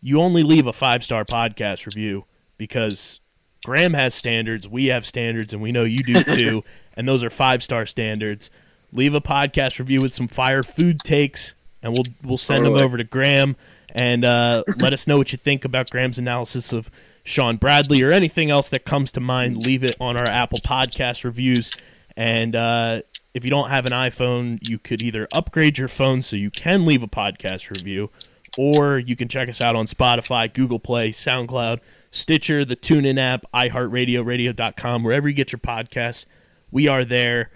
you 0.00 0.22
only 0.22 0.42
leave 0.42 0.66
a 0.66 0.72
five 0.72 1.04
star 1.04 1.26
podcast 1.26 1.84
review 1.84 2.24
because 2.56 3.20
Graham 3.64 3.94
has 3.94 4.14
standards, 4.14 4.68
we 4.68 4.86
have 4.86 5.06
standards, 5.06 5.52
and 5.52 5.62
we 5.62 5.72
know 5.72 5.84
you 5.84 6.02
do 6.02 6.22
too. 6.36 6.64
and 6.96 7.08
those 7.08 7.22
are 7.22 7.30
five 7.30 7.62
star 7.62 7.86
standards. 7.86 8.50
Leave 8.92 9.14
a 9.14 9.20
podcast 9.20 9.78
review 9.78 10.00
with 10.02 10.12
some 10.12 10.28
fire 10.28 10.62
food 10.62 11.00
takes, 11.00 11.54
and 11.82 11.92
we'll 11.92 12.04
we'll 12.24 12.38
send 12.38 12.66
them 12.66 12.74
over 12.74 12.96
to 12.96 13.04
Graham 13.04 13.56
and 13.94 14.24
uh, 14.24 14.64
let 14.78 14.92
us 14.92 15.06
know 15.06 15.18
what 15.18 15.32
you 15.32 15.38
think 15.38 15.64
about 15.64 15.90
Graham's 15.90 16.18
analysis 16.18 16.72
of 16.72 16.90
Shawn 17.24 17.56
Bradley 17.56 18.02
or 18.02 18.10
anything 18.10 18.50
else 18.50 18.70
that 18.70 18.84
comes 18.84 19.12
to 19.12 19.20
mind. 19.20 19.58
Leave 19.64 19.84
it 19.84 19.96
on 20.00 20.16
our 20.16 20.26
Apple 20.26 20.58
Podcast 20.58 21.24
reviews. 21.24 21.72
And 22.16 22.56
uh, 22.56 23.02
if 23.34 23.44
you 23.44 23.50
don't 23.50 23.70
have 23.70 23.86
an 23.86 23.92
iPhone, 23.92 24.58
you 24.68 24.78
could 24.78 25.02
either 25.02 25.28
upgrade 25.32 25.78
your 25.78 25.88
phone 25.88 26.22
so 26.22 26.36
you 26.36 26.50
can 26.50 26.84
leave 26.84 27.02
a 27.02 27.08
podcast 27.08 27.70
review, 27.70 28.10
or 28.58 28.98
you 28.98 29.16
can 29.16 29.28
check 29.28 29.48
us 29.48 29.60
out 29.60 29.76
on 29.76 29.86
Spotify, 29.86 30.52
Google 30.52 30.78
Play, 30.78 31.10
SoundCloud, 31.10 31.80
Stitcher, 32.12 32.64
the 32.64 32.76
TuneIn 32.76 33.18
app, 33.18 33.44
iHeartRadio, 33.52 34.24
radio.com, 34.24 35.02
wherever 35.02 35.28
you 35.28 35.34
get 35.34 35.50
your 35.50 35.58
podcasts. 35.58 36.26
We 36.70 36.86
are 36.86 37.04
there. 37.04 37.50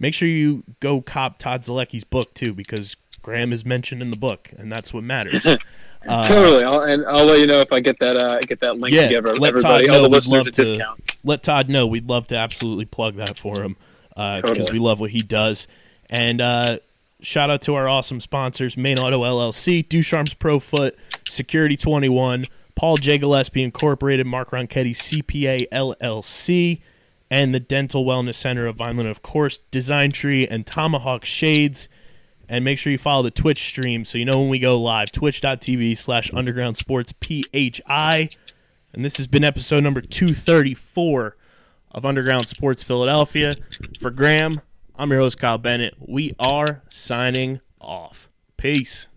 Make 0.00 0.14
sure 0.14 0.26
you 0.28 0.64
go 0.80 1.00
cop 1.02 1.38
Todd 1.38 1.62
Zolecki's 1.62 2.04
book 2.04 2.32
too, 2.34 2.52
because 2.54 2.96
Graham 3.22 3.52
is 3.52 3.64
mentioned 3.66 4.02
in 4.02 4.10
the 4.10 4.18
book, 4.18 4.50
and 4.58 4.72
that's 4.72 4.92
what 4.92 5.04
matters. 5.04 5.46
Uh, 6.06 6.28
totally. 6.28 6.62
I'll, 6.62 6.82
and 6.82 7.04
I'll 7.06 7.24
let 7.26 7.40
you 7.40 7.46
know 7.48 7.58
if 7.60 7.72
I 7.72 7.80
get 7.80 7.98
that 7.98 8.16
uh, 8.16 8.38
get 8.46 8.60
that 8.60 8.78
link 8.78 8.94
Yeah, 8.94 9.08
together. 9.08 9.32
let 9.34 9.48
Everybody, 9.48 9.84
Todd 9.86 9.92
know. 9.92 9.96
all 9.96 10.02
the 10.04 10.08
We'd 10.10 10.14
listeners 10.28 10.46
a 10.46 10.50
to- 10.52 10.62
discount. 10.64 11.12
let 11.24 11.42
Todd 11.42 11.68
know. 11.68 11.88
We'd 11.88 12.08
love 12.08 12.28
to 12.28 12.36
absolutely 12.36 12.84
plug 12.84 13.16
that 13.16 13.36
for 13.36 13.60
him 13.60 13.76
because 14.10 14.42
Totally. 14.42 14.72
we 14.74 14.78
love 14.78 15.00
what 15.00 15.10
he 15.10 15.18
does. 15.18 15.66
And 16.08 16.40
uh, 16.40 16.78
shout 17.20 17.50
out 17.50 17.62
to 17.62 17.74
our 17.74 17.88
awesome 17.88 18.20
sponsors: 18.20 18.76
Main 18.76 19.00
Auto 19.00 19.24
LLC, 19.24 19.86
Ducharme's 19.88 20.34
Pro 20.34 20.60
Foot, 20.60 20.96
Security 21.28 21.76
Twenty 21.76 22.08
One, 22.08 22.46
Paul 22.78 22.96
J. 22.96 23.18
Gillespie 23.18 23.64
Incorporated, 23.64 24.24
Mark 24.24 24.50
Ronchetti 24.50 24.92
CPA 24.92 25.68
LLC, 25.70 26.80
and 27.28 27.52
the 27.52 27.58
Dental 27.58 28.04
Wellness 28.04 28.36
Center 28.36 28.68
of 28.68 28.76
Vineland, 28.76 29.08
of 29.08 29.20
course, 29.20 29.58
Design 29.72 30.12
Tree 30.12 30.46
and 30.46 30.64
Tomahawk 30.64 31.24
Shades. 31.24 31.88
And 32.48 32.64
make 32.64 32.78
sure 32.78 32.92
you 32.92 32.96
follow 32.96 33.24
the 33.24 33.32
Twitch 33.32 33.66
stream 33.66 34.04
so 34.04 34.16
you 34.16 34.24
know 34.24 34.38
when 34.38 34.48
we 34.48 34.60
go 34.60 34.80
live. 34.80 35.10
Twitch.tv 35.10 35.98
slash 35.98 36.32
underground 36.32 36.76
sports 36.76 37.12
PHI. 37.20 38.28
And 38.92 39.04
this 39.04 39.16
has 39.16 39.26
been 39.26 39.42
episode 39.42 39.82
number 39.82 40.00
234 40.00 41.36
of 41.90 42.06
Underground 42.06 42.46
Sports 42.46 42.84
Philadelphia. 42.84 43.54
For 43.98 44.12
Graham, 44.12 44.60
I'm 44.94 45.10
your 45.10 45.18
host, 45.18 45.40
Kyle 45.40 45.58
Bennett. 45.58 45.96
We 45.98 46.32
are 46.38 46.82
signing 46.90 47.60
off. 47.80 48.28
Peace. 48.56 49.08